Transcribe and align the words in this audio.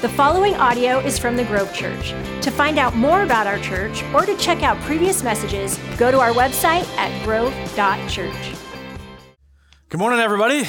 The 0.00 0.08
following 0.08 0.54
audio 0.54 0.98
is 0.98 1.18
from 1.18 1.36
the 1.36 1.44
Grove 1.44 1.74
Church. 1.74 2.12
To 2.40 2.50
find 2.50 2.78
out 2.78 2.96
more 2.96 3.22
about 3.22 3.46
our 3.46 3.58
church 3.58 4.02
or 4.14 4.24
to 4.24 4.34
check 4.38 4.62
out 4.62 4.80
previous 4.80 5.22
messages, 5.22 5.78
go 5.98 6.10
to 6.10 6.18
our 6.18 6.30
website 6.30 6.88
at 6.96 7.22
grove.church. 7.22 8.54
Good 9.90 9.98
morning, 9.98 10.20
everybody. 10.20 10.66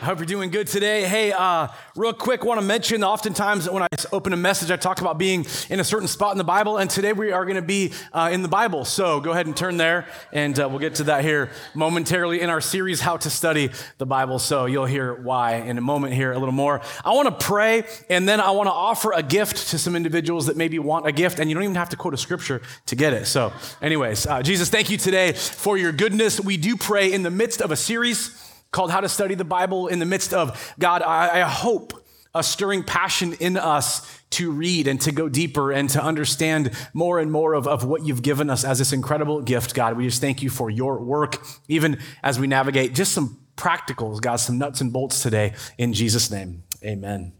I 0.00 0.06
hope 0.06 0.18
you're 0.18 0.24
doing 0.24 0.48
good 0.48 0.66
today. 0.66 1.06
Hey, 1.06 1.30
uh, 1.30 1.68
real 1.94 2.14
quick, 2.14 2.42
want 2.42 2.58
to 2.58 2.66
mention 2.66 3.04
oftentimes 3.04 3.68
when 3.68 3.82
I 3.82 3.88
open 4.12 4.32
a 4.32 4.36
message, 4.36 4.70
I 4.70 4.76
talk 4.76 5.02
about 5.02 5.18
being 5.18 5.44
in 5.68 5.78
a 5.78 5.84
certain 5.84 6.08
spot 6.08 6.32
in 6.32 6.38
the 6.38 6.44
Bible, 6.44 6.78
and 6.78 6.88
today 6.88 7.12
we 7.12 7.32
are 7.32 7.44
going 7.44 7.56
to 7.56 7.62
be 7.62 7.92
uh, 8.14 8.30
in 8.32 8.40
the 8.40 8.48
Bible. 8.48 8.86
So 8.86 9.20
go 9.20 9.32
ahead 9.32 9.44
and 9.44 9.54
turn 9.54 9.76
there, 9.76 10.06
and 10.32 10.58
uh, 10.58 10.70
we'll 10.70 10.78
get 10.78 10.94
to 10.96 11.04
that 11.04 11.22
here 11.22 11.50
momentarily 11.74 12.40
in 12.40 12.48
our 12.48 12.62
series, 12.62 13.02
How 13.02 13.18
to 13.18 13.28
Study 13.28 13.72
the 13.98 14.06
Bible. 14.06 14.38
So 14.38 14.64
you'll 14.64 14.86
hear 14.86 15.12
why 15.12 15.56
in 15.56 15.76
a 15.76 15.82
moment 15.82 16.14
here 16.14 16.32
a 16.32 16.38
little 16.38 16.54
more. 16.54 16.80
I 17.04 17.12
want 17.12 17.38
to 17.38 17.44
pray, 17.44 17.84
and 18.08 18.26
then 18.26 18.40
I 18.40 18.52
want 18.52 18.68
to 18.68 18.72
offer 18.72 19.12
a 19.12 19.22
gift 19.22 19.68
to 19.68 19.78
some 19.78 19.94
individuals 19.94 20.46
that 20.46 20.56
maybe 20.56 20.78
want 20.78 21.06
a 21.08 21.12
gift, 21.12 21.40
and 21.40 21.50
you 21.50 21.54
don't 21.54 21.64
even 21.64 21.76
have 21.76 21.90
to 21.90 21.96
quote 21.96 22.14
a 22.14 22.18
scripture 22.18 22.62
to 22.86 22.96
get 22.96 23.12
it. 23.12 23.26
So, 23.26 23.52
anyways, 23.82 24.26
uh, 24.26 24.42
Jesus, 24.42 24.70
thank 24.70 24.88
you 24.88 24.96
today 24.96 25.32
for 25.32 25.76
your 25.76 25.92
goodness. 25.92 26.40
We 26.40 26.56
do 26.56 26.78
pray 26.78 27.12
in 27.12 27.22
the 27.22 27.30
midst 27.30 27.60
of 27.60 27.70
a 27.70 27.76
series 27.76 28.49
called 28.72 28.90
How 28.90 29.00
to 29.00 29.08
Study 29.08 29.34
the 29.34 29.44
Bible 29.44 29.88
in 29.88 29.98
the 29.98 30.06
midst 30.06 30.32
of 30.32 30.74
God, 30.78 31.02
I, 31.02 31.40
I 31.40 31.48
hope 31.48 31.94
a 32.34 32.42
stirring 32.42 32.84
passion 32.84 33.32
in 33.34 33.56
us 33.56 34.20
to 34.30 34.52
read 34.52 34.86
and 34.86 35.00
to 35.00 35.10
go 35.10 35.28
deeper 35.28 35.72
and 35.72 35.90
to 35.90 36.02
understand 36.02 36.70
more 36.94 37.18
and 37.18 37.32
more 37.32 37.54
of, 37.54 37.66
of 37.66 37.84
what 37.84 38.06
you've 38.06 38.22
given 38.22 38.48
us 38.48 38.64
as 38.64 38.78
this 38.78 38.92
incredible 38.92 39.40
gift, 39.40 39.74
God. 39.74 39.96
We 39.96 40.04
just 40.04 40.20
thank 40.20 40.40
you 40.40 40.50
for 40.50 40.70
your 40.70 41.00
work, 41.00 41.44
even 41.66 41.98
as 42.22 42.38
we 42.38 42.46
navigate 42.46 42.94
just 42.94 43.12
some 43.12 43.40
practicals, 43.56 44.20
God, 44.20 44.36
some 44.36 44.58
nuts 44.58 44.80
and 44.80 44.92
bolts 44.92 45.22
today. 45.22 45.54
In 45.76 45.92
Jesus' 45.92 46.30
name, 46.30 46.62
amen. 46.84 47.32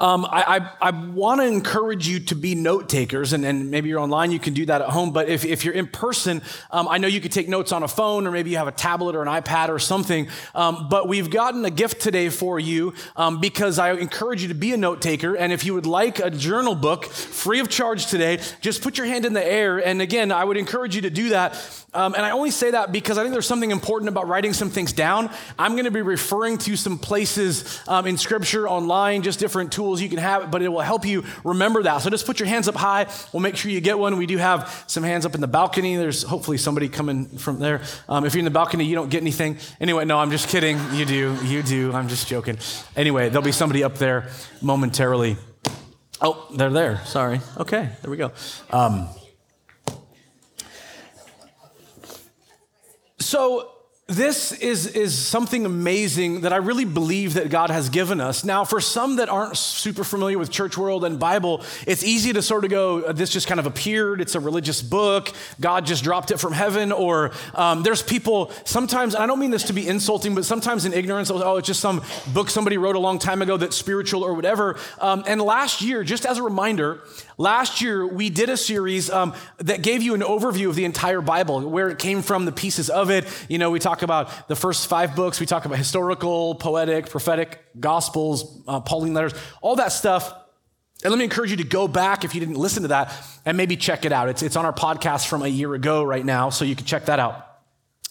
Um, 0.00 0.24
I, 0.24 0.70
I, 0.80 0.88
I 0.88 0.90
want 0.90 1.40
to 1.40 1.46
encourage 1.46 2.06
you 2.06 2.20
to 2.20 2.34
be 2.34 2.54
note 2.54 2.88
takers, 2.88 3.32
and, 3.32 3.44
and 3.44 3.70
maybe 3.70 3.88
you're 3.88 3.98
online, 3.98 4.30
you 4.30 4.38
can 4.38 4.54
do 4.54 4.64
that 4.66 4.80
at 4.80 4.90
home. 4.90 5.12
But 5.12 5.28
if, 5.28 5.44
if 5.44 5.64
you're 5.64 5.74
in 5.74 5.88
person, 5.88 6.42
um, 6.70 6.86
I 6.88 6.98
know 6.98 7.08
you 7.08 7.20
could 7.20 7.32
take 7.32 7.48
notes 7.48 7.72
on 7.72 7.82
a 7.82 7.88
phone, 7.88 8.26
or 8.26 8.30
maybe 8.30 8.50
you 8.50 8.56
have 8.58 8.68
a 8.68 8.72
tablet 8.72 9.16
or 9.16 9.22
an 9.22 9.28
iPad 9.28 9.68
or 9.70 9.78
something. 9.78 10.28
Um, 10.54 10.88
but 10.88 11.08
we've 11.08 11.30
gotten 11.30 11.64
a 11.64 11.70
gift 11.70 12.00
today 12.00 12.28
for 12.28 12.60
you 12.60 12.94
um, 13.16 13.40
because 13.40 13.78
I 13.78 13.92
encourage 13.92 14.42
you 14.42 14.48
to 14.48 14.54
be 14.54 14.72
a 14.72 14.76
note 14.76 15.00
taker. 15.02 15.36
And 15.36 15.52
if 15.52 15.64
you 15.64 15.74
would 15.74 15.86
like 15.86 16.20
a 16.20 16.30
journal 16.30 16.74
book 16.74 17.04
free 17.04 17.60
of 17.60 17.68
charge 17.68 18.06
today, 18.06 18.40
just 18.60 18.82
put 18.82 18.98
your 18.98 19.06
hand 19.06 19.24
in 19.24 19.32
the 19.32 19.44
air. 19.44 19.84
And 19.84 20.00
again, 20.00 20.30
I 20.30 20.44
would 20.44 20.56
encourage 20.56 20.94
you 20.94 21.02
to 21.02 21.10
do 21.10 21.30
that. 21.30 21.56
Um, 21.94 22.14
and 22.14 22.24
I 22.24 22.32
only 22.32 22.50
say 22.50 22.72
that 22.72 22.92
because 22.92 23.16
I 23.16 23.22
think 23.22 23.32
there's 23.32 23.46
something 23.46 23.70
important 23.70 24.10
about 24.10 24.28
writing 24.28 24.52
some 24.52 24.68
things 24.68 24.92
down. 24.92 25.30
I'm 25.58 25.72
going 25.72 25.86
to 25.86 25.90
be 25.90 26.02
referring 26.02 26.58
to 26.58 26.76
some 26.76 26.98
places 26.98 27.80
um, 27.88 28.06
in 28.06 28.18
Scripture, 28.18 28.68
online, 28.68 29.22
just 29.22 29.38
different 29.38 29.72
tools 29.72 30.02
you 30.02 30.10
can 30.10 30.18
have, 30.18 30.50
but 30.50 30.60
it 30.60 30.68
will 30.68 30.80
help 30.80 31.06
you 31.06 31.24
remember 31.44 31.82
that. 31.84 31.98
So 32.02 32.10
just 32.10 32.26
put 32.26 32.40
your 32.40 32.48
hands 32.48 32.68
up 32.68 32.74
high. 32.74 33.06
We'll 33.32 33.40
make 33.40 33.56
sure 33.56 33.70
you 33.70 33.80
get 33.80 33.98
one. 33.98 34.18
We 34.18 34.26
do 34.26 34.36
have 34.36 34.84
some 34.86 35.02
hands 35.02 35.24
up 35.24 35.34
in 35.34 35.40
the 35.40 35.48
balcony. 35.48 35.96
There's 35.96 36.22
hopefully 36.22 36.58
somebody 36.58 36.90
coming 36.90 37.26
from 37.38 37.58
there. 37.58 37.80
Um, 38.06 38.26
if 38.26 38.34
you're 38.34 38.40
in 38.40 38.44
the 38.44 38.50
balcony, 38.50 38.84
you 38.84 38.94
don't 38.94 39.08
get 39.08 39.22
anything. 39.22 39.56
Anyway, 39.80 40.04
no, 40.04 40.18
I'm 40.18 40.30
just 40.30 40.48
kidding. 40.48 40.78
You 40.92 41.06
do. 41.06 41.38
You 41.44 41.62
do. 41.62 41.92
I'm 41.94 42.08
just 42.08 42.28
joking. 42.28 42.58
Anyway, 42.96 43.30
there'll 43.30 43.42
be 43.42 43.52
somebody 43.52 43.82
up 43.82 43.96
there 43.96 44.28
momentarily. 44.60 45.38
Oh, 46.20 46.46
they're 46.54 46.70
there. 46.70 47.00
Sorry. 47.06 47.40
Okay, 47.56 47.88
there 48.02 48.10
we 48.10 48.18
go. 48.18 48.32
Um, 48.70 49.08
so, 53.28 53.68
this 54.08 54.52
is, 54.52 54.86
is 54.86 55.16
something 55.16 55.66
amazing 55.66 56.40
that 56.40 56.52
I 56.54 56.56
really 56.56 56.86
believe 56.86 57.34
that 57.34 57.50
God 57.50 57.68
has 57.68 57.90
given 57.90 58.22
us. 58.22 58.42
Now, 58.42 58.64
for 58.64 58.80
some 58.80 59.16
that 59.16 59.28
aren't 59.28 59.58
super 59.58 60.02
familiar 60.02 60.38
with 60.38 60.50
church 60.50 60.78
world 60.78 61.04
and 61.04 61.20
Bible, 61.20 61.62
it's 61.86 62.02
easy 62.02 62.32
to 62.32 62.40
sort 62.40 62.64
of 62.64 62.70
go, 62.70 63.02
uh, 63.02 63.12
this 63.12 63.28
just 63.28 63.46
kind 63.46 63.60
of 63.60 63.66
appeared. 63.66 64.22
It's 64.22 64.34
a 64.34 64.40
religious 64.40 64.80
book. 64.80 65.30
God 65.60 65.84
just 65.84 66.04
dropped 66.04 66.30
it 66.30 66.38
from 66.38 66.54
heaven. 66.54 66.90
Or 66.90 67.32
um, 67.54 67.82
there's 67.82 68.02
people 68.02 68.50
sometimes, 68.64 69.14
and 69.14 69.22
I 69.22 69.26
don't 69.26 69.38
mean 69.38 69.50
this 69.50 69.64
to 69.64 69.74
be 69.74 69.86
insulting, 69.86 70.34
but 70.34 70.46
sometimes 70.46 70.86
in 70.86 70.94
ignorance, 70.94 71.30
oh, 71.30 71.58
it's 71.58 71.66
just 71.66 71.80
some 71.80 72.02
book 72.32 72.48
somebody 72.48 72.78
wrote 72.78 72.96
a 72.96 73.00
long 73.00 73.18
time 73.18 73.42
ago 73.42 73.58
that's 73.58 73.76
spiritual 73.76 74.24
or 74.24 74.32
whatever. 74.32 74.78
Um, 75.02 75.22
and 75.26 75.38
last 75.38 75.82
year, 75.82 76.02
just 76.02 76.24
as 76.24 76.38
a 76.38 76.42
reminder, 76.42 77.00
last 77.36 77.82
year 77.82 78.06
we 78.06 78.30
did 78.30 78.48
a 78.48 78.56
series 78.56 79.10
um, 79.10 79.34
that 79.58 79.82
gave 79.82 80.00
you 80.00 80.14
an 80.14 80.22
overview 80.22 80.70
of 80.70 80.76
the 80.76 80.86
entire 80.86 81.20
Bible, 81.20 81.60
where 81.68 81.90
it 81.90 81.98
came 81.98 82.22
from, 82.22 82.46
the 82.46 82.52
pieces 82.52 82.88
of 82.88 83.10
it. 83.10 83.26
You 83.50 83.58
know, 83.58 83.70
we 83.70 83.78
talk 83.78 83.97
talk 83.98 84.02
about 84.02 84.48
the 84.48 84.56
first 84.56 84.86
five 84.86 85.16
books. 85.16 85.40
We 85.40 85.46
talk 85.46 85.64
about 85.64 85.78
historical, 85.78 86.54
poetic, 86.54 87.10
prophetic, 87.10 87.64
gospels, 87.78 88.62
uh, 88.68 88.80
Pauline 88.80 89.14
letters, 89.14 89.34
all 89.60 89.76
that 89.76 89.92
stuff. 89.92 90.32
And 91.02 91.10
let 91.10 91.18
me 91.18 91.24
encourage 91.24 91.50
you 91.50 91.56
to 91.58 91.64
go 91.64 91.86
back 91.86 92.24
if 92.24 92.34
you 92.34 92.40
didn't 92.40 92.56
listen 92.56 92.82
to 92.82 92.88
that 92.88 93.12
and 93.44 93.56
maybe 93.56 93.76
check 93.76 94.04
it 94.04 94.12
out. 94.12 94.28
It's, 94.28 94.42
it's 94.42 94.56
on 94.56 94.64
our 94.64 94.72
podcast 94.72 95.28
from 95.28 95.42
a 95.42 95.48
year 95.48 95.74
ago 95.74 96.02
right 96.02 96.24
now, 96.24 96.50
so 96.50 96.64
you 96.64 96.74
can 96.74 96.86
check 96.86 97.06
that 97.06 97.20
out. 97.20 97.47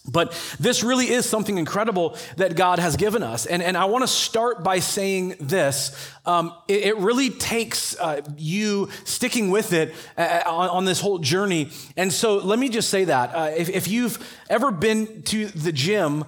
But 0.07 0.31
this 0.59 0.83
really 0.83 1.09
is 1.09 1.27
something 1.27 1.57
incredible 1.57 2.17
that 2.37 2.55
God 2.55 2.79
has 2.79 2.95
given 2.95 3.23
us. 3.23 3.45
And, 3.45 3.61
and 3.61 3.75
I 3.75 3.85
want 3.85 4.03
to 4.03 4.07
start 4.07 4.63
by 4.63 4.79
saying 4.79 5.35
this. 5.39 6.11
Um, 6.25 6.53
it, 6.67 6.83
it, 6.85 6.97
really 6.97 7.29
takes 7.29 7.97
uh, 7.99 8.21
you 8.37 8.89
sticking 9.03 9.49
with 9.49 9.73
it 9.73 9.93
uh, 10.17 10.43
on, 10.45 10.69
on, 10.69 10.85
this 10.85 10.99
whole 10.99 11.19
journey. 11.19 11.69
And 11.95 12.11
so 12.11 12.37
let 12.37 12.59
me 12.59 12.69
just 12.69 12.89
say 12.89 13.05
that. 13.05 13.33
Uh, 13.33 13.51
if, 13.55 13.69
if 13.69 13.87
you've 13.87 14.17
ever 14.49 14.71
been 14.71 15.23
to 15.23 15.47
the 15.47 15.71
gym, 15.71 16.25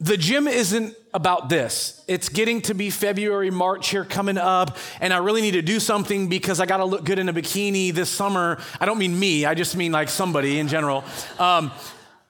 the 0.00 0.16
gym 0.16 0.48
isn't 0.48 0.94
about 1.14 1.48
this. 1.48 2.04
It's 2.08 2.28
getting 2.28 2.60
to 2.62 2.74
be 2.74 2.90
February, 2.90 3.50
March 3.50 3.88
here 3.88 4.04
coming 4.04 4.36
up, 4.36 4.76
and 5.00 5.12
I 5.12 5.18
really 5.18 5.40
need 5.40 5.52
to 5.52 5.62
do 5.62 5.78
something 5.78 6.28
because 6.28 6.58
I 6.58 6.66
got 6.66 6.78
to 6.78 6.84
look 6.84 7.04
good 7.04 7.18
in 7.18 7.28
a 7.28 7.32
bikini 7.32 7.92
this 7.92 8.10
summer. 8.10 8.60
I 8.80 8.86
don't 8.86 8.98
mean 8.98 9.18
me, 9.18 9.46
I 9.46 9.54
just 9.54 9.76
mean 9.76 9.92
like 9.92 10.08
somebody 10.08 10.58
in 10.58 10.68
general. 10.68 11.04
Um, 11.38 11.70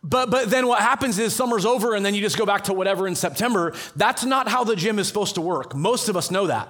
but, 0.04 0.30
but 0.30 0.50
then 0.50 0.66
what 0.66 0.80
happens 0.80 1.18
is 1.18 1.34
summer's 1.34 1.64
over 1.64 1.94
and 1.94 2.04
then 2.04 2.14
you 2.14 2.20
just 2.20 2.36
go 2.36 2.44
back 2.44 2.64
to 2.64 2.74
whatever 2.74 3.08
in 3.08 3.14
September. 3.14 3.72
That's 3.96 4.24
not 4.24 4.48
how 4.48 4.62
the 4.62 4.76
gym 4.76 4.98
is 4.98 5.08
supposed 5.08 5.36
to 5.36 5.40
work. 5.40 5.74
Most 5.74 6.10
of 6.10 6.16
us 6.16 6.30
know 6.30 6.46
that. 6.46 6.68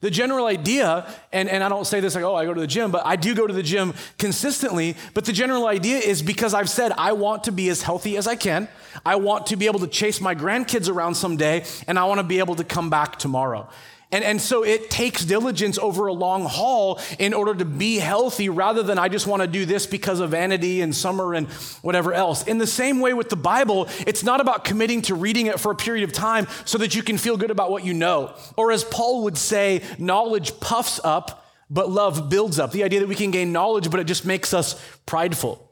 The 0.00 0.10
general 0.10 0.46
idea, 0.46 1.06
and, 1.32 1.48
and 1.48 1.62
I 1.62 1.68
don't 1.68 1.86
say 1.86 2.00
this 2.00 2.16
like, 2.16 2.24
oh, 2.24 2.34
I 2.34 2.44
go 2.44 2.52
to 2.52 2.60
the 2.60 2.66
gym, 2.66 2.90
but 2.90 3.06
I 3.06 3.14
do 3.14 3.36
go 3.36 3.46
to 3.46 3.52
the 3.52 3.62
gym 3.62 3.94
consistently. 4.18 4.96
But 5.14 5.26
the 5.26 5.32
general 5.32 5.66
idea 5.68 5.98
is 5.98 6.22
because 6.22 6.54
I've 6.54 6.68
said 6.68 6.90
I 6.98 7.12
want 7.12 7.44
to 7.44 7.52
be 7.52 7.68
as 7.68 7.82
healthy 7.82 8.16
as 8.16 8.26
I 8.26 8.34
can. 8.34 8.68
I 9.06 9.14
want 9.16 9.46
to 9.46 9.56
be 9.56 9.66
able 9.66 9.78
to 9.78 9.86
chase 9.86 10.20
my 10.20 10.34
grandkids 10.34 10.92
around 10.92 11.14
someday, 11.14 11.64
and 11.86 12.00
I 12.00 12.04
want 12.06 12.18
to 12.18 12.24
be 12.24 12.40
able 12.40 12.56
to 12.56 12.64
come 12.64 12.90
back 12.90 13.16
tomorrow. 13.18 13.68
And, 14.12 14.22
and 14.22 14.40
so 14.40 14.62
it 14.62 14.90
takes 14.90 15.24
diligence 15.24 15.78
over 15.78 16.06
a 16.06 16.12
long 16.12 16.44
haul 16.44 17.00
in 17.18 17.32
order 17.32 17.54
to 17.54 17.64
be 17.64 17.96
healthy 17.96 18.50
rather 18.50 18.82
than 18.82 18.98
I 18.98 19.08
just 19.08 19.26
want 19.26 19.40
to 19.40 19.48
do 19.48 19.64
this 19.64 19.86
because 19.86 20.20
of 20.20 20.30
vanity 20.30 20.82
and 20.82 20.94
summer 20.94 21.32
and 21.32 21.48
whatever 21.80 22.12
else. 22.12 22.46
In 22.46 22.58
the 22.58 22.66
same 22.66 23.00
way 23.00 23.14
with 23.14 23.30
the 23.30 23.36
Bible, 23.36 23.88
it's 24.06 24.22
not 24.22 24.42
about 24.42 24.64
committing 24.64 25.00
to 25.02 25.14
reading 25.14 25.46
it 25.46 25.58
for 25.58 25.72
a 25.72 25.74
period 25.74 26.04
of 26.04 26.12
time 26.12 26.46
so 26.66 26.76
that 26.78 26.94
you 26.94 27.02
can 27.02 27.16
feel 27.16 27.38
good 27.38 27.50
about 27.50 27.70
what 27.70 27.86
you 27.86 27.94
know. 27.94 28.34
Or 28.56 28.70
as 28.70 28.84
Paul 28.84 29.24
would 29.24 29.38
say, 29.38 29.82
knowledge 29.98 30.60
puffs 30.60 31.00
up, 31.02 31.46
but 31.70 31.88
love 31.88 32.28
builds 32.28 32.58
up. 32.58 32.72
The 32.72 32.84
idea 32.84 33.00
that 33.00 33.08
we 33.08 33.14
can 33.14 33.30
gain 33.30 33.50
knowledge, 33.50 33.90
but 33.90 33.98
it 33.98 34.04
just 34.04 34.26
makes 34.26 34.52
us 34.52 34.78
prideful. 35.06 35.70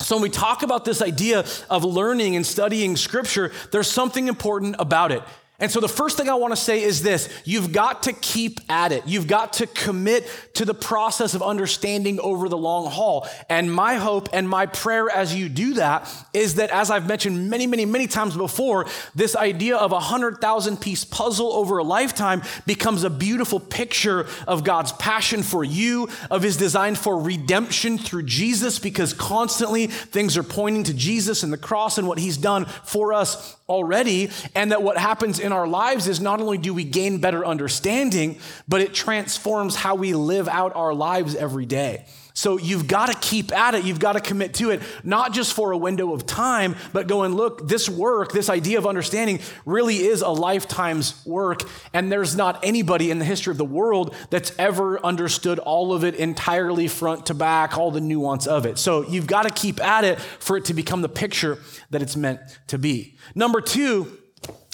So, 0.00 0.16
when 0.16 0.22
we 0.22 0.30
talk 0.30 0.62
about 0.62 0.84
this 0.84 1.00
idea 1.00 1.44
of 1.70 1.84
learning 1.84 2.34
and 2.34 2.44
studying 2.44 2.96
scripture, 2.96 3.52
there's 3.70 3.90
something 3.90 4.26
important 4.26 4.76
about 4.78 5.12
it. 5.12 5.22
And 5.60 5.70
so, 5.70 5.78
the 5.78 5.88
first 5.88 6.16
thing 6.16 6.28
I 6.28 6.34
want 6.34 6.50
to 6.50 6.56
say 6.56 6.82
is 6.82 7.02
this 7.02 7.28
you've 7.44 7.72
got 7.72 8.02
to 8.04 8.12
keep 8.12 8.58
at 8.68 8.90
it. 8.90 9.04
You've 9.06 9.28
got 9.28 9.52
to 9.54 9.68
commit 9.68 10.28
to 10.54 10.64
the 10.64 10.74
process 10.74 11.34
of 11.34 11.42
understanding 11.42 12.18
over 12.18 12.48
the 12.48 12.58
long 12.58 12.90
haul. 12.90 13.28
And 13.48 13.72
my 13.72 13.94
hope 13.94 14.28
and 14.32 14.48
my 14.48 14.66
prayer 14.66 15.08
as 15.08 15.32
you 15.32 15.48
do 15.48 15.74
that 15.74 16.12
is 16.32 16.56
that, 16.56 16.70
as 16.70 16.90
I've 16.90 17.06
mentioned 17.06 17.50
many, 17.50 17.68
many, 17.68 17.84
many 17.84 18.08
times 18.08 18.36
before, 18.36 18.86
this 19.14 19.36
idea 19.36 19.76
of 19.76 19.92
a 19.92 19.94
100,000 19.94 20.80
piece 20.80 21.04
puzzle 21.04 21.52
over 21.52 21.78
a 21.78 21.84
lifetime 21.84 22.42
becomes 22.66 23.04
a 23.04 23.10
beautiful 23.10 23.60
picture 23.60 24.26
of 24.48 24.64
God's 24.64 24.90
passion 24.92 25.44
for 25.44 25.62
you, 25.62 26.08
of 26.32 26.42
his 26.42 26.56
design 26.56 26.96
for 26.96 27.20
redemption 27.20 27.96
through 27.96 28.24
Jesus, 28.24 28.80
because 28.80 29.12
constantly 29.12 29.86
things 29.86 30.36
are 30.36 30.42
pointing 30.42 30.82
to 30.82 30.94
Jesus 30.94 31.44
and 31.44 31.52
the 31.52 31.58
cross 31.58 31.96
and 31.96 32.08
what 32.08 32.18
he's 32.18 32.36
done 32.36 32.64
for 32.64 33.12
us 33.12 33.56
already, 33.68 34.30
and 34.54 34.72
that 34.72 34.82
what 34.82 34.98
happens 34.98 35.38
in 35.38 35.52
our 35.52 35.66
lives 35.66 36.06
is 36.06 36.20
not 36.20 36.40
only 36.40 36.58
do 36.58 36.74
we 36.74 36.84
gain 36.84 37.18
better 37.18 37.44
understanding, 37.44 38.38
but 38.68 38.80
it 38.80 38.94
transforms 38.94 39.76
how 39.76 39.94
we 39.94 40.14
live 40.14 40.48
out 40.48 40.74
our 40.76 40.94
lives 40.94 41.34
every 41.34 41.66
day. 41.66 42.04
So 42.36 42.58
you've 42.58 42.88
got 42.88 43.06
to 43.06 43.14
keep 43.14 43.52
at 43.52 43.76
it. 43.76 43.84
You've 43.84 44.00
got 44.00 44.14
to 44.14 44.20
commit 44.20 44.54
to 44.54 44.70
it, 44.70 44.82
not 45.04 45.32
just 45.32 45.52
for 45.52 45.70
a 45.70 45.78
window 45.78 46.12
of 46.12 46.26
time, 46.26 46.74
but 46.92 47.06
go 47.06 47.22
and 47.22 47.36
look, 47.36 47.68
this 47.68 47.88
work, 47.88 48.32
this 48.32 48.50
idea 48.50 48.76
of 48.76 48.88
understanding 48.88 49.38
really 49.64 49.98
is 49.98 50.20
a 50.20 50.28
lifetime's 50.28 51.24
work. 51.24 51.62
And 51.92 52.10
there's 52.10 52.34
not 52.34 52.58
anybody 52.64 53.12
in 53.12 53.20
the 53.20 53.24
history 53.24 53.52
of 53.52 53.56
the 53.56 53.64
world 53.64 54.16
that's 54.30 54.52
ever 54.58 55.04
understood 55.06 55.60
all 55.60 55.92
of 55.92 56.02
it 56.02 56.16
entirely 56.16 56.88
front 56.88 57.26
to 57.26 57.34
back, 57.34 57.78
all 57.78 57.92
the 57.92 58.00
nuance 58.00 58.48
of 58.48 58.66
it. 58.66 58.78
So 58.78 59.08
you've 59.08 59.28
got 59.28 59.44
to 59.44 59.50
keep 59.50 59.80
at 59.80 60.02
it 60.02 60.20
for 60.20 60.56
it 60.56 60.64
to 60.64 60.74
become 60.74 61.02
the 61.02 61.08
picture 61.08 61.58
that 61.90 62.02
it's 62.02 62.16
meant 62.16 62.40
to 62.66 62.78
be. 62.78 63.16
Number 63.36 63.60
two, 63.60 64.18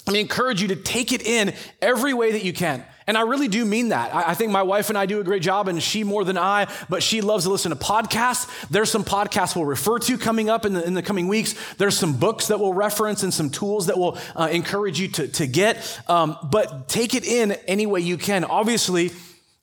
I 0.07 0.17
encourage 0.17 0.63
you 0.63 0.69
to 0.69 0.75
take 0.75 1.11
it 1.11 1.21
in 1.21 1.53
every 1.79 2.15
way 2.15 2.31
that 2.31 2.43
you 2.43 2.53
can. 2.53 2.83
And 3.07 3.17
I 3.17 3.21
really 3.21 3.47
do 3.47 3.65
mean 3.65 3.89
that. 3.89 4.13
I, 4.13 4.33
think 4.35 4.51
my 4.51 4.61
wife 4.61 4.89
and 4.89 4.97
I 4.97 5.05
do 5.05 5.19
a 5.19 5.23
great 5.23 5.41
job, 5.41 5.67
and 5.67 5.81
she 5.81 6.03
more 6.03 6.23
than 6.23 6.37
I, 6.37 6.67
but 6.87 7.01
she 7.01 7.21
loves 7.21 7.45
to 7.45 7.49
listen 7.49 7.71
to 7.71 7.75
podcasts. 7.75 8.47
There's 8.69 8.91
some 8.91 9.03
podcasts 9.03 9.55
we'll 9.55 9.65
refer 9.65 9.99
to 9.99 10.17
coming 10.17 10.49
up 10.49 10.65
in 10.65 10.73
the, 10.73 10.85
in 10.85 10.93
the 10.93 11.01
coming 11.01 11.27
weeks. 11.27 11.55
There's 11.77 11.97
some 11.97 12.17
books 12.17 12.47
that 12.47 12.59
we'll 12.59 12.73
reference 12.73 13.23
and 13.23 13.33
some 13.33 13.49
tools 13.49 13.87
that 13.87 13.97
will 13.97 14.17
uh, 14.35 14.49
encourage 14.51 14.99
you 14.99 15.07
to, 15.09 15.27
to 15.29 15.47
get. 15.47 15.99
Um, 16.07 16.37
but 16.51 16.87
take 16.87 17.15
it 17.15 17.25
in 17.25 17.53
any 17.67 17.85
way 17.85 18.01
you 18.01 18.17
can. 18.17 18.43
Obviously, 18.43 19.11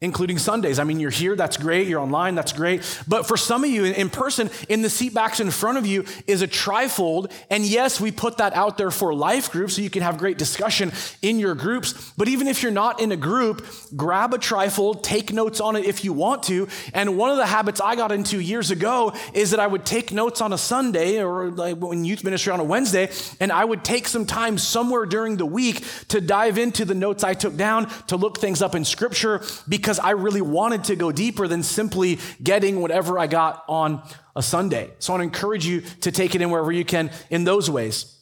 including 0.01 0.39
Sundays. 0.39 0.79
I 0.79 0.85
mean, 0.85 1.01
you're 1.01 1.11
here, 1.11 1.35
that's 1.35 1.57
great. 1.57 1.89
You're 1.89 1.99
online, 1.99 2.37
that's 2.37 2.53
great. 2.53 2.83
But 3.09 3.27
for 3.27 3.37
some 3.37 3.65
of 3.65 3.71
you 3.71 3.85
in 3.85 4.11
person, 4.11 4.49
in 4.69 4.83
the 4.83 4.91
seat 4.91 5.13
backs 5.13 5.41
in 5.41 5.51
front 5.51 5.77
of 5.77 5.87
you 5.87 6.05
is 6.29 6.41
a 6.41 6.47
trifold. 6.47 7.33
And 7.51 7.65
yes, 7.65 8.01
we 8.01 8.13
put 8.13 8.37
that 8.37 8.55
out 8.55 8.79
there 8.79 8.93
for 8.93 9.13
life 9.13 9.51
groups 9.51 9.75
so 9.75 9.83
you 9.83 9.91
can 9.91 10.03
have 10.03 10.17
great 10.17 10.39
discussion 10.39 10.93
in 11.21 11.41
your 11.41 11.57
groups. 11.57 12.13
But 12.17 12.29
even 12.29 12.47
if 12.47 12.63
you're 12.63 12.71
not 12.71 13.01
in 13.01 13.11
a 13.11 13.17
group, 13.17 13.67
grab 13.97 14.35
a 14.35 14.39
trifold, 14.39 15.03
take 15.03 15.33
notes 15.33 15.61
on 15.61 15.75
it 15.75 15.85
if 15.85 16.05
you 16.05 16.13
want 16.13 16.45
to. 16.45 16.69
And 16.95 17.19
one 17.19 17.31
of 17.31 17.37
the 17.37 17.47
habits 17.47 17.81
I 17.81 17.97
got 17.97 18.13
into 18.13 18.39
years 18.39 18.71
ago 18.71 19.15
is 19.35 19.51
that 19.51 19.59
I 19.59 19.67
would 19.67 19.85
take 19.85 20.13
notes 20.13 20.41
on 20.41 20.53
a 20.53 20.59
Sunday 20.59 21.21
or 21.21 21.51
like 21.51 21.77
when 21.77 22.05
youth 22.05 22.23
ministry 22.23 22.53
on 22.53 22.61
a 22.61 22.65
Wednesday, 22.65 23.11
and 23.41 23.51
I 23.51 23.65
would 23.65 23.85
take 23.85 24.07
some 24.07 24.27
time 24.27 24.59
somewhere 24.59 25.07
during 25.07 25.39
the 25.39 25.47
week 25.47 25.85
to 26.09 26.21
dive 26.21 26.57
into 26.57 26.85
the 26.85 26.95
notes 26.95 27.25
I 27.25 27.35
took 27.35 27.57
down, 27.57 27.91
to 28.07 28.17
look 28.17 28.39
things 28.39 28.63
up 28.63 28.77
in 28.77 28.85
scripture, 28.85 29.43
because 29.69 29.88
because 29.89 29.99
I 30.01 30.11
really 30.11 30.43
wanted 30.43 30.85
to 30.85 30.97
go 30.97 31.11
deeper 31.11 31.49
than 31.49 31.63
simply 31.63 32.19
getting 32.43 32.83
whatever 32.83 33.19
I 33.19 33.27
got 33.27 33.65
on 33.71 34.03
a 34.37 34.43
Sunday. 34.43 34.91
So 34.99 35.15
I 35.15 35.17
want 35.17 35.21
to 35.33 35.35
encourage 35.35 35.65
you 35.65 35.81
to 36.03 36.13
take 36.13 36.35
it 36.35 36.43
in 36.43 36.51
wherever 36.51 36.71
you 36.71 36.85
can 36.85 37.11
in 37.31 37.45
those 37.45 37.71
ways. 37.71 38.15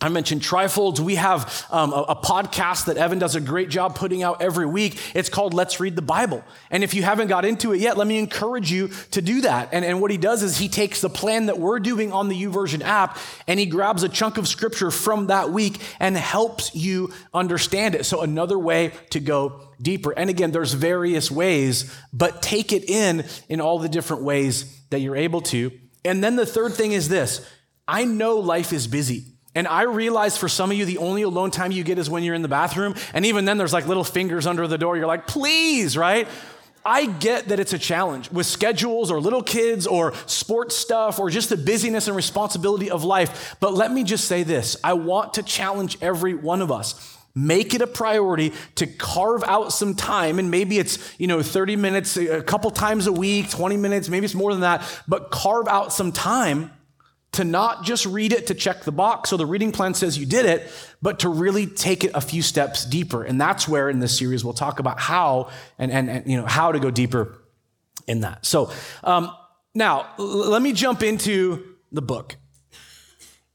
I 0.00 0.08
mentioned 0.08 0.42
trifolds. 0.42 0.98
We 0.98 1.14
have 1.14 1.64
um, 1.70 1.92
a, 1.92 2.02
a, 2.08 2.16
podcast 2.16 2.86
that 2.86 2.96
Evan 2.96 3.20
does 3.20 3.36
a 3.36 3.40
great 3.40 3.70
job 3.70 3.94
putting 3.94 4.24
out 4.24 4.42
every 4.42 4.66
week. 4.66 5.00
It's 5.14 5.28
called 5.28 5.54
Let's 5.54 5.78
Read 5.78 5.94
the 5.94 6.02
Bible. 6.02 6.44
And 6.68 6.82
if 6.82 6.94
you 6.94 7.04
haven't 7.04 7.28
got 7.28 7.44
into 7.44 7.72
it 7.72 7.80
yet, 7.80 7.96
let 7.96 8.08
me 8.08 8.18
encourage 8.18 8.72
you 8.72 8.88
to 9.12 9.22
do 9.22 9.42
that. 9.42 9.68
And, 9.70 9.84
and 9.84 10.00
what 10.00 10.10
he 10.10 10.18
does 10.18 10.42
is 10.42 10.58
he 10.58 10.68
takes 10.68 11.00
the 11.00 11.08
plan 11.08 11.46
that 11.46 11.60
we're 11.60 11.78
doing 11.78 12.12
on 12.12 12.28
the 12.28 12.42
YouVersion 12.42 12.82
app 12.82 13.18
and 13.46 13.60
he 13.60 13.66
grabs 13.66 14.02
a 14.02 14.08
chunk 14.08 14.36
of 14.36 14.48
scripture 14.48 14.90
from 14.90 15.28
that 15.28 15.50
week 15.50 15.80
and 16.00 16.16
helps 16.16 16.74
you 16.74 17.12
understand 17.32 17.94
it. 17.94 18.04
So 18.04 18.20
another 18.20 18.58
way 18.58 18.92
to 19.10 19.20
go 19.20 19.68
deeper. 19.84 20.12
And 20.16 20.28
again, 20.28 20.50
there's 20.50 20.72
various 20.72 21.30
ways, 21.30 21.96
but 22.12 22.42
take 22.42 22.72
it 22.72 22.90
in 22.90 23.24
in 23.48 23.60
all 23.60 23.78
the 23.78 23.88
different 23.88 24.24
ways 24.24 24.80
that 24.90 24.98
you're 24.98 25.16
able 25.16 25.42
to. 25.42 25.70
And 26.04 26.22
then 26.22 26.34
the 26.34 26.46
third 26.46 26.74
thing 26.74 26.90
is 26.92 27.08
this 27.08 27.48
I 27.86 28.04
know 28.04 28.38
life 28.38 28.72
is 28.72 28.88
busy. 28.88 29.26
And 29.56 29.68
I 29.68 29.82
realize 29.82 30.36
for 30.36 30.48
some 30.48 30.72
of 30.72 30.76
you, 30.76 30.84
the 30.84 30.98
only 30.98 31.22
alone 31.22 31.52
time 31.52 31.70
you 31.70 31.84
get 31.84 31.96
is 31.96 32.10
when 32.10 32.24
you're 32.24 32.34
in 32.34 32.42
the 32.42 32.48
bathroom. 32.48 32.96
And 33.12 33.24
even 33.24 33.44
then, 33.44 33.56
there's 33.56 33.72
like 33.72 33.86
little 33.86 34.02
fingers 34.02 34.48
under 34.48 34.66
the 34.66 34.76
door. 34.76 34.96
You're 34.96 35.06
like, 35.06 35.28
please, 35.28 35.96
right? 35.96 36.26
I 36.84 37.06
get 37.06 37.48
that 37.48 37.60
it's 37.60 37.72
a 37.72 37.78
challenge 37.78 38.30
with 38.30 38.46
schedules 38.46 39.10
or 39.10 39.20
little 39.20 39.42
kids 39.42 39.86
or 39.86 40.12
sports 40.26 40.76
stuff 40.76 41.18
or 41.18 41.30
just 41.30 41.48
the 41.48 41.56
busyness 41.56 42.08
and 42.08 42.16
responsibility 42.16 42.90
of 42.90 43.04
life. 43.04 43.56
But 43.58 43.72
let 43.74 43.90
me 43.90 44.04
just 44.04 44.26
say 44.26 44.42
this 44.42 44.76
I 44.84 44.94
want 44.94 45.34
to 45.34 45.42
challenge 45.42 45.96
every 46.02 46.34
one 46.34 46.60
of 46.60 46.70
us. 46.70 47.13
Make 47.34 47.74
it 47.74 47.82
a 47.82 47.86
priority 47.86 48.52
to 48.76 48.86
carve 48.86 49.42
out 49.44 49.72
some 49.72 49.94
time, 49.94 50.38
and 50.38 50.50
maybe 50.50 50.78
it's, 50.78 50.98
you 51.18 51.26
know, 51.26 51.42
30 51.42 51.76
minutes, 51.76 52.16
a 52.16 52.42
couple 52.42 52.70
times 52.70 53.06
a 53.08 53.12
week, 53.12 53.50
20 53.50 53.76
minutes, 53.76 54.08
maybe 54.08 54.24
it's 54.24 54.34
more 54.34 54.52
than 54.52 54.60
that, 54.60 54.82
but 55.08 55.30
carve 55.30 55.66
out 55.66 55.92
some 55.92 56.12
time 56.12 56.70
to 57.34 57.44
not 57.44 57.84
just 57.84 58.06
read 58.06 58.32
it 58.32 58.46
to 58.46 58.54
check 58.54 58.84
the 58.84 58.92
box 58.92 59.30
so 59.30 59.36
the 59.36 59.46
reading 59.46 59.72
plan 59.72 59.92
says 59.92 60.16
you 60.16 60.26
did 60.26 60.46
it, 60.46 60.70
but 61.02 61.20
to 61.20 61.28
really 61.28 61.66
take 61.66 62.04
it 62.04 62.12
a 62.14 62.20
few 62.20 62.42
steps 62.42 62.84
deeper. 62.84 63.24
And 63.24 63.40
that's 63.40 63.66
where 63.68 63.90
in 63.90 63.98
this 63.98 64.16
series 64.16 64.44
we'll 64.44 64.54
talk 64.54 64.78
about 64.78 65.00
how 65.00 65.50
and, 65.78 65.90
and, 65.90 66.08
and 66.08 66.30
you 66.30 66.36
know 66.36 66.46
how 66.46 66.70
to 66.70 66.78
go 66.78 66.90
deeper 66.90 67.40
in 68.06 68.20
that. 68.20 68.46
So 68.46 68.70
um, 69.02 69.34
now 69.74 70.06
let 70.16 70.62
me 70.62 70.72
jump 70.72 71.02
into 71.02 71.74
the 71.90 72.02
book. 72.02 72.36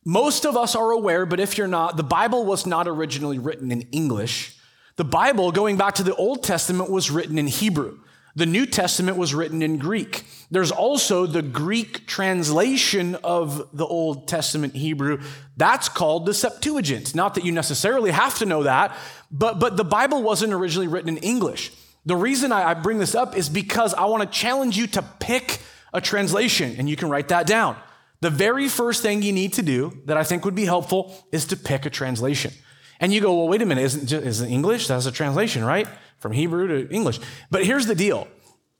Most 0.06 0.46
of 0.46 0.56
us 0.56 0.76
are 0.76 0.92
aware, 0.92 1.26
but 1.26 1.40
if 1.40 1.58
you're 1.58 1.68
not, 1.68 1.98
the 1.98 2.04
Bible 2.04 2.46
was 2.46 2.66
not 2.66 2.88
originally 2.88 3.38
written 3.38 3.72
in 3.72 3.82
English. 3.92 4.58
The 4.96 5.04
Bible, 5.04 5.52
going 5.52 5.78
back 5.78 5.96
to 5.96 6.04
the 6.04 6.16
Old 6.16 6.44
Testament, 6.44 6.90
was 6.90 7.12
written 7.12 7.38
in 7.38 7.48
Hebrew. 7.48 8.00
The 8.36 8.46
New 8.46 8.66
Testament 8.66 9.18
was 9.18 9.34
written 9.34 9.62
in 9.62 9.78
Greek. 9.78 10.24
There's 10.52 10.72
also 10.72 11.26
the 11.26 11.42
Greek 11.42 12.08
translation 12.08 13.16
of 13.16 13.70
the 13.74 13.86
Old 13.86 14.28
Testament 14.28 14.76
Hebrew. 14.76 15.22
That's 15.58 15.90
called 15.90 16.26
the 16.26 16.34
Septuagint. 16.34 17.16
Not 17.16 17.36
that 17.36 17.44
you 17.44 17.52
necessarily 17.52 18.12
have 18.12 18.38
to 18.38 18.46
know 18.46 18.64
that, 18.64 18.96
but, 19.32 19.60
but 19.60 19.78
the 19.78 19.84
Bible 19.84 20.24
wasn't 20.24 20.54
originally 20.54 20.88
written 20.88 21.10
in 21.10 21.18
English. 21.18 21.72
The 22.06 22.16
reason 22.16 22.52
I, 22.52 22.70
I 22.70 22.74
bring 22.76 23.00
this 23.00 23.16
up 23.16 23.36
is 23.36 23.50
because 23.50 23.94
I 23.94 24.06
want 24.06 24.24
to 24.24 24.30
challenge 24.30 24.78
you 24.78 24.88
to 24.88 25.02
pick 25.02 25.60
a 25.94 26.00
translation, 26.00 26.76
and 26.78 26.90
you 26.90 26.96
can 26.96 27.10
write 27.10 27.30
that 27.30 27.46
down. 27.48 27.76
The 28.22 28.30
very 28.30 28.68
first 28.68 29.02
thing 29.02 29.22
you 29.22 29.32
need 29.32 29.54
to 29.54 29.62
do 29.62 30.02
that 30.06 30.18
I 30.18 30.24
think 30.24 30.44
would 30.46 30.56
be 30.56 30.66
helpful 30.66 31.16
is 31.32 31.46
to 31.46 31.58
pick 31.58 31.86
a 31.86 31.90
translation. 31.90 32.52
And 33.00 33.14
you 33.14 33.22
go, 33.22 33.34
well, 33.34 33.48
wait 33.48 33.62
a 33.62 33.66
minute, 33.66 33.84
isn't, 33.84 34.12
isn't 34.12 34.50
English? 34.50 34.88
That's 34.88 35.06
a 35.06 35.12
translation, 35.12 35.64
right? 35.64 35.88
From 36.18 36.34
Hebrew 36.34 36.68
to 36.68 36.94
English. 36.94 37.20
But 37.50 37.66
here's 37.66 37.86
the 37.86 37.96
deal. 37.96 38.28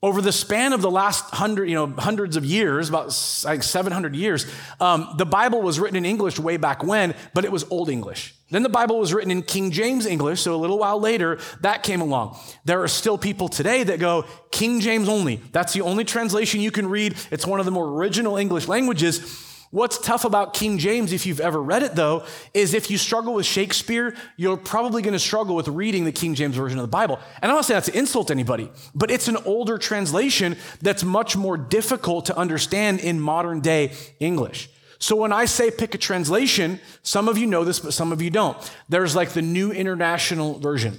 Over 0.02 0.22
the 0.22 0.32
span 0.32 0.72
of 0.72 0.80
the 0.80 0.90
last 0.90 1.26
hundred, 1.26 1.68
you 1.68 1.74
know, 1.74 1.86
hundreds 1.86 2.36
of 2.36 2.44
years, 2.44 2.88
about 2.88 3.08
like 3.44 3.62
700 3.62 4.16
years, 4.16 4.46
um, 4.80 5.12
the 5.18 5.26
Bible 5.26 5.60
was 5.60 5.78
written 5.78 5.96
in 5.96 6.06
English 6.06 6.38
way 6.38 6.56
back 6.56 6.82
when, 6.82 7.14
but 7.34 7.44
it 7.44 7.52
was 7.52 7.66
Old 7.70 7.90
English. 7.90 8.34
Then 8.50 8.62
the 8.62 8.70
Bible 8.70 8.98
was 8.98 9.12
written 9.12 9.30
in 9.30 9.42
King 9.42 9.70
James 9.70 10.06
English, 10.06 10.40
so 10.40 10.54
a 10.54 10.56
little 10.56 10.78
while 10.78 10.98
later, 10.98 11.38
that 11.60 11.82
came 11.82 12.00
along. 12.00 12.38
There 12.64 12.82
are 12.82 12.88
still 12.88 13.18
people 13.18 13.48
today 13.48 13.82
that 13.84 14.00
go, 14.00 14.24
King 14.50 14.80
James 14.80 15.06
only. 15.06 15.36
That's 15.52 15.74
the 15.74 15.82
only 15.82 16.04
translation 16.04 16.62
you 16.62 16.70
can 16.70 16.88
read. 16.88 17.16
It's 17.30 17.46
one 17.46 17.60
of 17.60 17.66
the 17.66 17.72
more 17.72 17.86
original 17.86 18.38
English 18.38 18.68
languages. 18.68 19.49
What's 19.72 19.98
tough 19.98 20.24
about 20.24 20.52
King 20.52 20.78
James, 20.78 21.12
if 21.12 21.26
you've 21.26 21.38
ever 21.38 21.62
read 21.62 21.84
it 21.84 21.94
though, 21.94 22.24
is 22.52 22.74
if 22.74 22.90
you 22.90 22.98
struggle 22.98 23.34
with 23.34 23.46
Shakespeare, 23.46 24.16
you're 24.36 24.56
probably 24.56 25.00
going 25.00 25.12
to 25.12 25.20
struggle 25.20 25.54
with 25.54 25.68
reading 25.68 26.04
the 26.04 26.10
King 26.10 26.34
James 26.34 26.56
Version 26.56 26.78
of 26.78 26.82
the 26.82 26.88
Bible. 26.88 27.20
And 27.40 27.52
I'm 27.52 27.56
not 27.56 27.64
saying 27.64 27.80
that 27.80 27.92
to 27.92 27.96
insult 27.96 28.32
anybody, 28.32 28.68
but 28.96 29.12
it's 29.12 29.28
an 29.28 29.36
older 29.44 29.78
translation 29.78 30.56
that's 30.82 31.04
much 31.04 31.36
more 31.36 31.56
difficult 31.56 32.26
to 32.26 32.36
understand 32.36 32.98
in 32.98 33.20
modern 33.20 33.60
day 33.60 33.92
English. 34.18 34.70
So 34.98 35.14
when 35.14 35.32
I 35.32 35.44
say 35.44 35.70
pick 35.70 35.94
a 35.94 35.98
translation, 35.98 36.80
some 37.04 37.28
of 37.28 37.38
you 37.38 37.46
know 37.46 37.62
this, 37.62 37.78
but 37.78 37.94
some 37.94 38.10
of 38.10 38.20
you 38.20 38.28
don't. 38.28 38.58
There's 38.88 39.14
like 39.14 39.30
the 39.30 39.42
New 39.42 39.70
International 39.70 40.58
Version. 40.58 40.98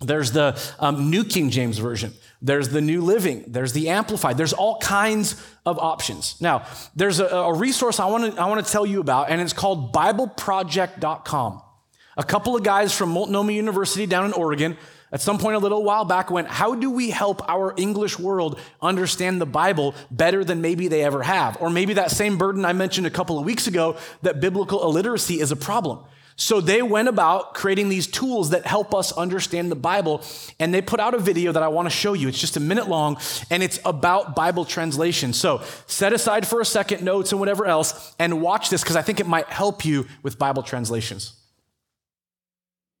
There's 0.00 0.32
the 0.32 0.58
um, 0.78 1.10
New 1.10 1.24
King 1.24 1.50
James 1.50 1.76
Version. 1.76 2.14
There's 2.40 2.68
the 2.68 2.80
New 2.80 3.02
Living. 3.02 3.44
There's 3.48 3.72
the 3.72 3.88
Amplified. 3.88 4.38
There's 4.38 4.52
all 4.52 4.78
kinds 4.78 5.34
of 5.66 5.78
options. 5.78 6.40
Now, 6.40 6.66
there's 6.94 7.18
a, 7.18 7.26
a 7.26 7.54
resource 7.54 7.98
I 7.98 8.06
want 8.06 8.34
to 8.34 8.40
I 8.40 8.46
want 8.46 8.64
to 8.64 8.70
tell 8.70 8.86
you 8.86 9.00
about, 9.00 9.30
and 9.30 9.40
it's 9.40 9.52
called 9.52 9.92
BibleProject.com. 9.92 11.62
A 12.16 12.24
couple 12.24 12.56
of 12.56 12.62
guys 12.62 12.94
from 12.94 13.10
Multnomah 13.10 13.52
University 13.52 14.06
down 14.06 14.24
in 14.24 14.32
Oregon, 14.32 14.76
at 15.10 15.20
some 15.20 15.38
point 15.38 15.56
a 15.56 15.58
little 15.58 15.82
while 15.82 16.04
back, 16.04 16.30
went, 16.30 16.48
How 16.48 16.74
do 16.74 16.90
we 16.90 17.10
help 17.10 17.48
our 17.48 17.74
English 17.76 18.18
world 18.18 18.60
understand 18.80 19.40
the 19.40 19.46
Bible 19.46 19.94
better 20.10 20.44
than 20.44 20.60
maybe 20.60 20.86
they 20.88 21.02
ever 21.02 21.22
have? 21.22 21.56
Or 21.60 21.70
maybe 21.70 21.94
that 21.94 22.10
same 22.10 22.38
burden 22.38 22.64
I 22.64 22.72
mentioned 22.72 23.06
a 23.06 23.10
couple 23.10 23.38
of 23.38 23.44
weeks 23.44 23.66
ago 23.66 23.96
that 24.22 24.40
biblical 24.40 24.82
illiteracy 24.82 25.40
is 25.40 25.50
a 25.50 25.56
problem. 25.56 26.04
So 26.40 26.60
they 26.60 26.82
went 26.82 27.08
about 27.08 27.52
creating 27.52 27.88
these 27.88 28.06
tools 28.06 28.50
that 28.50 28.64
help 28.64 28.94
us 28.94 29.10
understand 29.10 29.72
the 29.72 29.76
Bible. 29.76 30.22
And 30.60 30.72
they 30.72 30.80
put 30.80 31.00
out 31.00 31.12
a 31.12 31.18
video 31.18 31.50
that 31.50 31.64
I 31.64 31.68
want 31.68 31.86
to 31.86 31.90
show 31.90 32.12
you. 32.12 32.28
It's 32.28 32.38
just 32.38 32.56
a 32.56 32.60
minute 32.60 32.88
long 32.88 33.18
and 33.50 33.60
it's 33.60 33.80
about 33.84 34.36
Bible 34.36 34.64
translation. 34.64 35.32
So 35.32 35.62
set 35.88 36.12
aside 36.12 36.46
for 36.46 36.60
a 36.60 36.64
second 36.64 37.02
notes 37.02 37.32
and 37.32 37.40
whatever 37.40 37.66
else 37.66 38.14
and 38.20 38.40
watch 38.40 38.70
this 38.70 38.82
because 38.82 38.94
I 38.94 39.02
think 39.02 39.18
it 39.18 39.26
might 39.26 39.48
help 39.48 39.84
you 39.84 40.06
with 40.22 40.38
Bible 40.38 40.62
translations. 40.62 41.32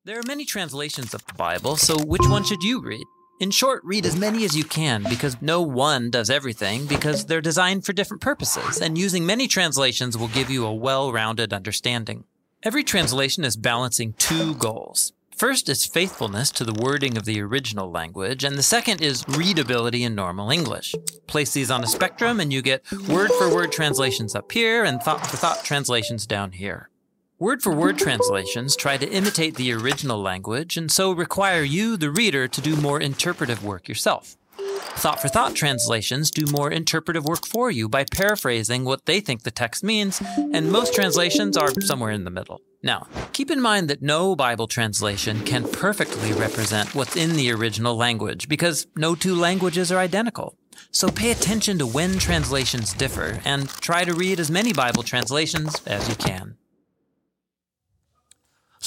There 0.04 0.18
are 0.18 0.26
many 0.26 0.44
translations 0.44 1.14
of 1.14 1.24
the 1.26 1.34
Bible, 1.34 1.76
so 1.76 1.96
which 1.96 2.26
one 2.26 2.42
should 2.42 2.62
you 2.62 2.80
read? 2.80 3.04
In 3.40 3.52
short, 3.52 3.82
read 3.84 4.04
as 4.04 4.16
many 4.16 4.44
as 4.44 4.56
you 4.56 4.64
can 4.64 5.04
because 5.04 5.40
no 5.40 5.62
one 5.62 6.10
does 6.10 6.28
everything 6.28 6.86
because 6.86 7.26
they're 7.26 7.40
designed 7.40 7.84
for 7.84 7.92
different 7.92 8.20
purposes, 8.20 8.80
and 8.80 8.98
using 8.98 9.26
many 9.26 9.46
translations 9.46 10.18
will 10.18 10.28
give 10.28 10.50
you 10.50 10.64
a 10.64 10.74
well 10.74 11.12
rounded 11.12 11.52
understanding. 11.52 12.24
Every 12.64 12.82
translation 12.82 13.44
is 13.44 13.56
balancing 13.56 14.14
two 14.14 14.56
goals. 14.56 15.12
First 15.36 15.68
is 15.68 15.86
faithfulness 15.86 16.50
to 16.50 16.64
the 16.64 16.72
wording 16.72 17.16
of 17.16 17.24
the 17.24 17.40
original 17.40 17.88
language, 17.88 18.42
and 18.42 18.56
the 18.56 18.64
second 18.64 19.00
is 19.00 19.24
readability 19.28 20.02
in 20.02 20.16
normal 20.16 20.50
English. 20.50 20.92
Place 21.28 21.52
these 21.52 21.70
on 21.70 21.84
a 21.84 21.86
spectrum, 21.86 22.40
and 22.40 22.52
you 22.52 22.60
get 22.60 22.82
word 23.08 23.30
for 23.38 23.54
word 23.54 23.70
translations 23.70 24.34
up 24.34 24.50
here 24.50 24.82
and 24.82 25.00
thought 25.00 25.24
for 25.24 25.36
thought 25.36 25.62
translations 25.62 26.26
down 26.26 26.50
here. 26.50 26.90
Word 27.38 27.62
for 27.62 27.72
word 27.72 27.96
translations 27.96 28.74
try 28.74 28.96
to 28.96 29.08
imitate 29.08 29.54
the 29.54 29.72
original 29.72 30.20
language 30.20 30.76
and 30.76 30.90
so 30.90 31.12
require 31.12 31.62
you, 31.62 31.96
the 31.96 32.10
reader, 32.10 32.48
to 32.48 32.60
do 32.60 32.74
more 32.74 33.00
interpretive 33.00 33.64
work 33.64 33.86
yourself. 33.86 34.36
Thought 34.58 35.20
for 35.20 35.28
thought 35.28 35.54
translations 35.54 36.30
do 36.30 36.44
more 36.50 36.70
interpretive 36.70 37.24
work 37.24 37.46
for 37.46 37.70
you 37.70 37.88
by 37.88 38.04
paraphrasing 38.04 38.84
what 38.84 39.06
they 39.06 39.20
think 39.20 39.44
the 39.44 39.50
text 39.52 39.84
means, 39.84 40.20
and 40.52 40.72
most 40.72 40.92
translations 40.92 41.56
are 41.56 41.70
somewhere 41.80 42.10
in 42.10 42.24
the 42.24 42.30
middle. 42.30 42.60
Now, 42.82 43.06
keep 43.32 43.50
in 43.50 43.60
mind 43.60 43.88
that 43.88 44.02
no 44.02 44.34
Bible 44.34 44.66
translation 44.66 45.44
can 45.44 45.68
perfectly 45.68 46.32
represent 46.32 46.94
what's 46.94 47.16
in 47.16 47.34
the 47.34 47.52
original 47.52 47.96
language 47.96 48.48
because 48.48 48.86
no 48.96 49.14
two 49.14 49.34
languages 49.34 49.92
are 49.92 49.98
identical. 49.98 50.56
So 50.90 51.08
pay 51.08 51.30
attention 51.30 51.78
to 51.78 51.86
when 51.86 52.18
translations 52.18 52.92
differ 52.92 53.40
and 53.44 53.68
try 53.68 54.04
to 54.04 54.14
read 54.14 54.40
as 54.40 54.50
many 54.50 54.72
Bible 54.72 55.02
translations 55.04 55.80
as 55.86 56.08
you 56.08 56.16
can. 56.16 56.57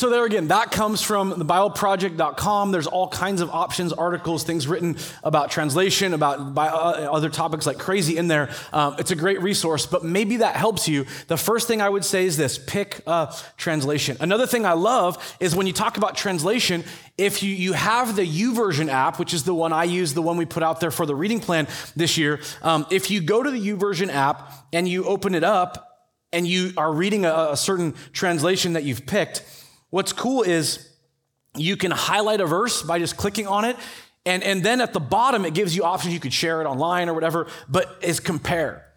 So, 0.02 0.10
there 0.10 0.26
again, 0.26 0.48
that 0.48 0.72
comes 0.72 1.04
from 1.04 1.32
thebibleproject.com. 1.32 2.72
There's 2.72 2.88
all 2.88 3.08
kinds 3.08 3.40
of 3.40 3.52
options, 3.52 3.94
articles, 3.94 4.44
things 4.44 4.68
written 4.68 4.98
about 5.24 5.52
translation, 5.52 6.16
about 6.16 6.58
uh, 6.58 6.62
other 7.12 7.30
topics 7.30 7.68
like 7.68 7.78
crazy 7.78 8.18
in 8.18 8.28
there. 8.28 8.50
Um, 8.74 8.96
it's 8.98 9.12
a 9.12 9.16
great 9.16 9.44
resource, 9.44 9.86
but 9.86 10.04
maybe 10.04 10.38
that 10.38 10.56
helps 10.56 10.88
you. 10.88 11.06
The 11.28 11.38
first 11.38 11.68
thing 11.68 11.84
I 11.84 11.90
would 11.90 12.04
say 12.04 12.26
is 12.26 12.36
this 12.36 12.58
pick 12.58 13.04
a 13.06 13.32
translation. 13.58 14.18
Another 14.20 14.48
thing 14.48 14.66
I 14.66 14.74
love 14.74 15.38
is 15.40 15.56
when 15.56 15.68
you 15.68 15.74
talk 15.74 15.98
about 15.98 16.18
translation, 16.18 16.84
if 17.20 17.44
you, 17.44 17.54
you 17.54 17.74
have 17.74 18.16
the 18.16 18.26
YouVersion 18.26 18.90
app, 18.90 19.20
which 19.20 19.36
is 19.36 19.44
the 19.44 19.54
one 19.54 19.72
I 19.72 19.84
use, 19.84 20.16
the 20.16 20.24
one 20.24 20.36
we 20.36 20.46
put 20.46 20.64
out 20.64 20.80
there 20.80 20.90
for 20.90 21.06
the 21.06 21.14
reading 21.14 21.40
plan 21.40 21.68
this 21.96 22.18
year, 22.18 22.40
um, 22.64 22.88
if 22.90 23.12
you 23.12 23.22
go 23.22 23.44
to 23.44 23.52
the 23.52 23.60
YouVersion 23.60 24.12
app 24.12 24.52
and 24.74 24.88
you 24.88 25.06
open 25.06 25.36
it 25.36 25.44
up 25.44 26.10
and 26.34 26.48
you 26.48 26.72
are 26.76 26.92
reading 26.92 27.24
a, 27.24 27.50
a 27.52 27.56
certain 27.56 27.94
translation 28.14 28.74
that 28.74 28.84
you've 28.84 29.06
picked, 29.06 29.46
What's 29.92 30.12
cool 30.14 30.42
is 30.42 30.90
you 31.56 31.78
can 31.78 31.92
highlight 31.92 32.42
a 32.42 32.46
verse 32.46 32.82
by 32.82 32.98
just 33.00 33.18
clicking 33.18 33.46
on 33.46 33.66
it. 33.66 33.78
And, 34.26 34.44
and 34.44 34.64
then 34.64 34.82
at 34.82 34.94
the 34.94 35.00
bottom, 35.00 35.46
it 35.46 35.54
gives 35.54 35.76
you 35.76 35.84
options. 35.84 36.14
You 36.14 36.20
could 36.20 36.34
share 36.34 36.62
it 36.62 36.66
online 36.66 37.10
or 37.10 37.14
whatever, 37.14 37.48
but 37.70 38.00
is 38.02 38.20
compare. 38.20 38.91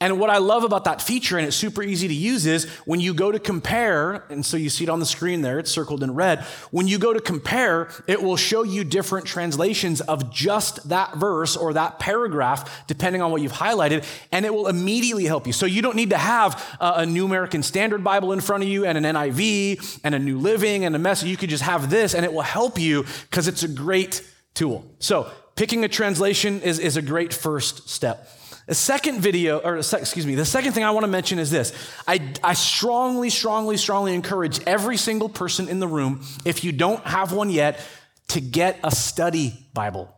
And 0.00 0.18
what 0.18 0.28
I 0.28 0.38
love 0.38 0.64
about 0.64 0.84
that 0.84 1.00
feature, 1.00 1.38
and 1.38 1.46
it's 1.46 1.56
super 1.56 1.82
easy 1.82 2.08
to 2.08 2.14
use, 2.14 2.46
is 2.46 2.68
when 2.84 2.98
you 2.98 3.14
go 3.14 3.30
to 3.30 3.38
compare, 3.38 4.24
and 4.28 4.44
so 4.44 4.56
you 4.56 4.68
see 4.68 4.84
it 4.84 4.90
on 4.90 4.98
the 4.98 5.06
screen 5.06 5.40
there, 5.40 5.60
it's 5.60 5.70
circled 5.70 6.02
in 6.02 6.14
red. 6.14 6.40
When 6.72 6.88
you 6.88 6.98
go 6.98 7.12
to 7.12 7.20
compare, 7.20 7.88
it 8.08 8.20
will 8.20 8.36
show 8.36 8.64
you 8.64 8.82
different 8.82 9.24
translations 9.24 10.00
of 10.00 10.32
just 10.32 10.88
that 10.88 11.16
verse 11.16 11.56
or 11.56 11.72
that 11.74 12.00
paragraph, 12.00 12.86
depending 12.88 13.22
on 13.22 13.30
what 13.30 13.40
you've 13.40 13.52
highlighted, 13.52 14.04
and 14.32 14.44
it 14.44 14.52
will 14.52 14.66
immediately 14.66 15.26
help 15.26 15.46
you. 15.46 15.52
So 15.52 15.64
you 15.64 15.80
don't 15.80 15.96
need 15.96 16.10
to 16.10 16.18
have 16.18 16.76
a, 16.80 17.06
New 17.06 17.24
American 17.24 17.62
Standard 17.62 18.02
Bible 18.02 18.32
in 18.32 18.40
front 18.40 18.64
of 18.64 18.68
you 18.68 18.84
and 18.84 18.98
an 18.98 19.04
NIV 19.04 20.00
and 20.02 20.14
a 20.14 20.18
New 20.18 20.38
Living 20.38 20.84
and 20.84 20.96
a 20.96 20.98
message. 20.98 21.28
You 21.28 21.36
could 21.36 21.50
just 21.50 21.62
have 21.62 21.88
this, 21.88 22.14
and 22.14 22.24
it 22.24 22.32
will 22.32 22.42
help 22.42 22.78
you 22.80 23.04
because 23.30 23.46
it's 23.46 23.62
a 23.62 23.68
great 23.68 24.28
tool. 24.54 24.84
So 24.98 25.30
picking 25.54 25.84
a 25.84 25.88
translation 25.88 26.60
is, 26.62 26.78
is 26.78 26.96
a 26.96 27.02
great 27.02 27.32
first 27.32 27.88
step. 27.88 28.28
The 28.66 28.74
second 28.74 29.20
video, 29.20 29.58
or 29.58 29.76
excuse 29.76 30.26
me, 30.26 30.34
the 30.34 30.46
second 30.46 30.72
thing 30.72 30.84
I 30.84 30.90
want 30.90 31.04
to 31.04 31.10
mention 31.10 31.38
is 31.38 31.50
this. 31.50 31.72
I, 32.08 32.32
I 32.42 32.54
strongly, 32.54 33.28
strongly, 33.28 33.76
strongly 33.76 34.14
encourage 34.14 34.60
every 34.64 34.96
single 34.96 35.28
person 35.28 35.68
in 35.68 35.80
the 35.80 35.88
room, 35.88 36.24
if 36.46 36.64
you 36.64 36.72
don't 36.72 37.04
have 37.04 37.32
one 37.32 37.50
yet, 37.50 37.78
to 38.28 38.40
get 38.40 38.80
a 38.82 38.90
study 38.90 39.66
Bible. 39.74 40.14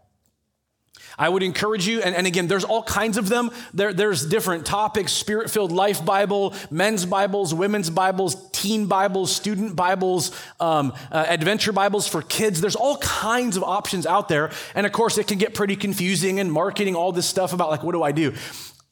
I 1.18 1.28
would 1.28 1.42
encourage 1.42 1.87
you, 1.87 2.02
and, 2.02 2.14
and 2.14 2.26
again, 2.26 2.46
there's 2.46 2.64
all 2.64 2.82
kinds 2.82 3.16
of 3.16 3.28
them. 3.28 3.50
There, 3.73 3.92
there's 3.92 4.26
different 4.26 4.66
topics 4.66 5.12
spirit 5.12 5.50
filled 5.50 5.73
life 5.73 6.04
Bible, 6.04 6.54
men's 6.70 7.06
Bibles, 7.06 7.54
women's 7.54 7.90
Bibles, 7.90 8.50
teen 8.50 8.87
Bibles, 8.87 9.35
student 9.35 9.76
Bibles, 9.76 10.32
um, 10.61 10.92
uh, 11.11 11.25
adventure 11.28 11.73
Bibles 11.73 12.06
for 12.06 12.23
kids. 12.23 12.61
There's 12.61 12.76
all 12.76 12.99
kinds 12.99 13.56
of 13.56 13.62
options 13.62 14.06
out 14.06 14.28
there. 14.28 14.50
And 14.75 14.87
of 14.87 14.92
course, 14.92 15.18
it 15.18 15.26
can 15.26 15.38
get 15.38 15.54
pretty 15.54 15.76
confusing 15.76 16.40
and 16.40 16.52
marketing 16.52 16.96
all 16.96 17.12
this 17.12 17.26
stuff 17.26 17.52
about, 17.52 17.70
like, 17.70 17.82
what 17.82 17.92
do 17.92 18.02
I 18.02 18.12
do? 18.12 18.35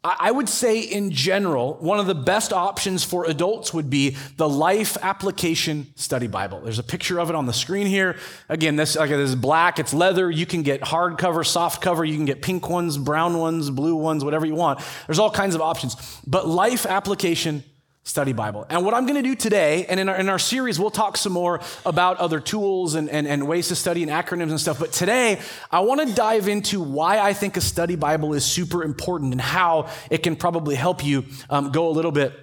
I 0.06 0.30
would 0.30 0.50
say, 0.50 0.80
in 0.80 1.12
general, 1.12 1.78
one 1.80 1.98
of 1.98 2.06
the 2.06 2.14
best 2.14 2.52
options 2.52 3.04
for 3.04 3.24
adults 3.24 3.72
would 3.72 3.88
be 3.88 4.18
the 4.36 4.46
Life 4.46 4.98
Application 5.00 5.86
Study 5.94 6.26
Bible. 6.26 6.60
There's 6.60 6.78
a 6.78 6.82
picture 6.82 7.18
of 7.18 7.30
it 7.30 7.34
on 7.34 7.46
the 7.46 7.54
screen 7.54 7.86
here. 7.86 8.16
Again, 8.50 8.76
this, 8.76 8.92
this 8.92 9.10
is 9.10 9.34
black, 9.34 9.78
it's 9.78 9.94
leather. 9.94 10.30
You 10.30 10.44
can 10.44 10.62
get 10.62 10.82
hardcover, 10.82 11.46
soft 11.46 11.80
cover, 11.80 12.04
you 12.04 12.16
can 12.16 12.26
get 12.26 12.42
pink 12.42 12.68
ones, 12.68 12.98
brown 12.98 13.38
ones, 13.38 13.70
blue 13.70 13.96
ones, 13.96 14.22
whatever 14.22 14.44
you 14.44 14.54
want. 14.54 14.80
There's 15.06 15.18
all 15.18 15.30
kinds 15.30 15.54
of 15.54 15.62
options. 15.62 15.96
But 16.26 16.46
Life 16.46 16.84
Application 16.84 17.64
study 18.04 18.34
Bible. 18.34 18.66
And 18.68 18.84
what 18.84 18.92
I'm 18.92 19.06
going 19.06 19.22
to 19.22 19.28
do 19.28 19.34
today, 19.34 19.86
and 19.86 19.98
in 19.98 20.08
our, 20.10 20.16
in 20.16 20.28
our 20.28 20.38
series, 20.38 20.78
we'll 20.78 20.90
talk 20.90 21.16
some 21.16 21.32
more 21.32 21.60
about 21.86 22.18
other 22.18 22.38
tools 22.38 22.94
and, 22.94 23.08
and, 23.08 23.26
and 23.26 23.48
ways 23.48 23.68
to 23.68 23.74
study 23.74 24.02
and 24.02 24.12
acronyms 24.12 24.50
and 24.50 24.60
stuff. 24.60 24.78
But 24.78 24.92
today, 24.92 25.40
I 25.70 25.80
want 25.80 26.06
to 26.06 26.14
dive 26.14 26.46
into 26.46 26.82
why 26.82 27.18
I 27.18 27.32
think 27.32 27.56
a 27.56 27.62
study 27.62 27.96
Bible 27.96 28.34
is 28.34 28.44
super 28.44 28.84
important 28.84 29.32
and 29.32 29.40
how 29.40 29.88
it 30.10 30.22
can 30.22 30.36
probably 30.36 30.74
help 30.74 31.02
you 31.02 31.24
um, 31.48 31.72
go 31.72 31.88
a 31.88 31.92
little 31.92 32.12
bit 32.12 32.38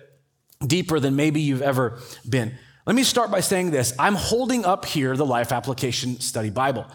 deeper 0.66 1.00
than 1.00 1.16
maybe 1.16 1.42
you've 1.42 1.62
ever 1.62 2.00
been. 2.28 2.58
Let 2.88 2.96
me 2.96 3.04
start 3.04 3.30
by 3.30 3.42
saying 3.42 3.70
this 3.70 3.94
I'm 4.00 4.16
holding 4.16 4.66
up 4.66 4.86
here 4.86 5.16
the 5.16 5.26
Life 5.26 5.52
Application 5.52 6.20
Study 6.20 6.50
Bible. 6.50 6.88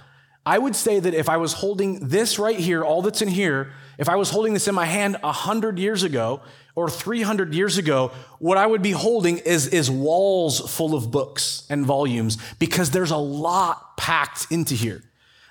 I 0.44 0.58
would 0.58 0.76
say 0.76 1.00
that 1.00 1.12
if 1.14 1.28
I 1.28 1.38
was 1.38 1.52
holding 1.52 2.08
this 2.08 2.38
right 2.38 2.58
here, 2.58 2.84
all 2.84 3.02
that's 3.02 3.20
in 3.20 3.28
here, 3.28 3.72
if 3.98 4.08
I 4.08 4.14
was 4.14 4.30
holding 4.30 4.54
this 4.54 4.68
in 4.68 4.76
my 4.76 4.84
hand 4.84 5.16
a 5.16 5.26
100 5.26 5.76
years 5.78 6.04
ago, 6.04 6.40
or 6.76 6.90
300 6.90 7.54
years 7.54 7.78
ago, 7.78 8.12
what 8.38 8.58
I 8.58 8.66
would 8.66 8.82
be 8.82 8.92
holding 8.92 9.38
is, 9.38 9.66
is 9.66 9.90
walls 9.90 10.60
full 10.60 10.94
of 10.94 11.10
books 11.10 11.66
and 11.68 11.84
volumes 11.84 12.38
because 12.58 12.90
there's 12.92 13.10
a 13.10 13.16
lot 13.16 13.96
packed 13.96 14.46
into 14.50 14.74
here. 14.74 15.02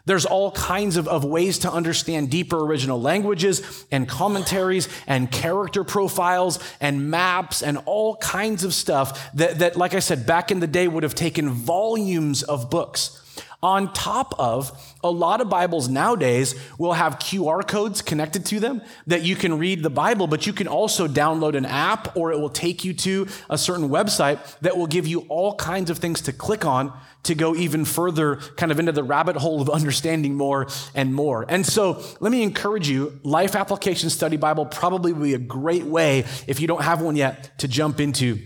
There's 0.06 0.26
all 0.26 0.52
kinds 0.52 0.98
of, 0.98 1.08
of 1.08 1.26
ways 1.26 1.58
to 1.60 1.72
understand 1.72 2.30
deeper 2.30 2.64
original 2.64 3.02
languages 3.02 3.86
and 3.92 4.08
commentaries 4.08 4.88
and 5.08 5.32
character 5.32 5.84
profiles 5.84 6.60
and 6.80 7.10
maps 7.10 7.64
and 7.64 7.80
all 7.86 8.18
kinds 8.18 8.64
of 8.64 8.76
stuff 8.76 9.34
that, 9.34 9.58
that, 9.60 9.76
like 9.76 9.96
I 9.96 10.00
said, 10.00 10.28
back 10.28 10.52
in 10.52 10.60
the 10.60 10.68
day 10.68 10.88
would 10.88 11.02
have 11.02 11.16
taken 11.16 11.50
volumes 11.50 12.44
of 12.44 12.70
books 12.70 13.20
on 13.66 13.92
top 13.94 14.36
of 14.38 14.96
a 15.04 15.10
lot 15.10 15.42
of 15.42 15.50
Bibles 15.50 15.90
nowadays 15.90 16.54
will 16.78 16.94
have 16.94 17.18
QR 17.18 17.68
codes 17.68 18.04
connected 18.04 18.46
to 18.46 18.60
them 18.60 18.80
that 19.08 19.24
you 19.24 19.36
can 19.36 19.58
read 19.58 19.82
the 19.82 19.90
Bible, 19.90 20.28
but 20.28 20.46
you 20.46 20.54
can 20.54 20.68
also 20.68 21.08
download 21.08 21.56
an 21.56 21.66
app 21.66 22.16
or 22.16 22.32
it 22.32 22.38
will 22.38 22.52
take 22.52 22.86
you 22.86 22.94
to 22.94 23.28
a 23.50 23.58
certain 23.58 23.90
website 23.90 24.38
that 24.60 24.78
will 24.78 24.86
give 24.86 25.08
you 25.08 25.22
all 25.30 25.56
kinds 25.56 25.90
of 25.90 25.98
things 25.98 26.22
to 26.22 26.32
click 26.32 26.64
on 26.64 26.94
to 27.24 27.34
go 27.34 27.56
even 27.56 27.86
further 27.86 28.36
kind 28.56 28.72
of 28.72 28.80
into 28.80 28.92
the 28.92 29.04
rabbit 29.04 29.36
hole 29.36 29.60
of 29.64 29.70
understanding 29.80 30.36
more 30.36 30.68
and 30.94 31.16
more. 31.16 31.44
And 31.50 31.66
so 31.66 32.04
let 32.20 32.32
me 32.32 32.44
encourage 32.44 32.88
you, 32.88 33.20
Life 33.24 33.56
Application 33.56 34.12
Study 34.12 34.38
Bible 34.38 34.68
probably 34.68 35.12
will 35.12 35.24
be 35.24 35.34
a 35.34 35.40
great 35.40 35.86
way 35.86 36.20
if 36.46 36.60
you 36.60 36.68
don't 36.68 36.84
have 36.84 37.02
one 37.02 37.16
yet 37.16 37.58
to 37.58 37.68
jump 37.68 38.00
into 38.00 38.38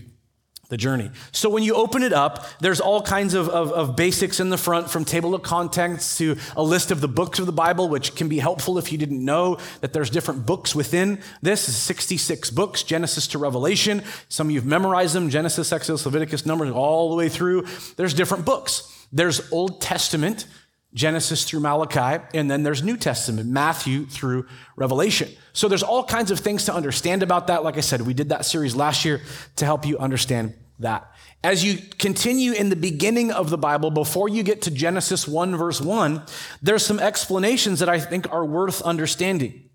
the 0.70 0.76
journey. 0.76 1.10
So 1.32 1.50
when 1.50 1.62
you 1.62 1.74
open 1.74 2.02
it 2.02 2.12
up, 2.12 2.46
there's 2.60 2.80
all 2.80 3.02
kinds 3.02 3.34
of, 3.34 3.48
of, 3.48 3.72
of, 3.72 3.96
basics 3.96 4.40
in 4.40 4.50
the 4.50 4.56
front 4.56 4.88
from 4.88 5.04
table 5.04 5.34
of 5.34 5.42
contents 5.42 6.16
to 6.18 6.36
a 6.56 6.62
list 6.62 6.90
of 6.90 7.00
the 7.00 7.08
books 7.08 7.38
of 7.40 7.46
the 7.46 7.52
Bible, 7.52 7.88
which 7.88 8.14
can 8.14 8.28
be 8.28 8.38
helpful 8.38 8.78
if 8.78 8.92
you 8.92 8.96
didn't 8.96 9.22
know 9.22 9.58
that 9.80 9.92
there's 9.92 10.10
different 10.10 10.46
books 10.46 10.74
within 10.74 11.20
this. 11.42 11.60
66 11.60 12.50
books, 12.50 12.82
Genesis 12.84 13.26
to 13.28 13.38
Revelation. 13.38 14.02
Some 14.28 14.46
of 14.46 14.52
you've 14.52 14.64
memorized 14.64 15.14
them, 15.14 15.28
Genesis, 15.28 15.72
Exodus, 15.72 16.06
Leviticus, 16.06 16.46
Numbers, 16.46 16.70
all 16.70 17.10
the 17.10 17.16
way 17.16 17.28
through. 17.28 17.66
There's 17.96 18.14
different 18.14 18.44
books. 18.44 19.06
There's 19.12 19.50
Old 19.52 19.80
Testament, 19.80 20.46
Genesis 20.94 21.44
through 21.44 21.60
Malachi, 21.60 22.24
and 22.34 22.50
then 22.50 22.62
there's 22.62 22.82
New 22.82 22.96
Testament, 22.96 23.48
Matthew 23.48 24.06
through 24.06 24.46
Revelation. 24.76 25.28
So 25.52 25.68
there's 25.68 25.82
all 25.82 26.04
kinds 26.04 26.30
of 26.30 26.40
things 26.40 26.64
to 26.66 26.74
understand 26.74 27.22
about 27.22 27.46
that. 27.46 27.62
Like 27.64 27.76
I 27.76 27.80
said, 27.80 28.02
we 28.02 28.14
did 28.14 28.28
that 28.30 28.44
series 28.44 28.74
last 28.74 29.04
year 29.04 29.20
to 29.56 29.64
help 29.64 29.86
you 29.86 29.98
understand 29.98 30.54
that. 30.80 31.10
As 31.42 31.64
you 31.64 31.78
continue 31.98 32.52
in 32.52 32.68
the 32.68 32.76
beginning 32.76 33.30
of 33.30 33.50
the 33.50 33.58
Bible, 33.58 33.90
before 33.90 34.28
you 34.28 34.42
get 34.42 34.62
to 34.62 34.70
Genesis 34.70 35.26
1, 35.26 35.56
verse 35.56 35.80
1, 35.80 36.22
there's 36.60 36.84
some 36.84 36.98
explanations 36.98 37.78
that 37.78 37.88
I 37.88 37.98
think 37.98 38.30
are 38.32 38.44
worth 38.44 38.82
understanding. 38.82 39.70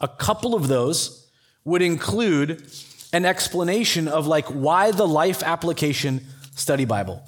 A 0.00 0.08
couple 0.08 0.54
of 0.54 0.68
those 0.68 1.30
would 1.64 1.82
include 1.82 2.66
an 3.12 3.24
explanation 3.24 4.08
of 4.08 4.26
like 4.26 4.46
why 4.46 4.90
the 4.90 5.06
life 5.06 5.42
application 5.42 6.20
study 6.54 6.84
Bible. 6.84 7.22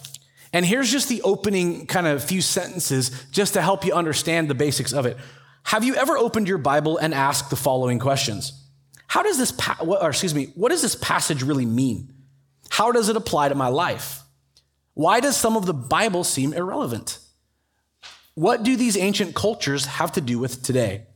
And 0.52 0.64
here's 0.64 0.90
just 0.90 1.08
the 1.08 1.22
opening 1.22 1.86
kind 1.86 2.06
of 2.06 2.24
few 2.24 2.40
sentences 2.40 3.26
just 3.30 3.54
to 3.54 3.62
help 3.62 3.84
you 3.84 3.92
understand 3.92 4.48
the 4.48 4.54
basics 4.54 4.92
of 4.92 5.06
it. 5.06 5.16
Have 5.64 5.84
you 5.84 5.94
ever 5.96 6.16
opened 6.16 6.48
your 6.48 6.58
Bible 6.58 6.96
and 6.96 7.12
asked 7.12 7.50
the 7.50 7.56
following 7.56 7.98
questions? 7.98 8.52
How 9.08 9.22
does 9.22 9.38
this, 9.38 9.52
pa- 9.52 9.78
or 9.80 10.08
excuse 10.08 10.34
me, 10.34 10.52
what 10.54 10.70
does 10.70 10.82
this 10.82 10.94
passage 10.94 11.42
really 11.42 11.66
mean? 11.66 12.14
How 12.70 12.92
does 12.92 13.08
it 13.08 13.16
apply 13.16 13.48
to 13.48 13.54
my 13.54 13.68
life? 13.68 14.22
Why 14.94 15.20
does 15.20 15.36
some 15.36 15.56
of 15.56 15.66
the 15.66 15.74
Bible 15.74 16.24
seem 16.24 16.52
irrelevant? 16.52 17.18
What 18.34 18.62
do 18.62 18.76
these 18.76 18.96
ancient 18.96 19.34
cultures 19.34 19.86
have 19.86 20.12
to 20.12 20.20
do 20.20 20.38
with 20.38 20.62
today? 20.62 21.06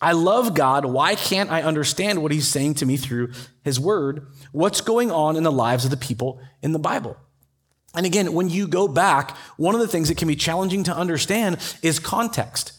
I 0.00 0.12
love 0.12 0.54
God. 0.54 0.84
Why 0.84 1.14
can't 1.14 1.50
I 1.50 1.62
understand 1.62 2.22
what 2.22 2.30
he's 2.30 2.46
saying 2.46 2.74
to 2.74 2.86
me 2.86 2.96
through 2.96 3.32
his 3.64 3.80
word? 3.80 4.26
What's 4.52 4.80
going 4.80 5.10
on 5.10 5.36
in 5.36 5.42
the 5.42 5.52
lives 5.52 5.84
of 5.84 5.90
the 5.90 5.96
people 5.96 6.40
in 6.62 6.72
the 6.72 6.78
Bible? 6.78 7.16
And 7.94 8.06
again, 8.06 8.32
when 8.32 8.48
you 8.48 8.68
go 8.68 8.86
back, 8.86 9.36
one 9.56 9.74
of 9.74 9.80
the 9.80 9.88
things 9.88 10.08
that 10.08 10.18
can 10.18 10.28
be 10.28 10.36
challenging 10.36 10.84
to 10.84 10.96
understand 10.96 11.58
is 11.82 11.98
context. 11.98 12.72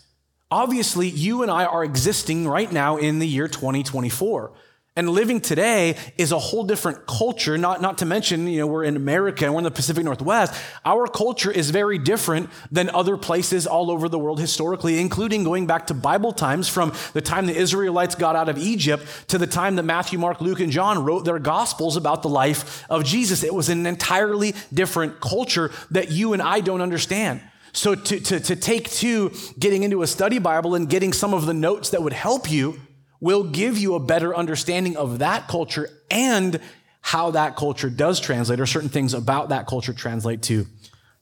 Obviously, 0.51 1.07
you 1.07 1.41
and 1.43 1.51
I 1.51 1.65
are 1.65 1.83
existing 1.83 2.47
right 2.47 2.71
now 2.71 2.97
in 2.97 3.19
the 3.19 3.27
year 3.27 3.47
2024. 3.47 4.51
And 4.99 5.11
living 5.11 5.39
today 5.39 5.95
is 6.17 6.33
a 6.33 6.37
whole 6.37 6.65
different 6.65 7.07
culture, 7.07 7.57
not, 7.57 7.81
not 7.81 7.99
to 7.99 8.05
mention, 8.05 8.47
you 8.47 8.59
know, 8.59 8.67
we're 8.67 8.83
in 8.83 8.97
America 8.97 9.45
and 9.45 9.53
we're 9.53 9.59
in 9.59 9.63
the 9.63 9.71
Pacific 9.71 10.03
Northwest. 10.03 10.53
Our 10.83 11.07
culture 11.07 11.49
is 11.49 11.69
very 11.69 11.97
different 11.97 12.49
than 12.69 12.89
other 12.89 13.15
places 13.15 13.65
all 13.65 13.91
over 13.91 14.09
the 14.09 14.19
world 14.19 14.41
historically, 14.41 14.99
including 14.99 15.45
going 15.45 15.67
back 15.67 15.87
to 15.87 15.93
Bible 15.93 16.33
times 16.33 16.67
from 16.67 16.91
the 17.13 17.21
time 17.21 17.45
the 17.45 17.55
Israelites 17.55 18.13
got 18.13 18.35
out 18.35 18.49
of 18.49 18.57
Egypt 18.57 19.07
to 19.29 19.37
the 19.37 19.47
time 19.47 19.77
that 19.77 19.83
Matthew, 19.83 20.19
Mark, 20.19 20.41
Luke, 20.41 20.59
and 20.59 20.69
John 20.69 21.05
wrote 21.05 21.23
their 21.23 21.39
gospels 21.39 21.95
about 21.95 22.21
the 22.21 22.27
life 22.27 22.83
of 22.89 23.05
Jesus. 23.05 23.41
It 23.41 23.53
was 23.53 23.69
an 23.69 23.85
entirely 23.85 24.53
different 24.73 25.21
culture 25.21 25.71
that 25.91 26.11
you 26.11 26.33
and 26.33 26.41
I 26.41 26.59
don't 26.59 26.81
understand. 26.81 27.39
So 27.71 27.95
to, 27.95 28.19
to, 28.19 28.39
to 28.41 28.55
take 28.57 28.89
to 28.95 29.31
getting 29.57 29.83
into 29.83 30.01
a 30.01 30.07
study 30.07 30.39
Bible 30.39 30.75
and 30.75 30.89
getting 30.89 31.13
some 31.13 31.33
of 31.33 31.45
the 31.45 31.53
notes 31.53 31.91
that 31.91 32.03
would 32.03 32.11
help 32.11 32.51
you 32.51 32.81
will 33.19 33.43
give 33.43 33.77
you 33.77 33.95
a 33.95 33.99
better 33.99 34.35
understanding 34.35 34.97
of 34.97 35.19
that 35.19 35.47
culture 35.47 35.89
and 36.09 36.59
how 37.01 37.31
that 37.31 37.55
culture 37.55 37.89
does 37.89 38.19
translate 38.19 38.59
or 38.59 38.65
certain 38.65 38.89
things 38.89 39.13
about 39.13 39.49
that 39.49 39.67
culture 39.67 39.93
translate 39.93 40.41
to 40.43 40.65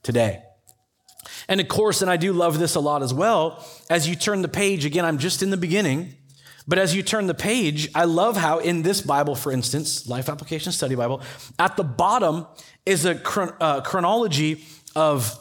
today. 0.03 0.41
And 1.47 1.61
of 1.61 1.67
course, 1.67 2.01
and 2.01 2.09
I 2.09 2.17
do 2.17 2.33
love 2.33 2.59
this 2.59 2.75
a 2.75 2.79
lot 2.79 3.03
as 3.03 3.13
well, 3.13 3.65
as 3.89 4.07
you 4.07 4.15
turn 4.15 4.41
the 4.41 4.47
page, 4.47 4.85
again, 4.85 5.05
I'm 5.05 5.17
just 5.17 5.41
in 5.43 5.49
the 5.49 5.57
beginning, 5.57 6.13
but 6.67 6.77
as 6.77 6.95
you 6.95 7.03
turn 7.03 7.27
the 7.27 7.33
page, 7.33 7.89
I 7.95 8.05
love 8.05 8.35
how 8.35 8.59
in 8.59 8.81
this 8.81 9.01
Bible, 9.01 9.35
for 9.35 9.51
instance, 9.51 10.07
Life 10.07 10.29
Application 10.29 10.71
Study 10.71 10.95
Bible, 10.95 11.21
at 11.57 11.77
the 11.77 11.83
bottom 11.83 12.45
is 12.85 13.05
a 13.05 13.15
chron- 13.15 13.53
uh, 13.61 13.81
chronology 13.81 14.63
of 14.95 15.37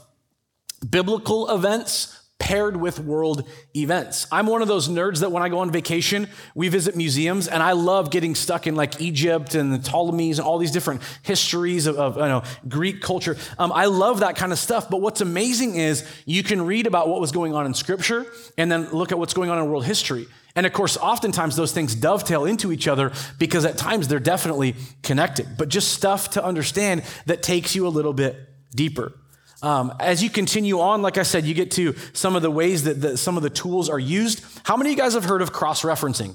biblical 0.89 1.51
events 1.51 2.16
paired 2.47 2.77
with 2.77 3.01
world 3.01 3.43
events. 3.75 4.25
I'm 4.31 4.47
one 4.47 4.63
of 4.63 4.69
those 4.69 4.89
nerds 4.89 5.19
that 5.19 5.33
when 5.33 5.43
I 5.43 5.49
go 5.49 5.59
on 5.59 5.73
vacation, 5.73 6.29
we 6.55 6.69
visit 6.69 6.95
museums, 6.95 7.49
and 7.49 7.61
I 7.61 7.73
love 7.73 8.13
getting 8.13 8.37
stuck 8.37 8.69
in 8.69 8.77
like 8.77 9.01
Egypt 9.01 9.57
and 9.57 9.73
the 9.73 9.81
Ptolemies 9.81 10.39
and 10.39 10.47
all 10.47 10.57
these 10.57 10.71
different 10.71 11.03
histories 11.23 11.89
of, 11.89 11.97
of 11.97 12.15
you 12.15 12.23
know, 12.23 12.45
Greek 12.69 13.01
culture. 13.01 13.37
Um, 13.59 13.73
I 13.73 13.87
love 13.87 14.21
that 14.21 14.37
kind 14.37 14.53
of 14.53 14.61
stuff. 14.61 14.89
But 14.89 15.01
what's 15.01 15.21
amazing 15.21 15.75
is 15.75 16.09
you 16.25 16.45
can 16.45 16.63
read 16.63 16.87
about 16.87 17.09
what 17.09 17.21
was 17.21 17.33
going 17.33 17.53
on 17.53 17.67
in 17.67 17.75
Scripture 17.75 18.25
and 18.57 18.71
then 18.71 18.91
look 18.91 19.11
at 19.11 19.19
what's 19.19 19.35
going 19.35 19.51
on 19.51 19.59
in 19.59 19.69
world 19.69 19.85
history. 19.85 20.29
And 20.55 20.67
of 20.67 20.73
course, 20.73 20.97
oftentimes 20.97 21.57
those 21.57 21.73
things 21.73 21.97
dovetail 21.97 22.45
into 22.45 22.71
each 22.71 22.87
other 22.87 23.11
because 23.41 23.65
at 23.65 23.77
times 23.77 24.07
they're 24.07 24.21
definitely 24.21 24.77
connected. 25.03 25.49
But 25.59 25.69
just 25.69 25.95
stuff 25.95 26.31
to 26.31 26.45
understand 26.45 27.03
that 27.27 27.43
takes 27.43 27.75
you 27.75 27.89
a 27.89 27.91
little 27.91 28.13
bit 28.13 28.37
deeper. 28.73 29.15
Um, 29.63 29.95
as 29.99 30.23
you 30.23 30.31
continue 30.31 30.81
on, 30.81 31.03
like 31.03 31.19
I 31.19 31.23
said, 31.23 31.45
you 31.45 31.55
get 31.55 31.71
to 31.73 31.95
some 32.13 32.37
of 32.37 32.43
the 32.43 32.51
ways 32.51 32.85
that 32.85 33.01
the, 33.01 33.17
some 33.17 33.37
of 33.37 33.43
the 33.43 33.51
tools 33.51 33.89
are 33.89 33.99
used. 33.99 34.45
How 34.65 34.77
many 34.77 34.91
of 34.91 34.97
you 34.97 35.03
guys 35.03 35.15
have 35.15 35.25
heard 35.25 35.43
of 35.43 35.53
cross 35.53 35.83
referencing? 35.83 36.35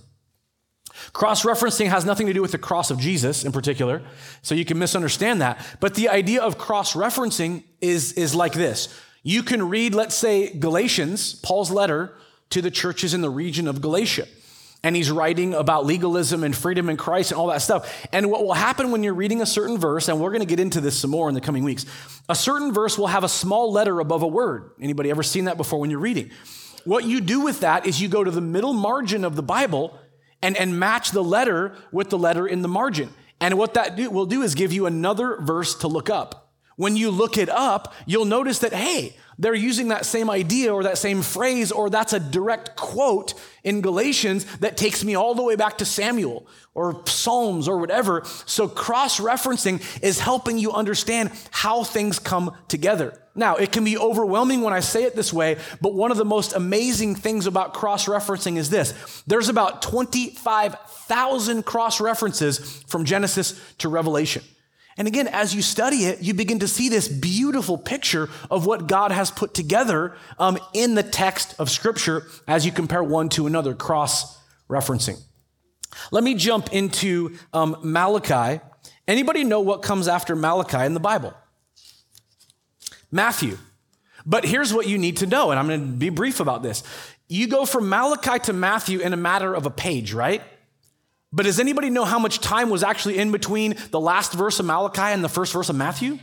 Cross 1.13 1.43
referencing 1.43 1.87
has 1.87 2.05
nothing 2.05 2.27
to 2.27 2.33
do 2.33 2.41
with 2.41 2.51
the 2.51 2.57
cross 2.57 2.91
of 2.91 2.99
Jesus 2.99 3.43
in 3.43 3.51
particular, 3.51 4.01
so 4.41 4.55
you 4.55 4.65
can 4.65 4.77
misunderstand 4.79 5.41
that. 5.41 5.65
But 5.79 5.95
the 5.95 6.09
idea 6.09 6.41
of 6.41 6.57
cross 6.57 6.93
referencing 6.93 7.63
is, 7.79 8.13
is 8.13 8.33
like 8.35 8.53
this 8.53 8.99
you 9.23 9.43
can 9.43 9.69
read, 9.69 9.93
let's 9.93 10.15
say, 10.15 10.51
Galatians, 10.53 11.35
Paul's 11.35 11.69
letter 11.69 12.15
to 12.49 12.61
the 12.61 12.71
churches 12.71 13.13
in 13.13 13.21
the 13.21 13.29
region 13.29 13.67
of 13.67 13.81
Galatia 13.81 14.27
and 14.83 14.95
he's 14.95 15.11
writing 15.11 15.53
about 15.53 15.85
legalism 15.85 16.43
and 16.43 16.55
freedom 16.55 16.89
in 16.89 16.97
Christ 16.97 17.31
and 17.31 17.39
all 17.39 17.47
that 17.47 17.61
stuff. 17.61 18.07
And 18.11 18.31
what 18.31 18.43
will 18.43 18.53
happen 18.53 18.91
when 18.91 19.03
you're 19.03 19.13
reading 19.13 19.41
a 19.41 19.45
certain 19.45 19.77
verse, 19.77 20.07
and 20.07 20.19
we're 20.19 20.31
going 20.31 20.41
to 20.41 20.47
get 20.47 20.59
into 20.59 20.81
this 20.81 20.99
some 20.99 21.11
more 21.11 21.29
in 21.29 21.35
the 21.35 21.41
coming 21.41 21.63
weeks, 21.63 21.85
a 22.27 22.35
certain 22.35 22.73
verse 22.73 22.97
will 22.97 23.07
have 23.07 23.23
a 23.23 23.29
small 23.29 23.71
letter 23.71 23.99
above 23.99 24.23
a 24.23 24.27
word. 24.27 24.71
Anybody 24.81 25.11
ever 25.11 25.23
seen 25.23 25.45
that 25.45 25.57
before 25.57 25.79
when 25.79 25.91
you're 25.91 25.99
reading? 25.99 26.31
What 26.83 27.05
you 27.05 27.21
do 27.21 27.41
with 27.41 27.59
that 27.59 27.85
is 27.85 28.01
you 28.01 28.07
go 28.07 28.23
to 28.23 28.31
the 28.31 28.41
middle 28.41 28.73
margin 28.73 29.23
of 29.23 29.35
the 29.35 29.43
Bible 29.43 29.97
and, 30.41 30.57
and 30.57 30.79
match 30.79 31.11
the 31.11 31.23
letter 31.23 31.75
with 31.91 32.09
the 32.09 32.17
letter 32.17 32.47
in 32.47 32.63
the 32.63 32.67
margin. 32.67 33.09
And 33.39 33.57
what 33.57 33.75
that 33.75 33.95
do, 33.95 34.09
will 34.09 34.25
do 34.25 34.41
is 34.41 34.55
give 34.55 34.73
you 34.73 34.87
another 34.87 35.37
verse 35.41 35.75
to 35.75 35.87
look 35.87 36.09
up. 36.09 36.40
When 36.81 36.95
you 36.95 37.11
look 37.11 37.37
it 37.37 37.47
up, 37.47 37.93
you'll 38.07 38.25
notice 38.25 38.57
that, 38.57 38.73
hey, 38.73 39.15
they're 39.37 39.53
using 39.53 39.89
that 39.89 40.03
same 40.03 40.31
idea 40.31 40.73
or 40.73 40.81
that 40.81 40.97
same 40.97 41.21
phrase, 41.21 41.71
or 41.71 41.91
that's 41.91 42.11
a 42.11 42.19
direct 42.19 42.75
quote 42.75 43.35
in 43.63 43.81
Galatians 43.81 44.45
that 44.61 44.77
takes 44.77 45.03
me 45.03 45.13
all 45.13 45.35
the 45.35 45.43
way 45.43 45.55
back 45.55 45.77
to 45.77 45.85
Samuel 45.85 46.47
or 46.73 47.03
Psalms 47.05 47.67
or 47.67 47.77
whatever. 47.77 48.23
So 48.47 48.67
cross 48.67 49.19
referencing 49.19 49.79
is 50.01 50.19
helping 50.19 50.57
you 50.57 50.71
understand 50.71 51.29
how 51.51 51.83
things 51.83 52.17
come 52.17 52.57
together. 52.67 53.21
Now, 53.35 53.57
it 53.57 53.71
can 53.71 53.83
be 53.83 53.95
overwhelming 53.95 54.61
when 54.61 54.73
I 54.73 54.79
say 54.79 55.03
it 55.03 55.15
this 55.15 55.31
way, 55.31 55.59
but 55.81 55.93
one 55.93 56.09
of 56.09 56.17
the 56.17 56.25
most 56.25 56.53
amazing 56.53 57.13
things 57.13 57.45
about 57.45 57.75
cross 57.75 58.07
referencing 58.07 58.57
is 58.57 58.71
this 58.71 59.21
there's 59.27 59.49
about 59.49 59.83
25,000 59.83 61.63
cross 61.63 62.01
references 62.01 62.83
from 62.87 63.05
Genesis 63.05 63.61
to 63.77 63.87
Revelation. 63.87 64.41
And 64.97 65.07
again, 65.07 65.27
as 65.27 65.55
you 65.55 65.61
study 65.61 66.05
it, 66.05 66.21
you 66.21 66.33
begin 66.33 66.59
to 66.59 66.67
see 66.67 66.89
this 66.89 67.07
beautiful 67.07 67.77
picture 67.77 68.29
of 68.49 68.65
what 68.65 68.87
God 68.87 69.11
has 69.11 69.31
put 69.31 69.53
together 69.53 70.15
um, 70.37 70.57
in 70.73 70.95
the 70.95 71.03
text 71.03 71.55
of 71.59 71.69
Scripture 71.69 72.27
as 72.47 72.65
you 72.65 72.71
compare 72.71 73.03
one 73.03 73.29
to 73.29 73.47
another, 73.47 73.73
cross 73.73 74.37
referencing. 74.69 75.19
Let 76.11 76.23
me 76.23 76.35
jump 76.35 76.73
into 76.73 77.37
um, 77.53 77.77
Malachi. 77.83 78.61
Anybody 79.07 79.43
know 79.43 79.61
what 79.61 79.81
comes 79.81 80.07
after 80.07 80.35
Malachi 80.35 80.85
in 80.85 80.93
the 80.93 80.99
Bible? 80.99 81.33
Matthew. 83.11 83.57
But 84.25 84.45
here's 84.45 84.73
what 84.73 84.87
you 84.87 84.97
need 84.97 85.17
to 85.17 85.25
know, 85.25 85.51
and 85.51 85.59
I'm 85.59 85.67
going 85.67 85.81
to 85.81 85.87
be 85.87 86.09
brief 86.09 86.39
about 86.39 86.63
this. 86.63 86.83
You 87.27 87.47
go 87.47 87.65
from 87.65 87.89
Malachi 87.89 88.39
to 88.45 88.53
Matthew 88.53 88.99
in 88.99 89.13
a 89.13 89.17
matter 89.17 89.53
of 89.53 89.65
a 89.65 89.69
page, 89.69 90.13
right? 90.13 90.43
But 91.33 91.43
does 91.43 91.59
anybody 91.59 91.89
know 91.89 92.05
how 92.05 92.19
much 92.19 92.39
time 92.39 92.69
was 92.69 92.83
actually 92.83 93.17
in 93.17 93.31
between 93.31 93.75
the 93.91 93.99
last 93.99 94.33
verse 94.33 94.59
of 94.59 94.65
Malachi 94.65 95.01
and 95.01 95.23
the 95.23 95.29
first 95.29 95.53
verse 95.53 95.69
of 95.69 95.75
Matthew? 95.75 96.19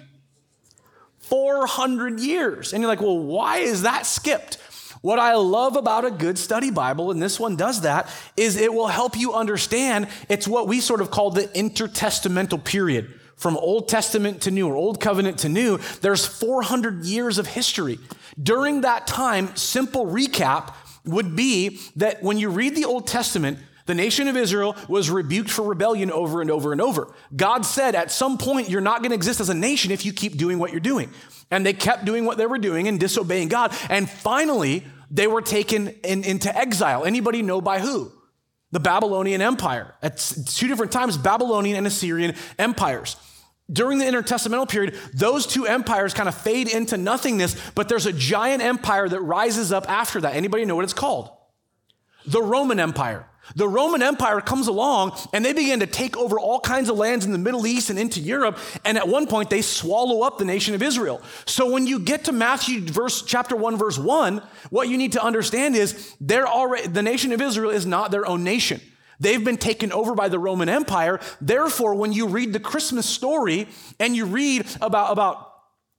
400 1.21 2.21
years. 2.21 2.73
And 2.73 2.83
you're 2.83 2.91
like, 2.91 3.01
well, 3.01 3.19
why 3.19 3.59
is 3.59 3.83
that 3.83 4.07
skipped? 4.07 4.59
What 5.01 5.19
I 5.19 5.35
love 5.35 5.77
about 5.77 6.05
a 6.05 6.11
good 6.11 6.39
study 6.39 6.71
Bible, 6.71 7.11
and 7.11 7.23
this 7.23 7.39
one 7.39 7.57
does 7.57 7.83
that, 7.83 8.11
is 8.37 8.57
it 8.57 8.73
will 8.73 8.89
help 8.89 9.17
you 9.17 9.35
understand 9.35 10.09
it's 10.29 10.49
what 10.49 10.67
we 10.67 10.81
sort 10.81 11.01
of 11.01 11.11
call 11.11 11.31
the 11.31 11.43
intertestamental 11.43 12.63
period. 12.65 13.15
From 13.37 13.57
Old 13.57 13.89
Testament 13.89 14.43
to 14.43 14.51
New, 14.51 14.67
or 14.67 14.75
Old 14.75 15.01
Covenant 15.01 15.39
to 15.41 15.49
New, 15.49 15.79
there's 16.01 16.27
400 16.27 17.05
years 17.05 17.39
of 17.39 17.47
history. 17.47 18.01
During 18.43 18.81
that 18.81 19.07
time, 19.07 19.55
simple 19.55 20.07
recap 20.07 20.75
would 21.05 21.37
be 21.37 21.79
that 21.95 22.21
when 22.21 22.39
you 22.39 22.51
read 22.51 22.75
the 22.75 22.85
Old 22.85 23.07
Testament, 23.07 23.59
the 23.89 23.95
nation 23.95 24.29
of 24.29 24.37
Israel 24.37 24.77
was 24.87 25.09
rebuked 25.09 25.51
for 25.51 25.63
rebellion 25.63 26.11
over 26.11 26.43
and 26.43 26.51
over 26.51 26.73
and 26.73 26.81
over. 26.81 27.11
God 27.35 27.65
said, 27.65 27.95
at 27.95 28.13
some 28.13 28.37
point, 28.37 28.69
you're 28.69 28.83
not 28.83 29.01
going 29.01 29.13
to 29.13 29.15
exist 29.15 29.41
as 29.41 29.49
a 29.49 29.55
nation 29.55 29.91
if 29.91 30.05
you 30.05 30.13
keep 30.13 30.37
doing 30.37 30.59
what 30.59 30.73
you're 30.73 30.81
doing. 30.81 31.11
And 31.51 31.65
they 31.65 31.73
kept 31.73 32.05
doing 32.05 32.27
what 32.27 32.37
they 32.37 32.45
were 32.45 32.59
doing 32.59 32.87
and 32.87 33.01
disobeying 33.01 33.49
God. 33.49 33.75
And 33.89 34.09
finally, 34.09 34.85
they 35.11 35.27
were 35.27 35.41
taken 35.41 35.89
in, 36.05 36.23
into 36.23 36.55
exile. 36.55 37.07
Anybody 37.07 37.41
know 37.41 37.63
by 37.63 37.81
who? 37.81 38.13
The 38.73 38.79
Babylonian 38.81 39.41
Empire. 39.41 39.95
At 40.03 40.19
two 40.19 40.69
different 40.69 40.93
times, 40.93 41.17
Babylonian 41.17 41.79
and 41.79 41.87
Assyrian 41.87 42.35
empires. 42.59 43.17
During 43.73 43.97
the 43.97 44.05
intertestamental 44.05 44.69
period, 44.69 44.99
those 45.15 45.47
two 45.47 45.65
empires 45.65 46.13
kind 46.13 46.29
of 46.29 46.35
fade 46.35 46.69
into 46.69 46.99
nothingness, 46.99 47.57
but 47.75 47.89
there's 47.89 48.05
a 48.05 48.13
giant 48.13 48.63
empire 48.63 49.09
that 49.09 49.21
rises 49.21 49.73
up 49.73 49.89
after 49.89 50.21
that. 50.21 50.37
Anybody 50.37 50.67
know 50.67 50.77
what 50.77 50.85
it's 50.85 50.93
called? 50.93 51.31
The 52.27 52.43
Roman 52.43 52.79
Empire. 52.79 53.25
The 53.57 53.69
Roman 53.69 54.03
Empire 54.03 54.41
comes 54.41 54.69
along 54.69 55.19
and 55.33 55.45
they 55.45 55.53
begin 55.53 55.81
to 55.81 55.87
take 55.87 56.17
over 56.17 56.39
all 56.39 56.61
kinds 56.61 56.89
of 56.89 56.99
lands 56.99 57.25
in 57.25 57.33
the 57.33 57.39
Middle 57.39 57.67
East 57.67 57.91
and 57.91 57.99
into 57.99 58.21
Europe. 58.21 58.59
And 58.85 58.99
at 58.99 59.09
one 59.09 59.27
point, 59.27 59.51
they 59.51 59.63
swallow 59.63 60.23
up 60.23 60.39
the 60.39 60.45
nation 60.45 60.75
of 60.75 60.83
Israel. 60.83 61.23
So 61.47 61.71
when 61.71 61.87
you 61.87 61.99
get 61.99 62.25
to 62.25 62.33
Matthew 62.33 62.81
verse, 62.81 63.23
chapter 63.23 63.57
1, 63.57 63.77
verse 63.77 63.99
1, 63.99 64.43
what 64.71 64.89
you 64.89 64.99
need 64.99 65.13
to 65.13 65.23
understand 65.23 65.77
is 65.77 66.15
they're 66.21 66.47
already, 66.47 66.89
the 66.89 67.03
nation 67.03 67.33
of 67.33 67.41
Israel 67.41 67.71
is 67.71 67.87
not 67.87 68.11
their 68.11 68.27
own 68.27 68.45
nation. 68.45 68.81
They've 69.21 69.45
been 69.45 69.57
taken 69.57 69.93
over 69.93 70.15
by 70.15 70.29
the 70.29 70.39
Roman 70.39 70.69
Empire. 70.69 71.19
Therefore, 71.41 71.95
when 71.95 72.13
you 72.13 72.29
read 72.29 72.53
the 72.53 72.61
Christmas 72.61 73.07
story 73.07 73.67
and 73.99 74.15
you 74.15 74.27
read 74.27 74.67
about, 74.81 75.11
about 75.13 75.53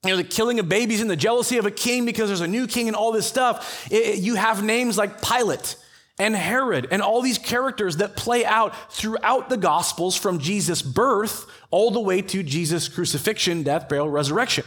you 0.04 0.12
know, 0.12 0.18
the 0.18 0.24
killing 0.24 0.60
of 0.60 0.70
babies 0.70 1.02
and 1.02 1.10
the 1.10 1.18
jealousy 1.18 1.58
of 1.58 1.66
a 1.66 1.72
king 1.72 2.06
because 2.06 2.30
there's 2.30 2.40
a 2.40 2.48
new 2.48 2.66
king 2.68 2.88
and 2.88 2.96
all 2.96 3.12
this 3.12 3.28
stuff, 3.28 3.88
it, 3.92 4.20
you 4.20 4.36
have 4.36 4.64
names 4.64 4.98
like 4.98 5.22
Pilate 5.22 5.76
and 6.20 6.36
Herod 6.36 6.88
and 6.92 7.02
all 7.02 7.22
these 7.22 7.38
characters 7.38 7.98
that 7.98 8.16
play 8.16 8.46
out 8.46 8.76
throughout 8.92 9.50
the 9.50 9.58
Gospels 9.58 10.16
from 10.16 10.40
Jesus' 10.40 10.82
birth 10.82 11.46
all 11.72 11.92
the 11.92 12.00
way 12.00 12.22
to 12.22 12.44
Jesus' 12.44 12.88
crucifixion, 12.88 13.64
death, 13.64 13.90
burial, 13.90 14.10
resurrection. 14.10 14.66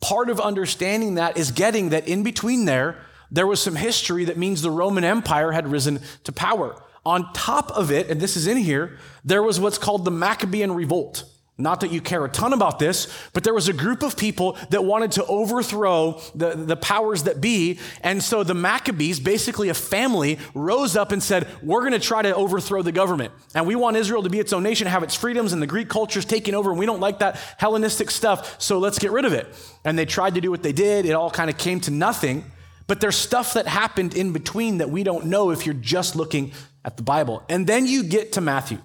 Part 0.00 0.28
of 0.28 0.38
understanding 0.38 1.14
that 1.14 1.36
is 1.36 1.50
getting 1.50 1.88
that 1.88 2.06
in 2.06 2.22
between 2.22 2.66
there, 2.66 2.98
there 3.30 3.46
was 3.46 3.60
some 3.60 3.74
history 3.74 4.26
that 4.26 4.36
means 4.36 4.62
the 4.62 4.70
Roman 4.70 5.02
Empire 5.02 5.52
had 5.52 5.68
risen 5.68 6.00
to 6.24 6.32
power. 6.32 6.80
On 7.04 7.32
top 7.32 7.70
of 7.72 7.90
it, 7.90 8.10
and 8.10 8.20
this 8.20 8.36
is 8.36 8.46
in 8.46 8.56
here, 8.56 8.98
there 9.24 9.42
was 9.42 9.58
what's 9.58 9.78
called 9.78 10.04
the 10.04 10.10
Maccabean 10.10 10.72
Revolt. 10.72 11.24
Not 11.58 11.80
that 11.80 11.90
you 11.90 12.02
care 12.02 12.22
a 12.22 12.28
ton 12.28 12.52
about 12.52 12.78
this, 12.78 13.08
but 13.32 13.42
there 13.42 13.54
was 13.54 13.66
a 13.66 13.72
group 13.72 14.02
of 14.02 14.14
people 14.14 14.58
that 14.68 14.84
wanted 14.84 15.12
to 15.12 15.24
overthrow 15.24 16.20
the, 16.34 16.50
the 16.54 16.76
powers 16.76 17.22
that 17.22 17.40
be. 17.40 17.78
And 18.02 18.22
so 18.22 18.44
the 18.44 18.52
Maccabees, 18.52 19.20
basically 19.20 19.70
a 19.70 19.74
family, 19.74 20.38
rose 20.52 20.96
up 20.96 21.12
and 21.12 21.22
said, 21.22 21.48
We're 21.62 21.80
going 21.80 21.92
to 21.92 21.98
try 21.98 22.20
to 22.20 22.34
overthrow 22.34 22.82
the 22.82 22.92
government. 22.92 23.32
And 23.54 23.66
we 23.66 23.74
want 23.74 23.96
Israel 23.96 24.22
to 24.22 24.28
be 24.28 24.38
its 24.38 24.52
own 24.52 24.64
nation, 24.64 24.86
have 24.86 25.02
its 25.02 25.14
freedoms, 25.14 25.54
and 25.54 25.62
the 25.62 25.66
Greek 25.66 25.88
culture 25.88 26.18
is 26.18 26.26
taking 26.26 26.54
over. 26.54 26.70
And 26.70 26.78
we 26.78 26.84
don't 26.84 27.00
like 27.00 27.20
that 27.20 27.36
Hellenistic 27.56 28.10
stuff, 28.10 28.60
so 28.60 28.78
let's 28.78 28.98
get 28.98 29.10
rid 29.10 29.24
of 29.24 29.32
it. 29.32 29.48
And 29.82 29.98
they 29.98 30.04
tried 30.04 30.34
to 30.34 30.42
do 30.42 30.50
what 30.50 30.62
they 30.62 30.72
did. 30.72 31.06
It 31.06 31.12
all 31.12 31.30
kind 31.30 31.48
of 31.48 31.56
came 31.56 31.80
to 31.80 31.90
nothing. 31.90 32.44
But 32.86 33.00
there's 33.00 33.16
stuff 33.16 33.54
that 33.54 33.66
happened 33.66 34.14
in 34.14 34.34
between 34.34 34.78
that 34.78 34.90
we 34.90 35.04
don't 35.04 35.26
know 35.26 35.50
if 35.50 35.64
you're 35.64 35.74
just 35.74 36.16
looking 36.16 36.52
at 36.84 36.98
the 36.98 37.02
Bible. 37.02 37.42
And 37.48 37.66
then 37.66 37.86
you 37.86 38.02
get 38.02 38.32
to 38.32 38.42
Matthew. 38.42 38.78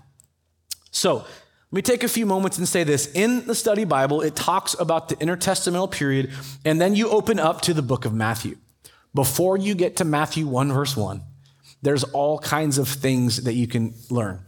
So, 0.89 1.25
let 1.71 1.77
me 1.77 1.81
take 1.83 2.03
a 2.03 2.09
few 2.09 2.25
moments 2.25 2.57
and 2.57 2.67
say 2.67 2.83
this. 2.83 3.09
In 3.13 3.47
the 3.47 3.55
study 3.55 3.85
Bible, 3.85 4.19
it 4.19 4.35
talks 4.35 4.75
about 4.77 5.07
the 5.07 5.15
intertestamental 5.15 5.89
period, 5.89 6.31
and 6.65 6.81
then 6.81 6.95
you 6.95 7.09
open 7.09 7.39
up 7.39 7.61
to 7.61 7.73
the 7.73 7.81
book 7.81 8.03
of 8.03 8.13
Matthew. 8.13 8.57
Before 9.15 9.55
you 9.55 9.73
get 9.73 9.95
to 9.97 10.05
Matthew 10.05 10.47
1, 10.47 10.73
verse 10.73 10.97
1, 10.97 11.21
there's 11.81 12.03
all 12.03 12.39
kinds 12.39 12.77
of 12.77 12.89
things 12.89 13.43
that 13.43 13.53
you 13.53 13.67
can 13.67 13.93
learn. 14.09 14.41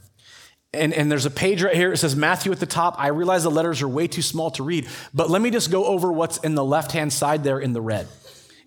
And, 0.74 0.94
and 0.94 1.10
there's 1.10 1.26
a 1.26 1.32
page 1.32 1.64
right 1.64 1.76
here. 1.76 1.94
It 1.94 1.98
says 1.98 2.14
Matthew 2.14 2.52
at 2.52 2.60
the 2.60 2.66
top. 2.66 2.96
I 2.98 3.08
realize 3.08 3.44
the 3.44 3.52
letters 3.52 3.82
are 3.82 3.88
way 3.88 4.08
too 4.08 4.22
small 4.22 4.52
to 4.52 4.64
read, 4.64 4.90
but 5.14 5.30
let 5.30 5.42
me 5.42 5.50
just 5.50 5.72
go 5.72 5.86
over 5.86 6.12
what's 6.12 6.40
in 6.40 6.56
the 6.56 6.64
left 6.64 6.92
hand 6.92 7.14
side 7.14 7.46
there 7.46 7.60
in 7.60 7.72
the 7.72 7.82
red. 7.82 8.08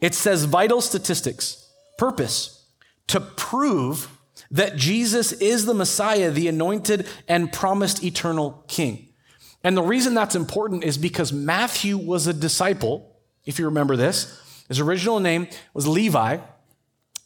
It 0.01 0.15
says 0.15 0.45
vital 0.45 0.81
statistics, 0.81 1.71
purpose, 1.99 2.65
to 3.09 3.21
prove 3.21 4.16
that 4.57 4.77
Jesus 4.77 5.33
is 5.33 5.65
the 5.67 5.75
Messiah, 5.75 6.31
the 6.31 6.49
anointed 6.49 7.07
and 7.29 7.53
promised 7.53 8.03
eternal 8.03 8.65
King. 8.69 9.09
And 9.63 9.77
the 9.77 9.83
reason 9.83 10.15
that's 10.15 10.35
important 10.35 10.85
is 10.85 10.97
because 10.97 11.33
Matthew 11.33 11.99
was 11.99 12.27
a 12.27 12.33
disciple, 12.33 13.17
if 13.45 13.59
you 13.59 13.67
remember 13.67 13.97
this. 13.97 14.41
His 14.69 14.81
original 14.81 15.21
name 15.21 15.49
was 15.75 15.87
Levi, 15.87 16.39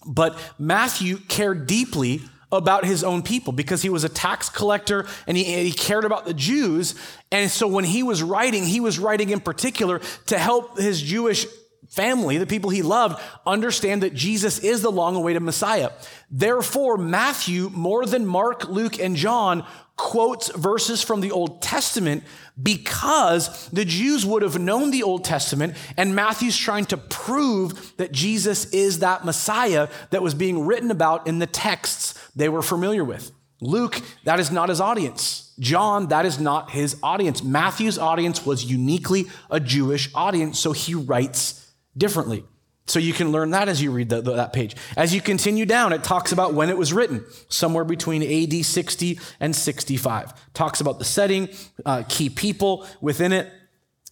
but 0.06 0.38
Matthew 0.58 1.18
cared 1.18 1.66
deeply 1.66 2.22
about 2.52 2.84
his 2.84 3.04
own 3.04 3.22
people 3.22 3.52
because 3.52 3.82
he 3.82 3.88
was 3.88 4.02
a 4.02 4.08
tax 4.08 4.48
collector 4.48 5.06
and 5.26 5.36
he, 5.36 5.44
he, 5.44 5.72
cared 5.72 6.04
about 6.04 6.24
the 6.24 6.34
Jews. 6.34 6.96
And 7.30 7.48
so 7.48 7.68
when 7.68 7.84
he 7.84 8.02
was 8.02 8.22
writing, 8.22 8.66
he 8.66 8.80
was 8.80 8.98
writing 8.98 9.30
in 9.30 9.40
particular 9.40 10.00
to 10.26 10.38
help 10.38 10.76
his 10.76 11.00
Jewish 11.00 11.46
family, 11.90 12.38
the 12.38 12.46
people 12.46 12.70
he 12.70 12.82
loved, 12.82 13.20
understand 13.44 14.02
that 14.02 14.14
Jesus 14.14 14.60
is 14.60 14.80
the 14.80 14.90
long 14.90 15.16
awaited 15.16 15.42
Messiah. 15.42 15.90
Therefore, 16.30 16.96
Matthew, 16.96 17.68
more 17.70 18.06
than 18.06 18.24
Mark, 18.24 18.68
Luke, 18.68 18.98
and 18.98 19.16
John, 19.16 19.66
quotes 19.96 20.50
verses 20.56 21.02
from 21.02 21.20
the 21.20 21.30
Old 21.30 21.60
Testament 21.60 22.24
because 22.62 23.68
the 23.68 23.84
Jews 23.84 24.24
would 24.24 24.42
have 24.42 24.58
known 24.58 24.90
the 24.90 25.02
Old 25.02 25.24
Testament, 25.24 25.76
and 25.96 26.14
Matthew's 26.14 26.56
trying 26.56 26.86
to 26.86 26.96
prove 26.96 27.96
that 27.98 28.12
Jesus 28.12 28.72
is 28.72 29.00
that 29.00 29.24
Messiah 29.24 29.88
that 30.10 30.22
was 30.22 30.32
being 30.32 30.64
written 30.64 30.90
about 30.90 31.26
in 31.26 31.38
the 31.38 31.46
texts 31.46 32.14
they 32.34 32.48
were 32.48 32.62
familiar 32.62 33.04
with. 33.04 33.32
Luke, 33.60 34.00
that 34.24 34.40
is 34.40 34.50
not 34.50 34.70
his 34.70 34.80
audience. 34.80 35.52
John, 35.58 36.08
that 36.08 36.24
is 36.24 36.40
not 36.40 36.70
his 36.70 36.96
audience. 37.02 37.42
Matthew's 37.42 37.98
audience 37.98 38.46
was 38.46 38.64
uniquely 38.64 39.26
a 39.50 39.60
Jewish 39.60 40.08
audience, 40.14 40.58
so 40.58 40.72
he 40.72 40.94
writes 40.94 41.59
differently. 41.96 42.44
So 42.86 42.98
you 42.98 43.12
can 43.12 43.30
learn 43.30 43.50
that 43.50 43.68
as 43.68 43.80
you 43.80 43.92
read 43.92 44.08
the, 44.08 44.20
the, 44.20 44.32
that 44.32 44.52
page. 44.52 44.74
As 44.96 45.14
you 45.14 45.20
continue 45.20 45.64
down, 45.64 45.92
it 45.92 46.02
talks 46.02 46.32
about 46.32 46.54
when 46.54 46.70
it 46.70 46.76
was 46.76 46.92
written, 46.92 47.24
somewhere 47.48 47.84
between 47.84 48.22
AD 48.22 48.64
60 48.64 49.20
and 49.38 49.54
65. 49.54 50.52
Talks 50.54 50.80
about 50.80 50.98
the 50.98 51.04
setting, 51.04 51.48
uh, 51.86 52.02
key 52.08 52.28
people 52.28 52.86
within 53.00 53.32
it. 53.32 53.50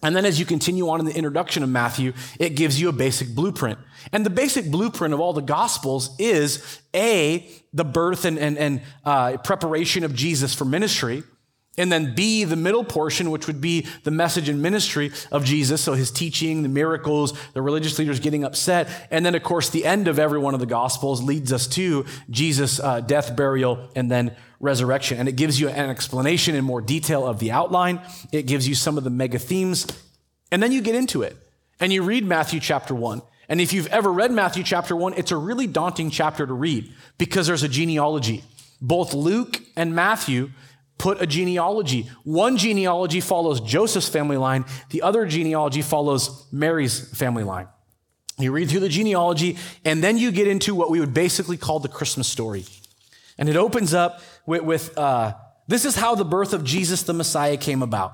And 0.01 0.15
then 0.15 0.23
as 0.23 0.39
you 0.39 0.45
continue 0.45 0.87
on 0.87 1.01
in 1.01 1.05
the 1.05 1.15
introduction 1.15 1.61
of 1.61 1.67
Matthew, 1.67 2.13
it 2.39 2.55
gives 2.55 2.79
you 2.79 2.87
a 2.87 2.93
basic 2.93 3.35
blueprint. 3.35 3.79
And 4.13 4.25
the 4.25 4.29
basic 4.29 4.71
blueprint 4.71 5.13
of 5.13 5.19
all 5.19 5.33
the 5.33 5.41
Gospels 5.41 6.15
is 6.17 6.79
A, 6.95 7.49
the 7.73 7.83
birth 7.83 8.23
and, 8.23 8.39
and, 8.39 8.57
and 8.57 8.81
uh, 9.03 9.37
preparation 9.43 10.05
of 10.05 10.15
Jesus 10.15 10.55
for 10.55 10.63
ministry. 10.63 11.23
And 11.77 11.91
then 11.91 12.13
B, 12.13 12.43
the 12.43 12.57
middle 12.57 12.83
portion, 12.83 13.31
which 13.31 13.47
would 13.47 13.61
be 13.61 13.87
the 14.03 14.11
message 14.11 14.49
and 14.49 14.61
ministry 14.61 15.11
of 15.31 15.45
Jesus. 15.45 15.81
So 15.81 15.93
his 15.93 16.11
teaching, 16.11 16.61
the 16.61 16.69
miracles, 16.69 17.33
the 17.53 17.61
religious 17.61 17.97
leaders 17.97 18.19
getting 18.19 18.43
upset. 18.43 18.89
And 19.11 19.25
then, 19.25 19.33
of 19.33 19.43
course, 19.43 19.69
the 19.69 19.85
end 19.85 20.09
of 20.09 20.19
every 20.19 20.39
one 20.39 20.53
of 20.53 20.59
the 20.59 20.65
gospels 20.65 21.23
leads 21.23 21.53
us 21.53 21.67
to 21.67 22.05
Jesus' 22.29 22.81
uh, 22.81 22.99
death, 22.99 23.33
burial, 23.35 23.89
and 23.95 24.11
then 24.11 24.35
resurrection. 24.59 25.19
And 25.19 25.29
it 25.29 25.37
gives 25.37 25.59
you 25.59 25.69
an 25.69 25.89
explanation 25.89 26.53
in 26.53 26.65
more 26.65 26.81
detail 26.81 27.25
of 27.25 27.39
the 27.39 27.51
outline. 27.51 28.01
It 28.33 28.43
gives 28.43 28.67
you 28.67 28.75
some 28.75 28.97
of 28.97 29.05
the 29.05 29.09
mega 29.09 29.39
themes. 29.39 29.87
And 30.51 30.61
then 30.61 30.73
you 30.73 30.81
get 30.81 30.95
into 30.95 31.21
it 31.21 31.37
and 31.79 31.93
you 31.93 32.03
read 32.03 32.25
Matthew 32.25 32.59
chapter 32.59 32.93
one. 32.93 33.21
And 33.47 33.61
if 33.61 33.71
you've 33.71 33.87
ever 33.87 34.11
read 34.11 34.31
Matthew 34.31 34.63
chapter 34.63 34.95
one, 34.95 35.13
it's 35.15 35.31
a 35.31 35.37
really 35.37 35.65
daunting 35.65 36.09
chapter 36.09 36.45
to 36.45 36.53
read 36.53 36.91
because 37.17 37.47
there's 37.47 37.63
a 37.63 37.69
genealogy. 37.69 38.43
Both 38.81 39.13
Luke 39.13 39.61
and 39.75 39.95
Matthew 39.95 40.51
put 40.99 41.19
a 41.21 41.25
genealogy. 41.25 42.07
One 42.23 42.57
genealogy 42.57 43.21
follows 43.21 43.59
Joseph's 43.61 44.09
family 44.09 44.37
line, 44.37 44.65
the 44.91 45.01
other 45.01 45.25
genealogy 45.25 45.81
follows 45.81 46.45
Mary's 46.51 47.17
family 47.17 47.43
line. 47.43 47.67
You 48.37 48.51
read 48.51 48.69
through 48.69 48.81
the 48.81 48.89
genealogy, 48.89 49.57
and 49.83 50.03
then 50.03 50.17
you 50.17 50.31
get 50.31 50.47
into 50.47 50.75
what 50.75 50.91
we 50.91 50.99
would 50.99 51.13
basically 51.13 51.57
call 51.57 51.79
the 51.79 51.89
Christmas 51.89 52.27
story. 52.27 52.65
And 53.37 53.49
it 53.49 53.55
opens 53.55 53.93
up 53.93 54.21
with, 54.45 54.61
with 54.61 54.97
uh, 54.97 55.33
this 55.67 55.85
is 55.85 55.95
how 55.95 56.15
the 56.15 56.25
birth 56.25 56.53
of 56.53 56.63
Jesus 56.63 57.03
the 57.03 57.13
Messiah 57.13 57.57
came 57.57 57.81
about. 57.81 58.13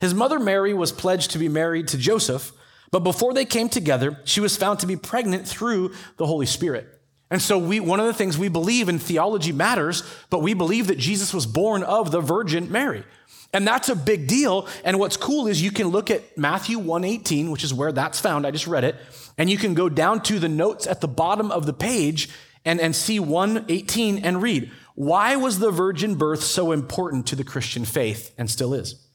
His 0.00 0.14
mother 0.14 0.38
Mary 0.38 0.74
was 0.74 0.92
pledged 0.92 1.30
to 1.32 1.38
be 1.38 1.48
married 1.48 1.88
to 1.88 1.98
Joseph, 1.98 2.52
but 2.90 3.00
before 3.00 3.34
they 3.34 3.44
came 3.44 3.68
together, 3.68 4.20
she 4.24 4.40
was 4.40 4.56
found 4.56 4.80
to 4.80 4.86
be 4.86 4.96
pregnant 4.96 5.48
through 5.48 5.92
the 6.18 6.26
Holy 6.26 6.46
Spirit. 6.46 6.95
And 7.30 7.42
so 7.42 7.58
we 7.58 7.80
one 7.80 7.98
of 7.98 8.06
the 8.06 8.14
things 8.14 8.38
we 8.38 8.48
believe 8.48 8.88
in 8.88 8.98
theology 8.98 9.52
matters, 9.52 10.02
but 10.30 10.42
we 10.42 10.54
believe 10.54 10.86
that 10.86 10.98
Jesus 10.98 11.34
was 11.34 11.46
born 11.46 11.82
of 11.82 12.10
the 12.10 12.20
Virgin 12.20 12.70
Mary. 12.70 13.04
And 13.52 13.66
that's 13.66 13.88
a 13.88 13.96
big 13.96 14.26
deal. 14.26 14.68
And 14.84 14.98
what's 14.98 15.16
cool 15.16 15.46
is 15.46 15.62
you 15.62 15.70
can 15.70 15.88
look 15.88 16.10
at 16.10 16.36
Matthew 16.36 16.78
118, 16.78 17.50
which 17.50 17.64
is 17.64 17.72
where 17.72 17.92
that's 17.92 18.20
found. 18.20 18.46
I 18.46 18.50
just 18.50 18.66
read 18.66 18.84
it. 18.84 18.96
And 19.38 19.48
you 19.48 19.56
can 19.56 19.74
go 19.74 19.88
down 19.88 20.22
to 20.24 20.38
the 20.38 20.48
notes 20.48 20.86
at 20.86 21.00
the 21.00 21.08
bottom 21.08 21.50
of 21.50 21.66
the 21.66 21.72
page 21.72 22.28
and, 22.64 22.80
and 22.80 22.94
see 22.94 23.18
118 23.18 24.18
and 24.18 24.42
read. 24.42 24.70
Why 24.94 25.36
was 25.36 25.58
the 25.58 25.70
virgin 25.70 26.16
birth 26.16 26.42
so 26.42 26.72
important 26.72 27.26
to 27.28 27.36
the 27.36 27.44
Christian 27.44 27.84
faith 27.84 28.34
and 28.38 28.50
still 28.50 28.74
is? 28.74 29.05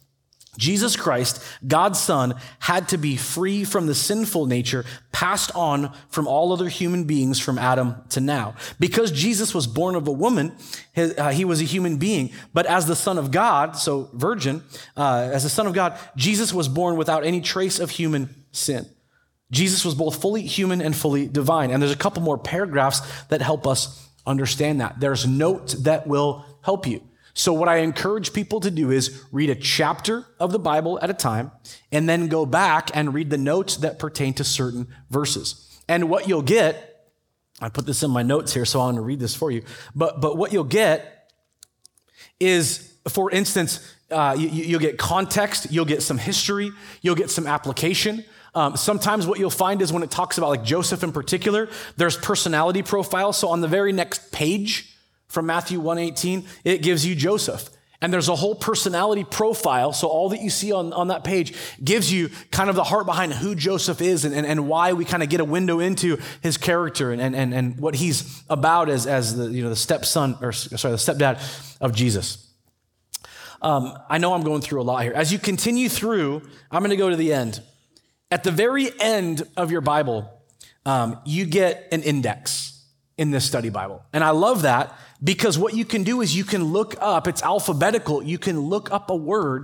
Jesus 0.58 0.98
Christ, 0.98 1.42
God's 1.66 2.00
Son, 2.00 2.36
had 2.60 2.90
to 2.90 2.98
be 2.98 3.16
free 3.16 3.64
from 3.64 3.88
the 3.88 3.96
sinful 3.96 4.48
nature 4.48 4.86
passed 5.12 5.56
on 5.56 5.94
from 6.10 6.28
all 6.28 6.52
other 6.52 6.68
human 6.68 7.06
beings 7.06 7.40
from 7.40 7.58
Adam 7.58 7.96
to 8.10 8.20
now. 8.20 8.56
Because 8.80 9.12
Jesus 9.12 9.54
was 9.54 9.66
born 9.66 9.96
of 9.96 10.08
a 10.08 10.12
woman, 10.12 10.52
uh, 10.98 11.30
he 11.30 11.46
was 11.46 11.62
a 11.62 11.64
human 11.64 11.98
being. 11.98 12.32
But 12.54 12.66
as 12.66 12.86
the 12.86 12.96
Son 12.96 13.18
of 13.18 13.32
God, 13.32 13.78
so 13.78 14.10
virgin, 14.14 14.64
uh, 14.98 15.30
as 15.32 15.44
the 15.44 15.50
Son 15.50 15.68
of 15.68 15.74
God, 15.74 15.98
Jesus 16.18 16.54
was 16.54 16.68
born 16.68 16.98
without 16.98 17.24
any 17.24 17.40
trace 17.40 17.80
of 17.80 17.92
human 17.92 18.30
sin. 18.52 18.86
Jesus 19.52 19.86
was 19.86 19.96
both 19.96 20.22
fully 20.22 20.42
human 20.42 20.82
and 20.82 20.96
fully 20.96 21.28
divine. 21.28 21.72
And 21.72 21.82
there's 21.82 21.94
a 21.94 21.98
couple 21.98 22.24
more 22.24 22.38
paragraphs 22.38 23.02
that 23.26 23.42
help 23.42 23.68
us 23.68 24.10
understand 24.26 24.82
that. 24.82 25.00
There's 25.00 25.28
notes 25.28 25.74
that 25.76 26.08
will 26.08 26.46
help 26.62 26.88
you. 26.88 27.04
So, 27.34 27.54
what 27.54 27.70
I 27.70 27.78
encourage 27.78 28.34
people 28.34 28.60
to 28.60 28.72
do 28.72 28.92
is 28.92 29.24
read 29.32 29.50
a 29.50 29.56
chapter 29.56 30.26
of 30.40 30.52
the 30.52 30.60
Bible 30.60 31.00
at 31.02 31.10
a 31.10 31.14
time 31.14 31.52
and 31.92 32.08
then 32.08 32.28
go 32.28 32.46
back 32.46 32.92
and 32.94 33.14
read 33.14 33.30
the 33.30 33.38
notes 33.38 33.78
that 33.78 34.00
pertain 34.00 34.34
to 34.36 34.44
certain 34.44 34.88
verses. 35.10 35.68
And 35.88 36.10
what 36.10 36.28
you'll 36.28 36.42
get, 36.42 37.12
I 37.62 37.70
put 37.70 37.86
this 37.86 38.04
in 38.04 38.12
my 38.12 38.24
notes 38.24 38.54
here, 38.54 38.66
so 38.66 38.82
I'm 38.82 38.96
to 38.96 39.02
read 39.02 39.20
this 39.20 39.36
for 39.36 39.52
you. 39.52 39.64
But, 39.96 40.22
but 40.22 40.38
what 40.38 40.52
you'll 40.52 40.64
get 40.64 41.32
is, 42.40 42.94
for 43.08 43.32
instance, 43.32 43.96
uh, 44.10 44.36
you, 44.38 44.74
will 44.74 44.82
get 44.82 44.98
context, 44.98 45.72
you'll 45.72 45.86
get 45.86 46.02
some 46.02 46.18
history, 46.18 46.72
you'll 47.02 47.16
get 47.16 47.30
some 47.30 47.48
application. 47.48 48.26
Um, 48.54 48.76
sometimes 48.76 49.26
what 49.26 49.40
you'll 49.40 49.50
find 49.50 49.82
is 49.82 49.94
when 49.94 50.04
it 50.04 50.12
talks 50.12 50.38
about 50.38 50.50
like 50.50 50.64
Joseph 50.64 51.04
in 51.04 51.14
particular, 51.14 51.70
there's 51.96 52.18
personality 52.18 52.82
profiles. 52.82 53.38
So 53.38 53.50
on 53.50 53.62
the 53.62 53.68
very 53.68 53.94
next 53.94 54.32
page, 54.32 54.91
from 55.32 55.46
Matthew 55.46 55.80
118, 55.80 56.46
it 56.66 56.82
gives 56.82 57.06
you 57.06 57.16
Joseph. 57.16 57.70
And 58.02 58.12
there's 58.12 58.30
a 58.30 58.36
whole 58.36 58.56
personality 58.56 59.24
profile. 59.24 59.94
So 59.94 60.08
all 60.08 60.30
that 60.30 60.42
you 60.42 60.50
see 60.50 60.72
on, 60.72 60.92
on 60.92 61.08
that 61.08 61.24
page 61.24 61.54
gives 61.82 62.12
you 62.12 62.30
kind 62.50 62.70
of 62.70 62.76
the 62.76 62.84
heart 62.84 63.06
behind 63.06 63.32
who 63.32 63.56
Joseph 63.56 64.02
is 64.02 64.26
and, 64.26 64.36
and, 64.36 64.46
and 64.46 64.68
why 64.68 64.94
we 64.94 65.06
kind 65.06 65.24
of 65.24 65.30
get 65.30 65.40
a 65.40 65.46
window 65.46 65.80
into 65.80 66.18
his 66.42 66.58
character 66.58 67.12
and, 67.12 67.36
and, 67.36 67.54
and 67.54 67.80
what 67.80 67.96
he's 67.96 68.44
about 68.50 68.90
as, 68.90 69.08
as 69.08 69.38
the, 69.38 69.46
you 69.46 69.64
know, 69.64 69.70
the 69.70 69.76
stepson, 69.76 70.36
or 70.42 70.52
sorry, 70.52 70.92
the 70.92 70.98
stepdad 70.98 71.40
of 71.80 71.94
Jesus. 71.94 72.50
Um, 73.62 73.98
I 74.10 74.18
know 74.18 74.34
I'm 74.34 74.44
going 74.44 74.62
through 74.62 74.82
a 74.82 74.84
lot 74.84 75.04
here. 75.04 75.14
As 75.14 75.32
you 75.32 75.38
continue 75.38 75.88
through, 75.88 76.42
I'm 76.72 76.82
going 76.82 76.90
to 76.90 76.98
go 76.98 77.10
to 77.10 77.16
the 77.16 77.32
end. 77.32 77.62
At 78.32 78.44
the 78.44 78.52
very 78.52 78.90
end 79.00 79.44
of 79.56 79.72
your 79.72 79.82
Bible, 79.82 80.30
um, 80.86 81.20
you 81.24 81.46
get 81.46 81.88
an 81.92 82.02
index 82.02 82.81
in 83.22 83.32
this 83.32 83.46
study 83.46 83.70
Bible. 83.70 84.00
And 84.12 84.24
I 84.24 84.32
love 84.32 84.64
that 84.64 84.86
because 85.24 85.56
what 85.64 85.74
you 85.80 85.86
can 85.86 86.04
do 86.04 86.22
is 86.22 86.36
you 86.36 86.44
can 86.44 86.64
look 86.78 86.96
up, 87.00 87.28
it's 87.28 87.44
alphabetical, 87.44 88.24
you 88.24 88.40
can 88.40 88.58
look 88.74 88.92
up 88.92 89.10
a 89.10 89.16
word 89.16 89.62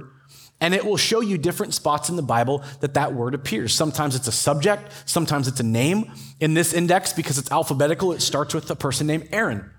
And 0.59 0.73
it 0.73 0.83
will 0.85 0.97
show 0.97 1.21
you 1.21 1.37
different 1.37 1.73
spots 1.73 2.09
in 2.09 2.15
the 2.15 2.23
Bible 2.23 2.63
that 2.79 2.95
that 2.95 3.13
word 3.13 3.35
appears. 3.35 3.73
Sometimes 3.73 4.15
it's 4.15 4.27
a 4.27 4.31
subject, 4.31 4.91
sometimes 5.05 5.47
it's 5.47 5.59
a 5.59 5.63
name. 5.63 6.11
In 6.39 6.53
this 6.55 6.73
index, 6.73 7.13
because 7.13 7.37
it's 7.37 7.51
alphabetical, 7.51 8.11
it 8.11 8.21
starts 8.21 8.53
with 8.53 8.69
a 8.71 8.75
person 8.75 9.05
named 9.07 9.29
Aaron. 9.31 9.69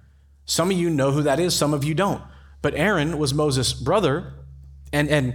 Some 0.44 0.70
of 0.70 0.76
you 0.76 0.88
know 0.88 1.10
who 1.10 1.22
that 1.22 1.40
is, 1.40 1.54
some 1.54 1.74
of 1.74 1.84
you 1.84 1.94
don't. 1.94 2.22
But 2.62 2.74
Aaron 2.74 3.18
was 3.18 3.34
Moses' 3.34 3.72
brother, 3.72 4.32
and, 4.92 5.08
and 5.08 5.34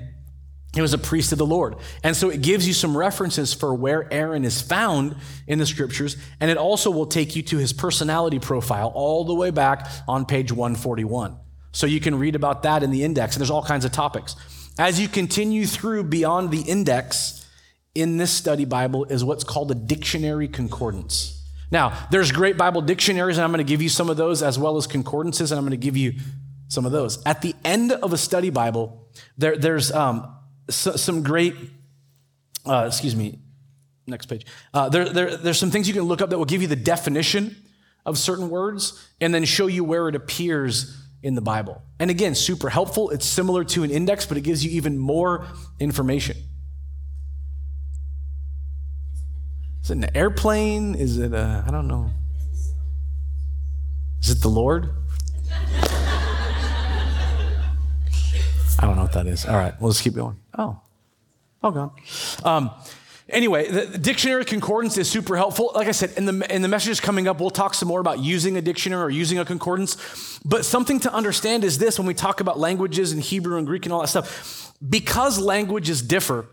he 0.74 0.82
was 0.82 0.94
a 0.94 0.98
priest 0.98 1.32
of 1.32 1.38
the 1.38 1.46
Lord. 1.46 1.76
And 2.04 2.16
so 2.16 2.30
it 2.30 2.42
gives 2.42 2.68
you 2.68 2.74
some 2.74 2.98
references 2.98 3.54
for 3.54 3.74
where 3.74 4.12
Aaron 4.12 4.44
is 4.44 4.62
found 4.62 5.16
in 5.48 5.60
the 5.60 5.66
scriptures, 5.66 6.18
and 6.40 6.50
it 6.50 6.58
also 6.58 6.90
will 6.90 7.06
take 7.06 7.36
you 7.36 7.44
to 7.44 7.58
his 7.58 7.74
personality 7.74 8.40
profile 8.40 8.92
all 8.96 9.24
the 9.24 9.36
way 9.36 9.52
back 9.52 9.88
on 10.08 10.26
page 10.26 10.52
141. 10.52 11.38
So 11.72 11.86
you 11.88 12.00
can 12.00 12.16
read 12.18 12.36
about 12.36 12.64
that 12.64 12.82
in 12.84 12.92
the 12.92 13.04
index, 13.04 13.36
and 13.36 13.42
there's 13.42 13.52
all 13.52 13.64
kinds 13.64 13.86
of 13.86 13.92
topics. 13.92 14.36
As 14.80 15.00
you 15.00 15.08
continue 15.08 15.68
through 15.68 16.06
beyond 16.06 16.50
the 16.50 16.62
index 16.62 17.48
in 17.94 18.18
this 18.18 18.32
study 18.32 18.66
Bible 18.66 19.06
is 19.06 19.24
what's 19.24 19.44
called 19.44 19.70
a 19.70 19.76
dictionary 19.76 20.48
concordance. 20.48 21.40
Now, 21.70 22.08
there's 22.12 22.32
great 22.32 22.58
Bible 22.58 22.82
dictionaries, 22.82 23.38
and 23.38 23.44
I'm 23.44 23.52
going 23.52 23.64
to 23.64 23.70
give 23.70 23.82
you 23.82 23.90
some 23.90 24.10
of 24.10 24.18
those 24.18 24.42
as 24.42 24.58
well 24.58 24.78
as 24.78 24.88
concordances, 24.88 25.52
and 25.52 25.60
I'm 25.60 25.66
going 25.66 25.72
to 25.72 25.78
give 25.78 25.98
you 25.98 26.14
some 26.68 26.86
of 26.86 26.92
those. 26.92 27.24
At 27.26 27.42
the 27.42 27.56
end 27.64 27.92
of 27.92 28.14
a 28.14 28.18
study 28.18 28.50
Bible, 28.50 29.08
there, 29.38 29.56
there's 29.56 29.92
um, 29.92 30.36
so, 30.70 30.96
some 30.96 31.24
great, 31.24 31.56
uh, 32.66 32.86
excuse 32.88 33.16
me, 33.16 33.40
next 34.08 34.28
page. 34.28 34.46
Uh, 34.74 34.90
there, 34.90 35.10
there, 35.10 35.38
there's 35.38 35.58
some 35.58 35.72
things 35.72 35.88
you 35.88 35.94
can 35.94 36.04
look 36.04 36.22
up 36.22 36.30
that 36.30 36.38
will 36.38 36.46
give 36.46 36.62
you 36.62 36.68
the 36.68 36.76
definition 36.76 37.56
of 38.06 38.18
certain 38.18 38.50
words 38.50 39.08
and 39.22 39.34
then 39.34 39.46
show 39.46 39.68
you 39.68 39.84
where 39.84 40.10
it 40.10 40.16
appears 40.16 40.98
in 41.22 41.36
the 41.36 41.42
Bible. 41.42 41.82
And 42.00 42.12
again, 42.12 42.36
super 42.36 42.70
helpful. 42.70 43.10
It's 43.10 43.26
similar 43.26 43.64
to 43.66 43.84
an 43.84 43.92
index, 43.92 44.26
but 44.26 44.38
it 44.38 44.42
gives 44.42 44.64
you 44.66 44.72
even 44.72 44.98
more 44.98 45.48
information. 45.80 46.38
Is 49.84 49.90
it 49.90 49.98
an 49.98 50.16
airplane? 50.16 50.96
Is 50.96 51.18
it 51.18 51.34
I 51.34 51.70
don't 51.70 51.88
know. 51.88 52.10
Is 54.22 54.30
it 54.30 54.42
the 54.42 54.50
Lord? 54.50 54.90
I 58.80 58.86
don't 58.86 58.96
know 58.96 59.04
what 59.04 59.14
that 59.14 59.28
is. 59.28 59.46
All 59.46 59.56
right, 59.56 59.74
well, 59.80 59.90
let's 59.90 60.02
keep 60.02 60.14
going. 60.16 60.38
Oh, 60.58 60.80
all 61.62 61.72
gone. 61.72 61.92
Um, 62.44 62.72
anyway, 63.30 63.70
the 63.70 63.98
dictionary 63.98 64.46
concordance 64.46 64.98
is 64.98 65.10
super 65.10 65.36
helpful. 65.36 65.72
Like 65.74 65.88
I 65.88 65.92
said, 65.92 66.14
in 66.18 66.26
the, 66.26 66.54
in 66.54 66.62
the 66.62 66.68
messages 66.68 67.00
coming 67.00 67.28
up, 67.28 67.40
we'll 67.40 67.50
talk 67.50 67.74
some 67.74 67.88
more 67.88 68.00
about 68.00 68.20
using 68.20 68.58
a 68.58 68.62
dictionary 68.62 69.02
or 69.02 69.10
using 69.10 69.40
a 69.40 69.46
concordance. 69.46 70.40
But 70.46 70.66
something 70.66 71.00
to 71.02 71.14
understand 71.14 71.64
is 71.64 71.78
this 71.78 71.98
when 71.98 72.08
we 72.08 72.14
talk 72.14 72.40
about 72.40 72.60
languages 72.60 73.14
in 73.14 73.20
Hebrew 73.20 73.58
and 73.58 73.66
Greek 73.66 73.86
and 73.86 73.94
all 73.94 74.02
that 74.02 74.08
stuff, 74.08 74.74
because 74.88 75.40
languages 75.40 76.02
differ, 76.02 76.46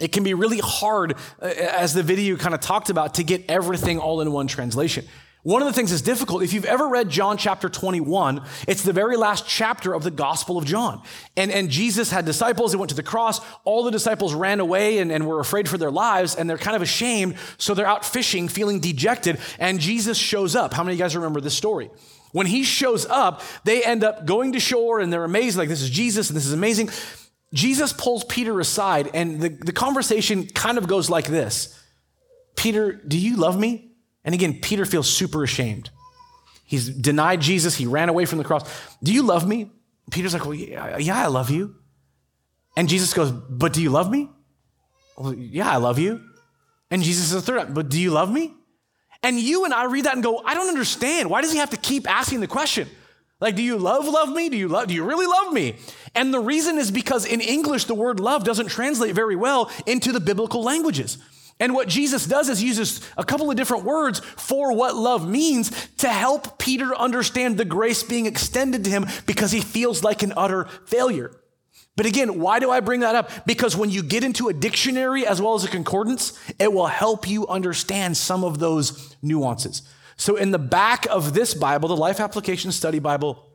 it 0.00 0.12
can 0.12 0.22
be 0.22 0.32
really 0.34 0.60
hard, 0.60 1.14
uh, 1.42 1.46
as 1.46 1.92
the 1.92 2.04
video 2.04 2.36
kind 2.36 2.54
of 2.54 2.60
talked 2.60 2.88
about, 2.88 3.14
to 3.14 3.24
get 3.24 3.44
everything 3.48 3.98
all 3.98 4.20
in 4.20 4.30
one 4.30 4.46
translation. 4.46 5.04
One 5.44 5.62
of 5.62 5.68
the 5.68 5.72
things 5.72 5.90
that's 5.90 6.02
difficult, 6.02 6.42
if 6.42 6.52
you've 6.52 6.64
ever 6.64 6.88
read 6.88 7.08
John 7.08 7.36
chapter 7.36 7.68
21, 7.68 8.44
it's 8.66 8.82
the 8.82 8.92
very 8.92 9.16
last 9.16 9.46
chapter 9.46 9.94
of 9.94 10.02
the 10.02 10.10
Gospel 10.10 10.58
of 10.58 10.64
John. 10.64 11.00
And, 11.36 11.52
and 11.52 11.70
Jesus 11.70 12.10
had 12.10 12.24
disciples, 12.24 12.72
they 12.72 12.78
went 12.78 12.90
to 12.90 12.96
the 12.96 13.04
cross. 13.04 13.40
All 13.64 13.84
the 13.84 13.92
disciples 13.92 14.34
ran 14.34 14.58
away 14.58 14.98
and, 14.98 15.12
and 15.12 15.26
were 15.26 15.38
afraid 15.38 15.68
for 15.68 15.78
their 15.78 15.92
lives, 15.92 16.34
and 16.34 16.50
they're 16.50 16.58
kind 16.58 16.74
of 16.74 16.82
ashamed. 16.82 17.36
So 17.56 17.72
they're 17.74 17.86
out 17.86 18.04
fishing, 18.04 18.48
feeling 18.48 18.80
dejected, 18.80 19.38
and 19.60 19.78
Jesus 19.78 20.18
shows 20.18 20.56
up. 20.56 20.74
How 20.74 20.82
many 20.82 20.94
of 20.94 20.98
you 20.98 21.04
guys 21.04 21.14
remember 21.14 21.40
this 21.40 21.54
story? 21.54 21.88
When 22.32 22.46
he 22.46 22.64
shows 22.64 23.06
up, 23.06 23.42
they 23.62 23.84
end 23.84 24.02
up 24.02 24.26
going 24.26 24.52
to 24.52 24.60
shore 24.60 24.98
and 24.98 25.12
they're 25.12 25.24
amazed, 25.24 25.56
like, 25.56 25.68
this 25.68 25.82
is 25.82 25.90
Jesus 25.90 26.28
and 26.28 26.36
this 26.36 26.46
is 26.46 26.52
amazing. 26.52 26.90
Jesus 27.54 27.92
pulls 27.92 28.24
Peter 28.24 28.58
aside, 28.60 29.10
and 29.14 29.40
the, 29.40 29.48
the 29.48 29.72
conversation 29.72 30.46
kind 30.48 30.78
of 30.78 30.88
goes 30.88 31.08
like 31.08 31.26
this 31.26 31.80
Peter, 32.56 32.92
do 32.92 33.16
you 33.16 33.36
love 33.36 33.58
me? 33.58 33.87
And 34.24 34.34
again, 34.34 34.58
Peter 34.60 34.84
feels 34.84 35.08
super 35.08 35.42
ashamed. 35.42 35.90
He's 36.64 36.88
denied 36.90 37.40
Jesus, 37.40 37.76
he 37.76 37.86
ran 37.86 38.08
away 38.08 38.26
from 38.26 38.38
the 38.38 38.44
cross. 38.44 38.68
Do 39.02 39.12
you 39.12 39.22
love 39.22 39.48
me? 39.48 39.70
Peter's 40.10 40.34
like, 40.34 40.44
Well, 40.44 40.54
yeah, 40.54 40.98
yeah 40.98 41.18
I 41.18 41.28
love 41.28 41.50
you. 41.50 41.74
And 42.76 42.88
Jesus 42.88 43.14
goes, 43.14 43.30
But 43.30 43.72
do 43.72 43.82
you 43.82 43.90
love 43.90 44.10
me? 44.10 44.28
Well, 45.16 45.34
yeah, 45.34 45.70
I 45.70 45.76
love 45.76 45.98
you. 45.98 46.22
And 46.90 47.02
Jesus 47.02 47.28
says, 47.28 47.44
third 47.44 47.58
time, 47.58 47.74
But 47.74 47.88
do 47.88 48.00
you 48.00 48.10
love 48.10 48.30
me? 48.30 48.54
And 49.22 49.38
you 49.38 49.64
and 49.64 49.74
I 49.74 49.84
read 49.84 50.04
that 50.04 50.14
and 50.14 50.22
go, 50.22 50.42
I 50.44 50.54
don't 50.54 50.68
understand. 50.68 51.28
Why 51.28 51.40
does 51.40 51.52
he 51.52 51.58
have 51.58 51.70
to 51.70 51.76
keep 51.76 52.08
asking 52.08 52.40
the 52.40 52.46
question? 52.46 52.88
Like, 53.40 53.56
do 53.56 53.62
you 53.62 53.78
love 53.78 54.06
love 54.06 54.30
me? 54.30 54.48
Do 54.48 54.56
you 54.56 54.68
love 54.68 54.88
do 54.88 54.94
you 54.94 55.04
really 55.04 55.26
love 55.26 55.52
me? 55.52 55.76
And 56.14 56.34
the 56.34 56.40
reason 56.40 56.76
is 56.78 56.90
because 56.90 57.24
in 57.24 57.40
English 57.40 57.84
the 57.84 57.94
word 57.94 58.20
love 58.20 58.44
doesn't 58.44 58.68
translate 58.68 59.14
very 59.14 59.36
well 59.36 59.70
into 59.86 60.12
the 60.12 60.20
biblical 60.20 60.62
languages. 60.62 61.18
And 61.60 61.74
what 61.74 61.88
Jesus 61.88 62.24
does 62.24 62.48
is 62.48 62.62
uses 62.62 63.00
a 63.16 63.24
couple 63.24 63.50
of 63.50 63.56
different 63.56 63.84
words 63.84 64.20
for 64.20 64.72
what 64.72 64.94
love 64.94 65.28
means 65.28 65.88
to 65.98 66.08
help 66.08 66.58
Peter 66.58 66.94
understand 66.94 67.58
the 67.58 67.64
grace 67.64 68.02
being 68.02 68.26
extended 68.26 68.84
to 68.84 68.90
him 68.90 69.06
because 69.26 69.50
he 69.50 69.60
feels 69.60 70.04
like 70.04 70.22
an 70.22 70.32
utter 70.36 70.66
failure. 70.86 71.32
But 71.96 72.06
again, 72.06 72.38
why 72.38 72.60
do 72.60 72.70
I 72.70 72.78
bring 72.78 73.00
that 73.00 73.16
up? 73.16 73.44
Because 73.44 73.76
when 73.76 73.90
you 73.90 74.04
get 74.04 74.22
into 74.22 74.48
a 74.48 74.52
dictionary 74.52 75.26
as 75.26 75.42
well 75.42 75.54
as 75.54 75.64
a 75.64 75.68
concordance, 75.68 76.38
it 76.60 76.72
will 76.72 76.86
help 76.86 77.28
you 77.28 77.48
understand 77.48 78.16
some 78.16 78.44
of 78.44 78.60
those 78.60 79.16
nuances. 79.20 79.82
So 80.16 80.36
in 80.36 80.52
the 80.52 80.60
back 80.60 81.06
of 81.06 81.34
this 81.34 81.54
Bible, 81.54 81.88
the 81.88 81.96
Life 81.96 82.20
Application 82.20 82.70
Study 82.70 83.00
Bible, 83.00 83.47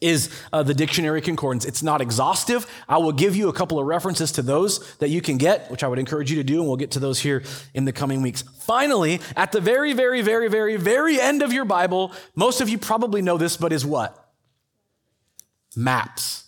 is 0.00 0.30
uh, 0.52 0.62
the 0.62 0.74
dictionary 0.74 1.20
concordance. 1.20 1.64
It's 1.64 1.82
not 1.82 2.00
exhaustive. 2.00 2.66
I 2.88 2.98
will 2.98 3.12
give 3.12 3.36
you 3.36 3.48
a 3.48 3.52
couple 3.52 3.78
of 3.78 3.86
references 3.86 4.32
to 4.32 4.42
those 4.42 4.96
that 4.96 5.08
you 5.08 5.20
can 5.20 5.38
get, 5.38 5.70
which 5.70 5.82
I 5.82 5.88
would 5.88 5.98
encourage 5.98 6.30
you 6.30 6.36
to 6.36 6.44
do, 6.44 6.58
and 6.60 6.68
we'll 6.68 6.76
get 6.76 6.92
to 6.92 7.00
those 7.00 7.20
here 7.20 7.42
in 7.74 7.84
the 7.84 7.92
coming 7.92 8.22
weeks. 8.22 8.42
Finally, 8.42 9.20
at 9.36 9.52
the 9.52 9.60
very, 9.60 9.92
very, 9.92 10.22
very, 10.22 10.48
very, 10.48 10.76
very 10.76 11.20
end 11.20 11.42
of 11.42 11.52
your 11.52 11.64
Bible, 11.64 12.12
most 12.34 12.60
of 12.60 12.68
you 12.68 12.78
probably 12.78 13.22
know 13.22 13.36
this, 13.36 13.56
but 13.56 13.72
is 13.72 13.84
what? 13.84 14.32
Maps. 15.76 16.44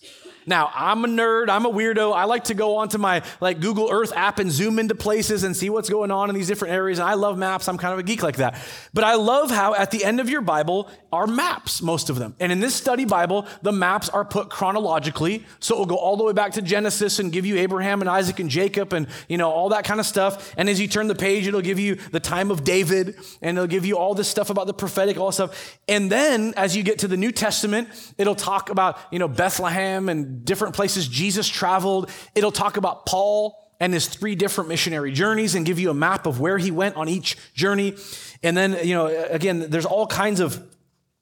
Now, 0.47 0.71
I'm 0.73 1.03
a 1.03 1.07
nerd, 1.09 1.49
I'm 1.49 1.65
a 1.65 1.71
weirdo. 1.71 2.15
I 2.15 2.23
like 2.23 2.45
to 2.45 2.53
go 2.53 2.77
onto 2.77 2.97
my 2.97 3.21
like 3.41 3.59
Google 3.59 3.89
Earth 3.91 4.13
app 4.15 4.39
and 4.39 4.49
zoom 4.49 4.79
into 4.79 4.95
places 4.95 5.43
and 5.43 5.55
see 5.55 5.69
what's 5.69 5.89
going 5.89 6.09
on 6.09 6.29
in 6.29 6.35
these 6.35 6.47
different 6.47 6.73
areas. 6.73 6.99
I 6.99 7.15
love 7.15 7.37
maps. 7.37 7.67
I'm 7.67 7.77
kind 7.77 7.91
of 7.91 7.99
a 7.99 8.03
geek 8.03 8.23
like 8.23 8.37
that. 8.37 8.57
But 8.93 9.03
I 9.03 9.15
love 9.15 9.51
how 9.51 9.75
at 9.75 9.91
the 9.91 10.05
end 10.05 10.21
of 10.21 10.29
your 10.29 10.39
Bible 10.39 10.89
are 11.11 11.27
maps, 11.27 11.81
most 11.81 12.09
of 12.09 12.17
them. 12.17 12.33
And 12.39 12.51
in 12.51 12.61
this 12.61 12.73
study 12.73 13.03
Bible, 13.03 13.45
the 13.61 13.73
maps 13.73 14.07
are 14.07 14.23
put 14.23 14.49
chronologically. 14.49 15.45
So 15.59 15.75
it 15.75 15.79
will 15.79 15.85
go 15.85 15.97
all 15.97 16.15
the 16.15 16.23
way 16.23 16.31
back 16.31 16.53
to 16.53 16.61
Genesis 16.61 17.19
and 17.19 17.29
give 17.29 17.45
you 17.45 17.57
Abraham 17.57 17.99
and 18.01 18.09
Isaac 18.09 18.39
and 18.39 18.49
Jacob 18.49 18.93
and, 18.93 19.07
you 19.27 19.37
know, 19.37 19.49
all 19.49 19.69
that 19.69 19.83
kind 19.83 19.99
of 19.99 20.05
stuff. 20.05 20.53
And 20.55 20.69
as 20.69 20.79
you 20.79 20.87
turn 20.87 21.07
the 21.09 21.15
page, 21.15 21.45
it'll 21.45 21.61
give 21.61 21.79
you 21.79 21.95
the 21.95 22.21
time 22.21 22.51
of 22.51 22.63
David 22.63 23.17
and 23.41 23.57
it'll 23.57 23.67
give 23.67 23.85
you 23.85 23.97
all 23.97 24.13
this 24.13 24.29
stuff 24.29 24.49
about 24.49 24.67
the 24.67 24.73
prophetic, 24.73 25.17
all 25.17 25.33
stuff. 25.33 25.77
And 25.89 26.09
then 26.09 26.53
as 26.55 26.73
you 26.73 26.83
get 26.83 26.99
to 26.99 27.09
the 27.09 27.17
New 27.17 27.33
Testament, 27.33 27.89
it'll 28.17 28.35
talk 28.35 28.69
about, 28.69 28.97
you 29.11 29.19
know, 29.19 29.27
Bethlehem 29.27 30.07
and 30.07 30.36
different 30.43 30.75
places 30.75 31.07
Jesus 31.07 31.47
traveled. 31.47 32.09
It'll 32.35 32.51
talk 32.51 32.77
about 32.77 33.05
Paul 33.05 33.55
and 33.79 33.93
his 33.93 34.07
three 34.07 34.35
different 34.35 34.69
missionary 34.69 35.11
journeys 35.11 35.55
and 35.55 35.65
give 35.65 35.79
you 35.79 35.89
a 35.89 35.93
map 35.93 36.25
of 36.25 36.39
where 36.39 36.57
he 36.57 36.71
went 36.71 36.95
on 36.95 37.07
each 37.07 37.37
journey. 37.53 37.95
And 38.43 38.55
then, 38.55 38.77
you 38.87 38.95
know, 38.95 39.07
again, 39.07 39.69
there's 39.69 39.85
all 39.85 40.07
kinds 40.07 40.39
of, 40.39 40.57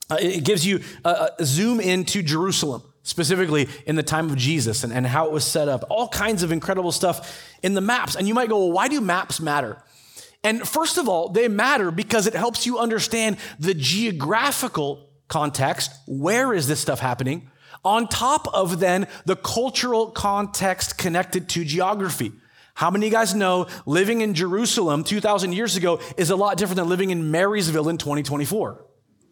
uh, 0.10 0.18
it 0.22 0.44
gives 0.44 0.66
you 0.66 0.82
a, 1.04 1.30
a, 1.40 1.46
zoom 1.46 1.80
into 1.80 2.22
Jerusalem, 2.22 2.84
specifically 3.04 3.68
in 3.86 3.96
the 3.96 4.04
time 4.04 4.30
of 4.30 4.38
Jesus 4.38 4.84
and, 4.84 4.94
and 4.94 5.06
how 5.06 5.26
it 5.26 5.32
was 5.32 5.44
set 5.44 5.68
up. 5.68 5.84
All 5.90 6.08
kinds 6.08 6.44
of 6.44 6.52
incredible 6.52 6.92
stuff 6.92 7.44
in 7.62 7.74
the 7.74 7.82
maps. 7.82 8.16
And 8.16 8.28
you 8.28 8.34
might 8.34 8.50
go, 8.50 8.60
well, 8.60 8.72
why 8.72 8.88
do 8.88 9.02
maps 9.02 9.40
matter? 9.40 9.82
And 10.44 10.68
first 10.68 10.98
of 10.98 11.10
all, 11.10 11.30
they 11.30 11.48
matter 11.48 11.90
because 11.90 12.28
it 12.28 12.36
helps 12.36 12.66
you 12.66 12.78
understand 12.78 13.38
the 13.60 13.74
geographical 13.74 15.10
context. 15.28 15.92
Where 16.08 16.54
is 16.54 16.68
this 16.68 16.80
stuff 16.80 17.00
happening? 17.00 17.50
On 17.86 18.08
top 18.08 18.48
of 18.54 18.80
then 18.80 19.08
the 19.26 19.36
cultural 19.36 20.10
context 20.10 20.98
connected 20.98 21.48
to 21.50 21.64
geography. 21.64 22.34
How 22.74 22.92
many 22.92 23.06
of 23.06 23.12
you 23.14 23.18
guys 23.18 23.34
know 23.34 23.68
living 23.86 24.20
in 24.20 24.34
Jerusalem 24.34 25.06
2,000 25.06 25.54
years 25.54 25.78
ago 25.78 26.02
is 26.18 26.30
a 26.30 26.36
lot 26.36 26.58
different 26.58 26.78
than 26.78 26.90
living 26.90 27.10
in 27.10 27.32
Marysville 27.32 27.88
in 27.88 27.98
2024? 27.98 28.84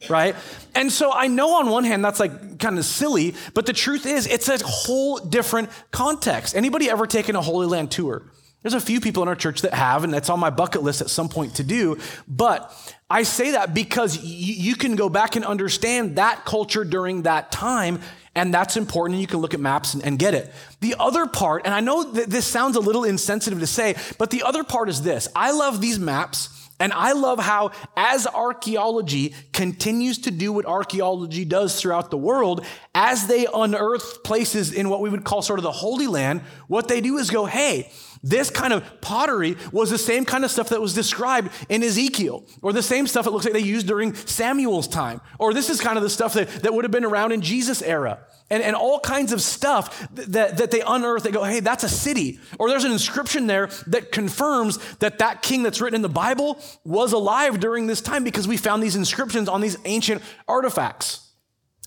Right? 0.10 0.36
And 0.76 0.92
so 0.92 1.12
I 1.14 1.28
know 1.28 1.56
on 1.56 1.70
one 1.70 1.84
hand 1.84 2.04
that's 2.04 2.20
like 2.20 2.60
kind 2.60 2.78
of 2.78 2.86
silly, 2.86 3.36
but 3.54 3.66
the 3.66 3.74
truth 3.74 4.06
is 4.06 4.28
it's 4.28 4.48
a 4.48 4.58
whole 4.66 5.18
different 5.18 5.70
context. 5.92 6.56
Anybody 6.56 6.90
ever 6.90 7.08
taken 7.08 7.36
a 7.36 7.42
Holy 7.42 7.68
Land 7.68 7.92
tour? 7.92 8.32
There's 8.64 8.74
a 8.74 8.82
few 8.82 9.02
people 9.02 9.24
in 9.24 9.30
our 9.30 9.36
church 9.36 9.62
that 9.62 9.74
have, 9.74 10.06
and 10.06 10.14
that's 10.14 10.30
on 10.30 10.40
my 10.40 10.50
bucket 10.50 10.84
list 10.84 11.02
at 11.02 11.10
some 11.10 11.28
point 11.28 11.56
to 11.56 11.64
do. 11.64 11.98
But 12.30 12.74
I 13.10 13.24
say 13.24 13.52
that 13.52 13.74
because 13.74 14.18
y- 14.18 14.24
you 14.26 14.76
can 14.76 14.96
go 14.96 15.10
back 15.10 15.36
and 15.36 15.44
understand 15.44 16.16
that 16.16 16.46
culture 16.46 16.86
during 16.86 17.24
that 17.24 17.52
time 17.52 18.00
and 18.36 18.54
that's 18.54 18.78
important. 18.78 19.16
And 19.16 19.22
You 19.22 19.28
can 19.28 19.40
look 19.40 19.54
at 19.54 19.60
maps 19.60 19.94
and, 19.94 20.04
and, 20.04 20.18
get 20.18 20.34
it. 20.34 20.52
The 20.82 20.96
other 21.00 21.26
part, 21.26 21.64
and 21.66 21.74
I 21.74 21.80
know 21.80 22.04
that 22.04 22.30
this 22.30 22.46
sounds 22.46 22.76
a 22.76 22.80
little 22.80 23.04
insensitive 23.04 23.60
to 23.60 23.68
say, 23.68 23.96
but 24.18 24.32
the 24.32 24.44
other 24.44 24.64
part 24.64 24.90
is 24.90 25.02
this 25.02 25.28
I 25.36 25.52
love 25.52 25.82
these 25.82 26.00
maps 26.00 26.50
And 26.80 26.92
I 26.92 27.14
love 27.14 27.40
how, 27.40 27.72
as 27.96 28.28
archaeology 28.28 29.34
continues 29.54 30.18
to 30.20 30.32
do 30.32 30.52
what 30.52 30.66
archaeology 30.66 31.46
does 31.46 31.80
throughout 31.80 32.10
the 32.10 32.18
world, 32.18 32.66
as 32.96 33.28
they 33.28 33.48
unearth 33.54 34.24
places 34.24 34.74
in 34.74 34.90
what 34.90 35.00
we 35.00 35.10
would 35.10 35.24
call 35.24 35.42
sort 35.42 35.60
of 35.60 35.64
the 35.64 35.72
Holy 35.72 36.08
Land, 36.08 36.42
what 36.68 36.88
they 36.88 37.00
do 37.00 37.20
is 37.20 37.30
go, 37.30 37.46
hey, 37.46 37.92
this 38.24 38.50
kind 38.50 38.72
of 38.72 39.02
pottery 39.02 39.58
was 39.72 39.90
the 39.90 39.98
same 39.98 40.24
kind 40.24 40.46
of 40.46 40.52
stuff 40.52 40.70
that 40.70 40.82
was 40.82 40.94
described 40.94 41.52
in 41.68 41.84
Ezekiel, 41.84 42.46
or 42.62 42.72
the 42.72 42.82
same 42.82 43.06
stuff 43.06 43.28
it 43.28 43.32
looks 43.32 43.44
like 43.44 43.54
they 43.54 43.60
used 43.60 43.86
during 43.86 44.16
Samuel's 44.16 44.88
time, 44.88 45.20
or 45.38 45.54
this 45.54 45.70
is 45.70 45.82
kind 45.82 45.98
of 45.98 46.04
the 46.04 46.10
stuff 46.10 46.34
that, 46.34 46.50
that 46.64 46.74
would 46.74 46.86
have 46.86 46.92
been 46.92 47.06
around 47.06 47.34
in 47.34 47.42
Jesus' 47.42 47.82
era. 47.82 48.20
And, 48.50 48.62
and 48.62 48.76
all 48.76 49.00
kinds 49.00 49.34
of 49.34 49.42
stuff 49.42 50.08
that, 50.14 50.58
that 50.58 50.70
they 50.70 50.82
unearth, 50.82 51.24
they 51.24 51.32
go, 51.32 51.44
hey, 51.44 51.60
that's 51.60 51.84
a 51.84 51.90
city. 51.90 52.40
Or 52.60 52.70
there's 52.70 52.84
an 52.84 52.92
inscription 52.92 53.48
there 53.48 53.68
that 53.88 54.12
confirms 54.12 54.78
that 54.98 55.20
that 55.20 55.42
king 55.42 55.64
that's 55.64 55.82
written 55.82 55.96
in 55.96 56.02
the 56.02 56.10
Bible 56.10 56.60
was 56.84 57.14
alive 57.14 57.60
during 57.60 57.88
this 57.88 58.02
time 58.02 58.24
because 58.24 58.48
we 58.48 58.58
found 58.58 58.84
these 58.84 58.96
inscriptions 58.96 59.50
on 59.50 59.62
these 59.62 59.78
ancient 59.86 60.22
artifacts. 60.48 61.32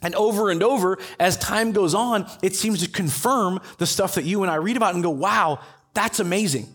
And 0.02 0.14
over 0.14 0.50
and 0.50 0.62
over, 0.62 0.98
as 1.18 1.36
time 1.38 1.72
goes 1.72 1.94
on, 1.94 2.28
it 2.42 2.54
seems 2.54 2.82
to 2.82 2.90
confirm 2.90 3.60
the 3.78 3.86
stuff 3.86 4.14
that 4.16 4.24
you 4.24 4.42
and 4.42 4.50
I 4.50 4.56
read 4.56 4.76
about 4.76 4.94
and 4.94 5.02
go, 5.02 5.10
wow, 5.10 5.60
that's 5.96 6.20
amazing. 6.20 6.68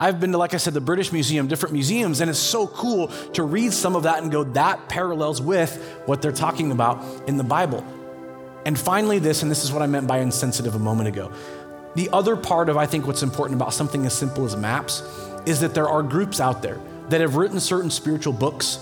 I've 0.00 0.18
been 0.18 0.32
to, 0.32 0.38
like 0.38 0.52
I 0.52 0.56
said, 0.56 0.74
the 0.74 0.80
British 0.80 1.12
Museum, 1.12 1.46
different 1.46 1.72
museums, 1.72 2.20
and 2.20 2.28
it's 2.28 2.38
so 2.38 2.66
cool 2.66 3.08
to 3.34 3.44
read 3.44 3.72
some 3.72 3.94
of 3.94 4.02
that 4.02 4.22
and 4.22 4.30
go, 4.30 4.42
that 4.42 4.88
parallels 4.88 5.40
with 5.40 5.76
what 6.06 6.20
they're 6.20 6.32
talking 6.32 6.72
about 6.72 7.28
in 7.28 7.36
the 7.36 7.44
Bible. 7.44 7.86
And 8.66 8.78
finally, 8.78 9.20
this, 9.20 9.42
and 9.42 9.50
this 9.50 9.62
is 9.62 9.70
what 9.70 9.82
I 9.82 9.86
meant 9.86 10.08
by 10.08 10.18
insensitive 10.18 10.74
a 10.74 10.80
moment 10.80 11.08
ago. 11.08 11.32
The 11.94 12.10
other 12.12 12.34
part 12.34 12.68
of, 12.68 12.76
I 12.76 12.86
think, 12.86 13.06
what's 13.06 13.22
important 13.22 13.60
about 13.60 13.72
something 13.72 14.04
as 14.04 14.12
simple 14.12 14.44
as 14.44 14.56
maps 14.56 15.02
is 15.46 15.60
that 15.60 15.74
there 15.74 15.88
are 15.88 16.02
groups 16.02 16.40
out 16.40 16.60
there 16.60 16.80
that 17.10 17.20
have 17.20 17.36
written 17.36 17.60
certain 17.60 17.90
spiritual 17.90 18.32
books 18.32 18.78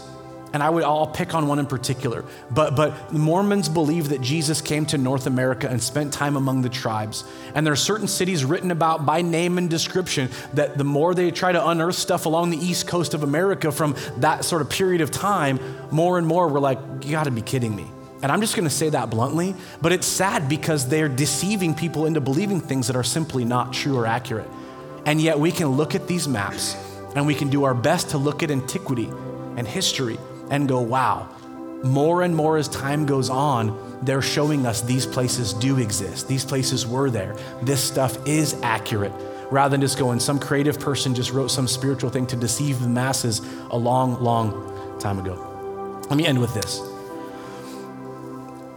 and 0.52 0.62
I 0.62 0.68
would 0.68 0.84
I'll 0.84 1.06
pick 1.06 1.34
on 1.34 1.46
one 1.46 1.58
in 1.58 1.66
particular. 1.66 2.24
But 2.50 2.76
but 2.76 3.12
Mormons 3.12 3.68
believe 3.68 4.10
that 4.10 4.20
Jesus 4.20 4.60
came 4.60 4.84
to 4.86 4.98
North 4.98 5.26
America 5.26 5.68
and 5.68 5.82
spent 5.82 6.12
time 6.12 6.36
among 6.36 6.62
the 6.62 6.68
tribes. 6.68 7.24
And 7.54 7.66
there 7.66 7.72
are 7.72 7.76
certain 7.76 8.08
cities 8.08 8.44
written 8.44 8.70
about 8.70 9.06
by 9.06 9.22
name 9.22 9.58
and 9.58 9.68
description 9.68 10.28
that 10.54 10.76
the 10.76 10.84
more 10.84 11.14
they 11.14 11.30
try 11.30 11.52
to 11.52 11.68
unearth 11.68 11.96
stuff 11.96 12.26
along 12.26 12.50
the 12.50 12.58
east 12.58 12.86
coast 12.86 13.14
of 13.14 13.22
America 13.22 13.72
from 13.72 13.96
that 14.18 14.44
sort 14.44 14.62
of 14.62 14.70
period 14.70 15.00
of 15.00 15.10
time, 15.10 15.58
more 15.90 16.18
and 16.18 16.26
more 16.26 16.48
we're 16.48 16.60
like, 16.60 16.78
you 17.02 17.10
gotta 17.10 17.30
be 17.30 17.42
kidding 17.42 17.74
me. 17.74 17.86
And 18.22 18.30
I'm 18.30 18.40
just 18.40 18.54
gonna 18.54 18.70
say 18.70 18.90
that 18.90 19.10
bluntly, 19.10 19.54
but 19.80 19.90
it's 19.90 20.06
sad 20.06 20.48
because 20.48 20.88
they're 20.88 21.08
deceiving 21.08 21.74
people 21.74 22.06
into 22.06 22.20
believing 22.20 22.60
things 22.60 22.86
that 22.86 22.96
are 22.96 23.02
simply 23.02 23.44
not 23.44 23.72
true 23.72 23.96
or 23.96 24.06
accurate. 24.06 24.48
And 25.06 25.20
yet 25.20 25.38
we 25.38 25.50
can 25.50 25.68
look 25.68 25.94
at 25.94 26.06
these 26.06 26.28
maps 26.28 26.76
and 27.16 27.26
we 27.26 27.34
can 27.34 27.48
do 27.48 27.64
our 27.64 27.74
best 27.74 28.10
to 28.10 28.18
look 28.18 28.42
at 28.42 28.50
antiquity 28.50 29.10
and 29.56 29.66
history 29.66 30.18
and 30.52 30.68
go, 30.68 30.80
wow, 30.82 31.26
more 31.82 32.22
and 32.22 32.36
more 32.36 32.58
as 32.58 32.68
time 32.68 33.06
goes 33.06 33.30
on, 33.30 33.98
they're 34.02 34.20
showing 34.20 34.66
us 34.66 34.82
these 34.82 35.06
places 35.06 35.54
do 35.54 35.78
exist. 35.78 36.28
These 36.28 36.44
places 36.44 36.86
were 36.86 37.08
there. 37.08 37.34
This 37.62 37.82
stuff 37.82 38.18
is 38.28 38.54
accurate. 38.62 39.12
Rather 39.50 39.72
than 39.72 39.80
just 39.80 39.98
going, 39.98 40.20
some 40.20 40.38
creative 40.38 40.78
person 40.78 41.14
just 41.14 41.32
wrote 41.32 41.50
some 41.50 41.66
spiritual 41.66 42.10
thing 42.10 42.26
to 42.26 42.36
deceive 42.36 42.80
the 42.80 42.88
masses 42.88 43.40
a 43.70 43.76
long, 43.76 44.22
long 44.22 44.98
time 45.00 45.18
ago. 45.18 46.02
Let 46.10 46.16
me 46.16 46.26
end 46.26 46.38
with 46.38 46.52
this. 46.52 46.82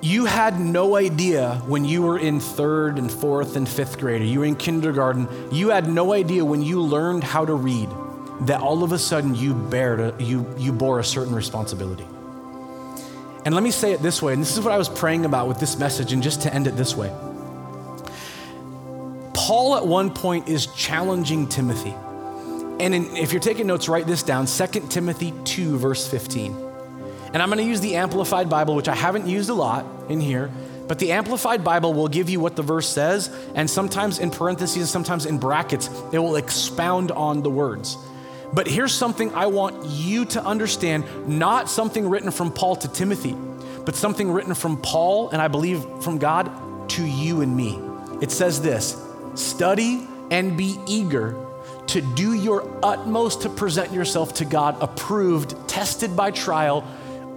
You 0.02 0.26
had 0.26 0.58
no 0.58 0.96
idea 0.96 1.62
when 1.68 1.84
you 1.84 2.04
were 2.04 2.20
in 2.20 2.40
third 2.40 2.98
and 2.98 3.12
fourth 3.12 3.58
and 3.58 3.68
fifth 3.68 4.00
grade, 4.00 4.22
or 4.22 4.26
you 4.26 4.40
were 4.40 4.46
in 4.46 4.56
kindergarten, 4.56 5.28
you 5.52 5.70
had 5.70 5.90
no 5.90 6.14
idea 6.14 6.46
when 6.46 6.62
you 6.62 6.80
learned 6.82 7.26
how 7.26 7.44
to 7.44 7.54
read 7.54 7.90
that 8.42 8.62
all 8.62 8.84
of 8.84 8.92
a 8.92 9.00
sudden 9.00 9.36
you, 9.36 9.54
bear 9.54 10.14
you, 10.20 10.46
you 10.58 10.72
bore 10.72 11.00
a 11.00 11.04
certain 11.04 11.34
responsibility. 11.34 12.06
And 13.46 13.54
let 13.54 13.64
me 13.64 13.72
say 13.72 13.92
it 13.92 14.02
this 14.02 14.22
way, 14.22 14.34
and 14.34 14.42
this 14.42 14.58
is 14.58 14.64
what 14.64 14.74
I 14.74 14.78
was 14.78 14.90
praying 14.90 15.24
about 15.24 15.48
with 15.48 15.60
this 15.60 15.78
message, 15.78 16.14
and 16.14 16.24
just 16.24 16.42
to 16.42 16.54
end 16.54 16.68
it 16.68 16.76
this 16.76 16.96
way. 16.96 17.14
Paul 19.34 19.76
at 19.76 19.86
one 19.86 20.12
point 20.12 20.50
is 20.50 20.66
challenging 20.68 21.48
Timothy. 21.48 21.94
And 22.80 22.96
in, 22.96 23.16
if 23.16 23.32
you're 23.32 23.40
taking 23.40 23.68
notes, 23.68 23.88
write 23.88 24.08
this 24.08 24.24
down 24.24 24.48
2 24.48 24.88
Timothy 24.90 25.34
2, 25.44 25.78
verse 25.78 26.08
15. 26.08 26.54
And 27.34 27.42
I'm 27.42 27.50
going 27.50 27.60
to 27.60 27.70
use 27.70 27.82
the 27.82 27.96
Amplified 27.98 28.50
Bible, 28.50 28.76
which 28.76 28.88
I 28.88 28.96
haven't 28.96 29.28
used 29.28 29.50
a 29.50 29.54
lot 29.54 29.86
in 30.10 30.20
here, 30.20 30.50
but 30.88 31.00
the 31.00 31.12
Amplified 31.12 31.64
Bible 31.64 31.94
will 31.94 32.08
give 32.08 32.30
you 32.30 32.40
what 32.40 32.56
the 32.56 32.64
verse 32.64 32.88
says, 32.88 33.30
and 33.56 33.70
sometimes 33.70 34.20
in 34.20 34.32
parentheses, 34.32 34.90
sometimes 34.90 35.26
in 35.26 35.38
brackets, 35.38 35.90
it 36.12 36.20
will 36.20 36.36
expound 36.36 37.12
on 37.12 37.44
the 37.44 37.50
words. 37.50 37.98
But 38.54 38.68
here's 38.68 38.94
something 38.94 39.34
I 39.34 39.48
want 39.48 39.86
you 39.86 40.26
to 40.26 40.44
understand 40.44 41.28
not 41.28 41.70
something 41.70 42.10
written 42.10 42.32
from 42.32 42.52
Paul 42.52 42.76
to 42.78 42.88
Timothy, 42.88 43.36
but 43.86 43.96
something 43.96 44.32
written 44.32 44.54
from 44.54 44.82
Paul, 44.82 45.30
and 45.30 45.42
I 45.42 45.48
believe 45.48 45.84
from 46.02 46.18
God, 46.18 46.90
to 46.90 47.06
you 47.06 47.42
and 47.42 47.56
me. 47.56 47.80
It 48.22 48.32
says 48.32 48.62
this 48.62 49.02
study 49.36 50.08
and 50.32 50.58
be 50.58 50.80
eager 50.88 51.36
to 51.88 52.02
do 52.02 52.34
your 52.34 52.68
utmost 52.84 53.42
to 53.44 53.50
present 53.50 53.94
yourself 53.94 54.36
to 54.36 54.46
God 54.46 54.82
approved, 54.82 55.68
tested 55.68 56.16
by 56.16 56.32
trial, 56.32 56.86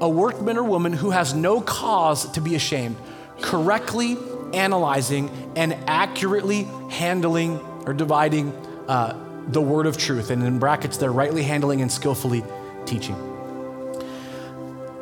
a 0.01 0.09
workman 0.09 0.57
or 0.57 0.62
woman 0.62 0.92
who 0.92 1.11
has 1.11 1.35
no 1.35 1.61
cause 1.61 2.31
to 2.33 2.40
be 2.40 2.55
ashamed, 2.55 2.97
correctly 3.40 4.16
analyzing 4.55 5.53
and 5.57 5.75
accurately 5.87 6.64
handling 6.90 7.59
or 7.85 7.92
dividing. 7.92 8.53
Uh, 8.88 9.25
the 9.48 9.61
word 9.61 9.87
of 9.87 9.96
truth. 9.96 10.30
And 10.30 10.42
in 10.42 10.58
brackets, 10.58 10.96
they're 10.96 11.12
rightly 11.12 11.42
handling 11.42 11.80
and 11.82 11.90
skillfully 11.90 12.44
teaching. 12.87 13.16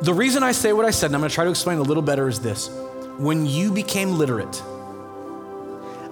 The 0.01 0.13
reason 0.13 0.43
I 0.43 0.51
say 0.51 0.73
what 0.73 0.85
I 0.85 0.91
said, 0.91 1.07
and 1.07 1.15
I'm 1.15 1.21
going 1.21 1.29
to 1.29 1.35
try 1.35 1.43
to 1.43 1.49
explain 1.49 1.79
a 1.79 1.83
little 1.83 2.03
better, 2.03 2.27
is 2.27 2.39
this. 2.39 2.69
When 3.17 3.45
you 3.45 3.71
became 3.71 4.17
literate, 4.17 4.61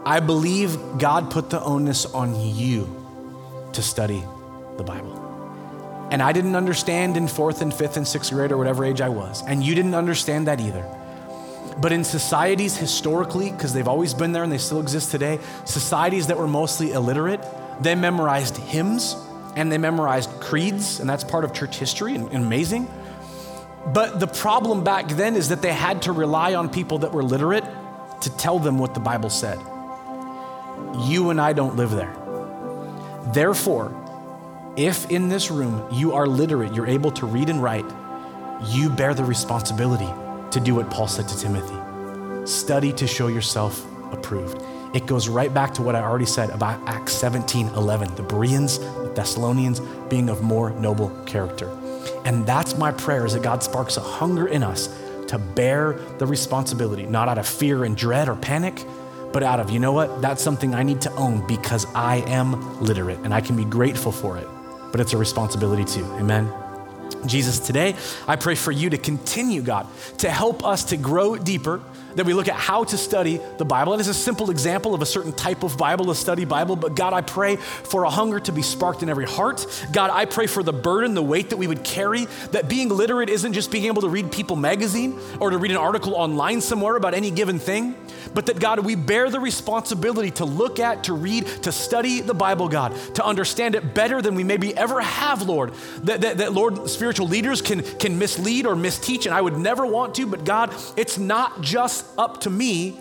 I 0.06 0.20
believe 0.20 0.78
God 0.98 1.32
put 1.32 1.50
the 1.50 1.62
onus 1.62 2.06
on 2.06 2.40
you 2.40 2.90
to 3.74 3.82
study 3.82 4.24
the 4.78 4.84
Bible. 4.84 5.22
And 6.12 6.22
I 6.22 6.32
didn't 6.32 6.56
understand 6.56 7.18
in 7.18 7.28
fourth 7.28 7.62
and 7.62 7.74
fifth 7.74 7.98
and 7.98 8.08
sixth 8.08 8.32
grade 8.32 8.52
or 8.52 8.58
whatever 8.58 8.86
age 8.86 9.02
I 9.02 9.10
was. 9.10 9.44
And 9.48 9.64
you 9.64 9.76
didn't 9.76 9.96
understand 9.96 10.48
that 10.48 10.60
either. 10.60 10.86
But 11.78 11.92
in 11.92 12.04
societies 12.04 12.78
historically, 12.78 13.52
because 13.52 13.74
they've 13.74 13.88
always 13.88 14.14
been 14.14 14.32
there 14.32 14.44
and 14.44 14.52
they 14.52 14.58
still 14.58 14.80
exist 14.80 15.12
today, 15.12 15.40
societies 15.66 16.28
that 16.28 16.38
were 16.38 16.48
mostly 16.48 16.92
illiterate, 16.92 17.44
they 17.82 17.96
memorized 17.96 18.58
hymns 18.58 19.16
and 19.56 19.72
they 19.72 19.78
memorized 19.78 20.30
creeds, 20.42 21.00
and 21.00 21.10
that's 21.10 21.24
part 21.24 21.44
of 21.44 21.54
church 21.54 21.78
history 21.78 22.16
and, 22.16 22.28
and 22.32 22.46
amazing. 22.46 22.88
But 23.94 24.20
the 24.20 24.28
problem 24.28 24.84
back 24.84 25.08
then 25.10 25.36
is 25.36 25.50
that 25.50 25.62
they 25.62 25.72
had 25.72 26.02
to 26.04 26.12
rely 26.12 26.56
on 26.56 26.70
people 26.70 27.00
that 27.00 27.14
were 27.14 27.24
literate 27.24 27.64
to 28.22 28.38
tell 28.38 28.60
them 28.60 28.80
what 28.80 28.94
the 28.94 29.00
Bible 29.00 29.30
said. 29.30 29.60
You 31.08 31.30
and 31.30 31.40
I 31.40 31.54
don't 31.54 31.76
live 31.76 31.92
there. 31.92 32.14
Therefore, 33.34 33.94
if 34.76 35.10
in 35.10 35.30
this 35.30 35.50
room 35.50 35.88
you 35.92 36.14
are 36.14 36.28
literate, 36.28 36.74
you're 36.74 36.88
able 36.88 37.12
to 37.12 37.26
read 37.26 37.50
and 37.50 37.62
write, 37.62 37.86
you 38.66 38.90
bear 38.90 39.14
the 39.14 39.24
responsibility 39.24 40.12
to 40.52 40.60
do 40.60 40.76
what 40.76 40.90
Paul 40.90 41.08
said 41.08 41.28
to 41.28 41.38
Timothy 41.38 41.76
study 42.46 42.94
to 42.94 43.08
show 43.08 43.28
yourself 43.28 43.84
approved 44.14 44.62
it 44.96 45.06
goes 45.06 45.28
right 45.28 45.54
back 45.54 45.74
to 45.74 45.82
what 45.82 45.94
I 45.94 46.02
already 46.02 46.26
said 46.26 46.50
about 46.52 46.80
Acts 46.88 47.14
17 47.14 47.68
11, 47.68 48.16
the 48.16 48.24
Bereans, 48.24 48.80
the 48.80 49.12
Thessalonians 49.14 49.82
being 50.10 50.30
of 50.30 50.42
more 50.42 50.70
noble 50.72 51.10
character. 51.26 51.70
And 52.24 52.46
that's 52.46 52.78
my 52.78 52.92
prayer 52.92 53.26
is 53.26 53.34
that 53.34 53.44
God 53.44 53.62
sparks 53.62 53.98
a 53.98 54.02
hunger 54.02 54.48
in 54.48 54.64
us 54.64 54.88
to 55.28 55.38
bear 55.38 55.94
the 56.18 56.26
responsibility, 56.26 57.06
not 57.06 57.28
out 57.28 57.38
of 57.38 57.46
fear 57.46 57.84
and 57.84 57.98
dread 57.98 58.30
or 58.30 58.36
panic, 58.36 58.86
but 59.34 59.44
out 59.44 59.60
of, 59.60 59.70
you 59.70 59.80
know 59.80 59.92
what, 59.92 60.22
that's 60.22 60.42
something 60.42 60.74
I 60.74 60.84
need 60.84 61.02
to 61.02 61.12
own 61.16 61.46
because 61.46 61.86
I 61.94 62.18
am 62.28 62.80
literate 62.80 63.20
and 63.20 63.34
I 63.34 63.42
can 63.42 63.58
be 63.58 63.66
grateful 63.66 64.14
for 64.14 64.38
it. 64.38 64.48
But 64.92 65.02
it's 65.02 65.12
a 65.12 65.18
responsibility 65.18 65.84
too. 65.84 66.06
Amen. 66.14 66.65
Jesus, 67.30 67.60
today 67.60 67.96
I 68.28 68.36
pray 68.36 68.56
for 68.56 68.72
you 68.72 68.90
to 68.90 68.98
continue, 68.98 69.62
God, 69.62 69.88
to 70.20 70.30
help 70.30 70.66
us 70.66 70.86
to 70.86 70.98
grow 70.98 71.36
deeper 71.36 71.82
that 72.16 72.26
we 72.26 72.34
look 72.34 72.48
at 72.48 72.56
how 72.56 72.84
to 72.86 72.98
study 72.98 73.40
the 73.58 73.66
Bible. 73.66 73.94
And 73.94 74.00
it's 74.00 74.10
a 74.10 74.14
simple 74.14 74.50
example 74.50 74.94
of 74.94 75.02
a 75.02 75.06
certain 75.06 75.34
type 75.34 75.64
of 75.64 75.78
Bible, 75.78 76.10
a 76.12 76.16
study 76.16 76.46
Bible. 76.46 76.76
But 76.76 76.96
God, 76.96 77.14
I 77.14 77.22
pray 77.22 77.58
for 77.58 78.04
a 78.04 78.10
hunger 78.10 78.40
to 78.42 78.52
be 78.52 78.62
sparked 78.62 79.04
in 79.04 79.10
every 79.10 79.26
heart. 79.26 79.66
God, 79.92 80.10
I 80.12 80.26
pray 80.26 80.48
for 80.48 80.64
the 80.64 80.74
burden, 80.74 81.14
the 81.14 81.24
weight 81.24 81.50
that 81.50 81.58
we 81.58 81.68
would 81.68 81.84
carry, 81.84 82.26
that 82.52 82.70
being 82.70 82.90
literate 82.90 83.30
isn't 83.30 83.54
just 83.54 83.72
being 83.72 83.86
able 83.86 84.02
to 84.02 84.10
read 84.10 84.32
People 84.32 84.56
magazine 84.56 85.20
or 85.40 85.50
to 85.50 85.58
read 85.58 85.72
an 85.72 85.78
article 85.78 86.16
online 86.16 86.62
somewhere 86.62 86.96
about 86.96 87.14
any 87.14 87.32
given 87.32 87.60
thing, 87.60 87.96
but 88.34 88.48
that 88.48 88.60
God, 88.60 88.80
we 88.80 88.96
bear 88.96 89.30
the 89.30 89.40
responsibility 89.40 90.32
to 90.32 90.46
look 90.46 90.80
at, 90.80 91.06
to 91.06 91.14
read, 91.14 91.46
to 91.64 91.72
study 91.72 92.22
the 92.22 92.34
Bible, 92.34 92.70
God, 92.70 92.96
to 93.16 93.26
understand 93.26 93.76
it 93.76 93.94
better 93.94 94.22
than 94.22 94.36
we 94.36 94.44
maybe 94.44 94.76
ever 94.76 95.02
have, 95.02 95.42
Lord. 95.42 95.74
That, 96.04 96.22
that, 96.22 96.38
that 96.38 96.54
Lord, 96.54 96.90
spiritual 97.16 97.32
leaders 97.32 97.62
can, 97.62 97.82
can 97.98 98.20
mislead 98.20 98.66
or 98.66 98.76
misteach, 98.76 99.26
and 99.26 99.34
I 99.34 99.40
would 99.40 99.58
never 99.58 99.86
want 99.86 100.16
to, 100.16 100.28
but 100.28 100.44
God, 100.44 100.74
it's 100.98 101.18
not 101.18 101.62
just 101.62 102.06
up 102.18 102.42
to 102.42 102.50
me 102.50 103.00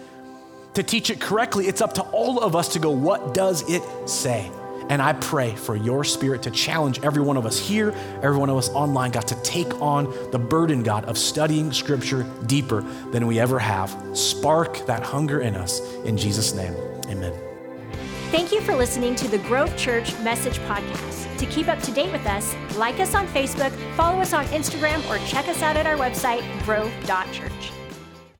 to 0.75 0.85
teach 0.85 1.11
it 1.11 1.21
correctly. 1.21 1.67
It's 1.67 1.81
up 1.81 1.95
to 1.95 2.03
all 2.03 2.39
of 2.39 2.55
us 2.55 2.69
to 2.75 2.79
go, 2.79 2.91
what 2.91 3.35
does 3.35 3.69
it 3.69 3.83
say? 4.09 4.49
And 4.89 5.03
I 5.03 5.15
pray 5.15 5.57
for 5.57 5.75
your 5.75 6.05
spirit 6.05 6.45
to 6.45 6.53
challenge 6.53 7.01
every 7.03 7.23
one 7.23 7.37
of 7.37 7.45
us 7.45 7.59
here, 7.59 7.93
every 8.23 8.37
one 8.37 8.51
of 8.51 8.57
us 8.57 8.69
online, 8.69 9.11
God, 9.11 9.27
to 9.27 9.35
take 9.43 9.81
on 9.81 10.05
the 10.31 10.39
burden, 10.39 10.85
God, 10.85 11.07
of 11.07 11.19
studying 11.19 11.73
scripture 11.73 12.25
deeper 12.47 12.83
than 13.11 13.27
we 13.27 13.41
ever 13.41 13.59
have. 13.59 13.97
Spark 14.13 14.87
that 14.87 15.03
hunger 15.03 15.41
in 15.41 15.57
us. 15.57 15.81
In 16.05 16.17
Jesus' 16.17 16.55
name, 16.55 16.75
amen. 17.07 17.33
Thank 18.31 18.53
you 18.53 18.61
for 18.61 18.77
listening 18.77 19.17
to 19.17 19.27
the 19.27 19.39
Grove 19.39 19.77
Church 19.77 20.17
Message 20.21 20.61
Podcast. 20.61 21.34
To 21.45 21.51
keep 21.51 21.69
up 21.69 21.79
to 21.81 21.93
date 21.93 22.11
with 22.11 22.25
us, 22.25 22.57
like 22.79 23.01
us 23.01 23.15
on 23.15 23.27
Facebook, 23.27 23.71
follow 23.97 24.19
us 24.19 24.33
on 24.33 24.47
Instagram, 24.47 25.07
or 25.11 25.23
check 25.27 25.47
us 25.47 25.61
out 25.61 25.77
at 25.77 25.87
our 25.87 25.97
website, 25.99 26.43
grove.church. 26.65 27.84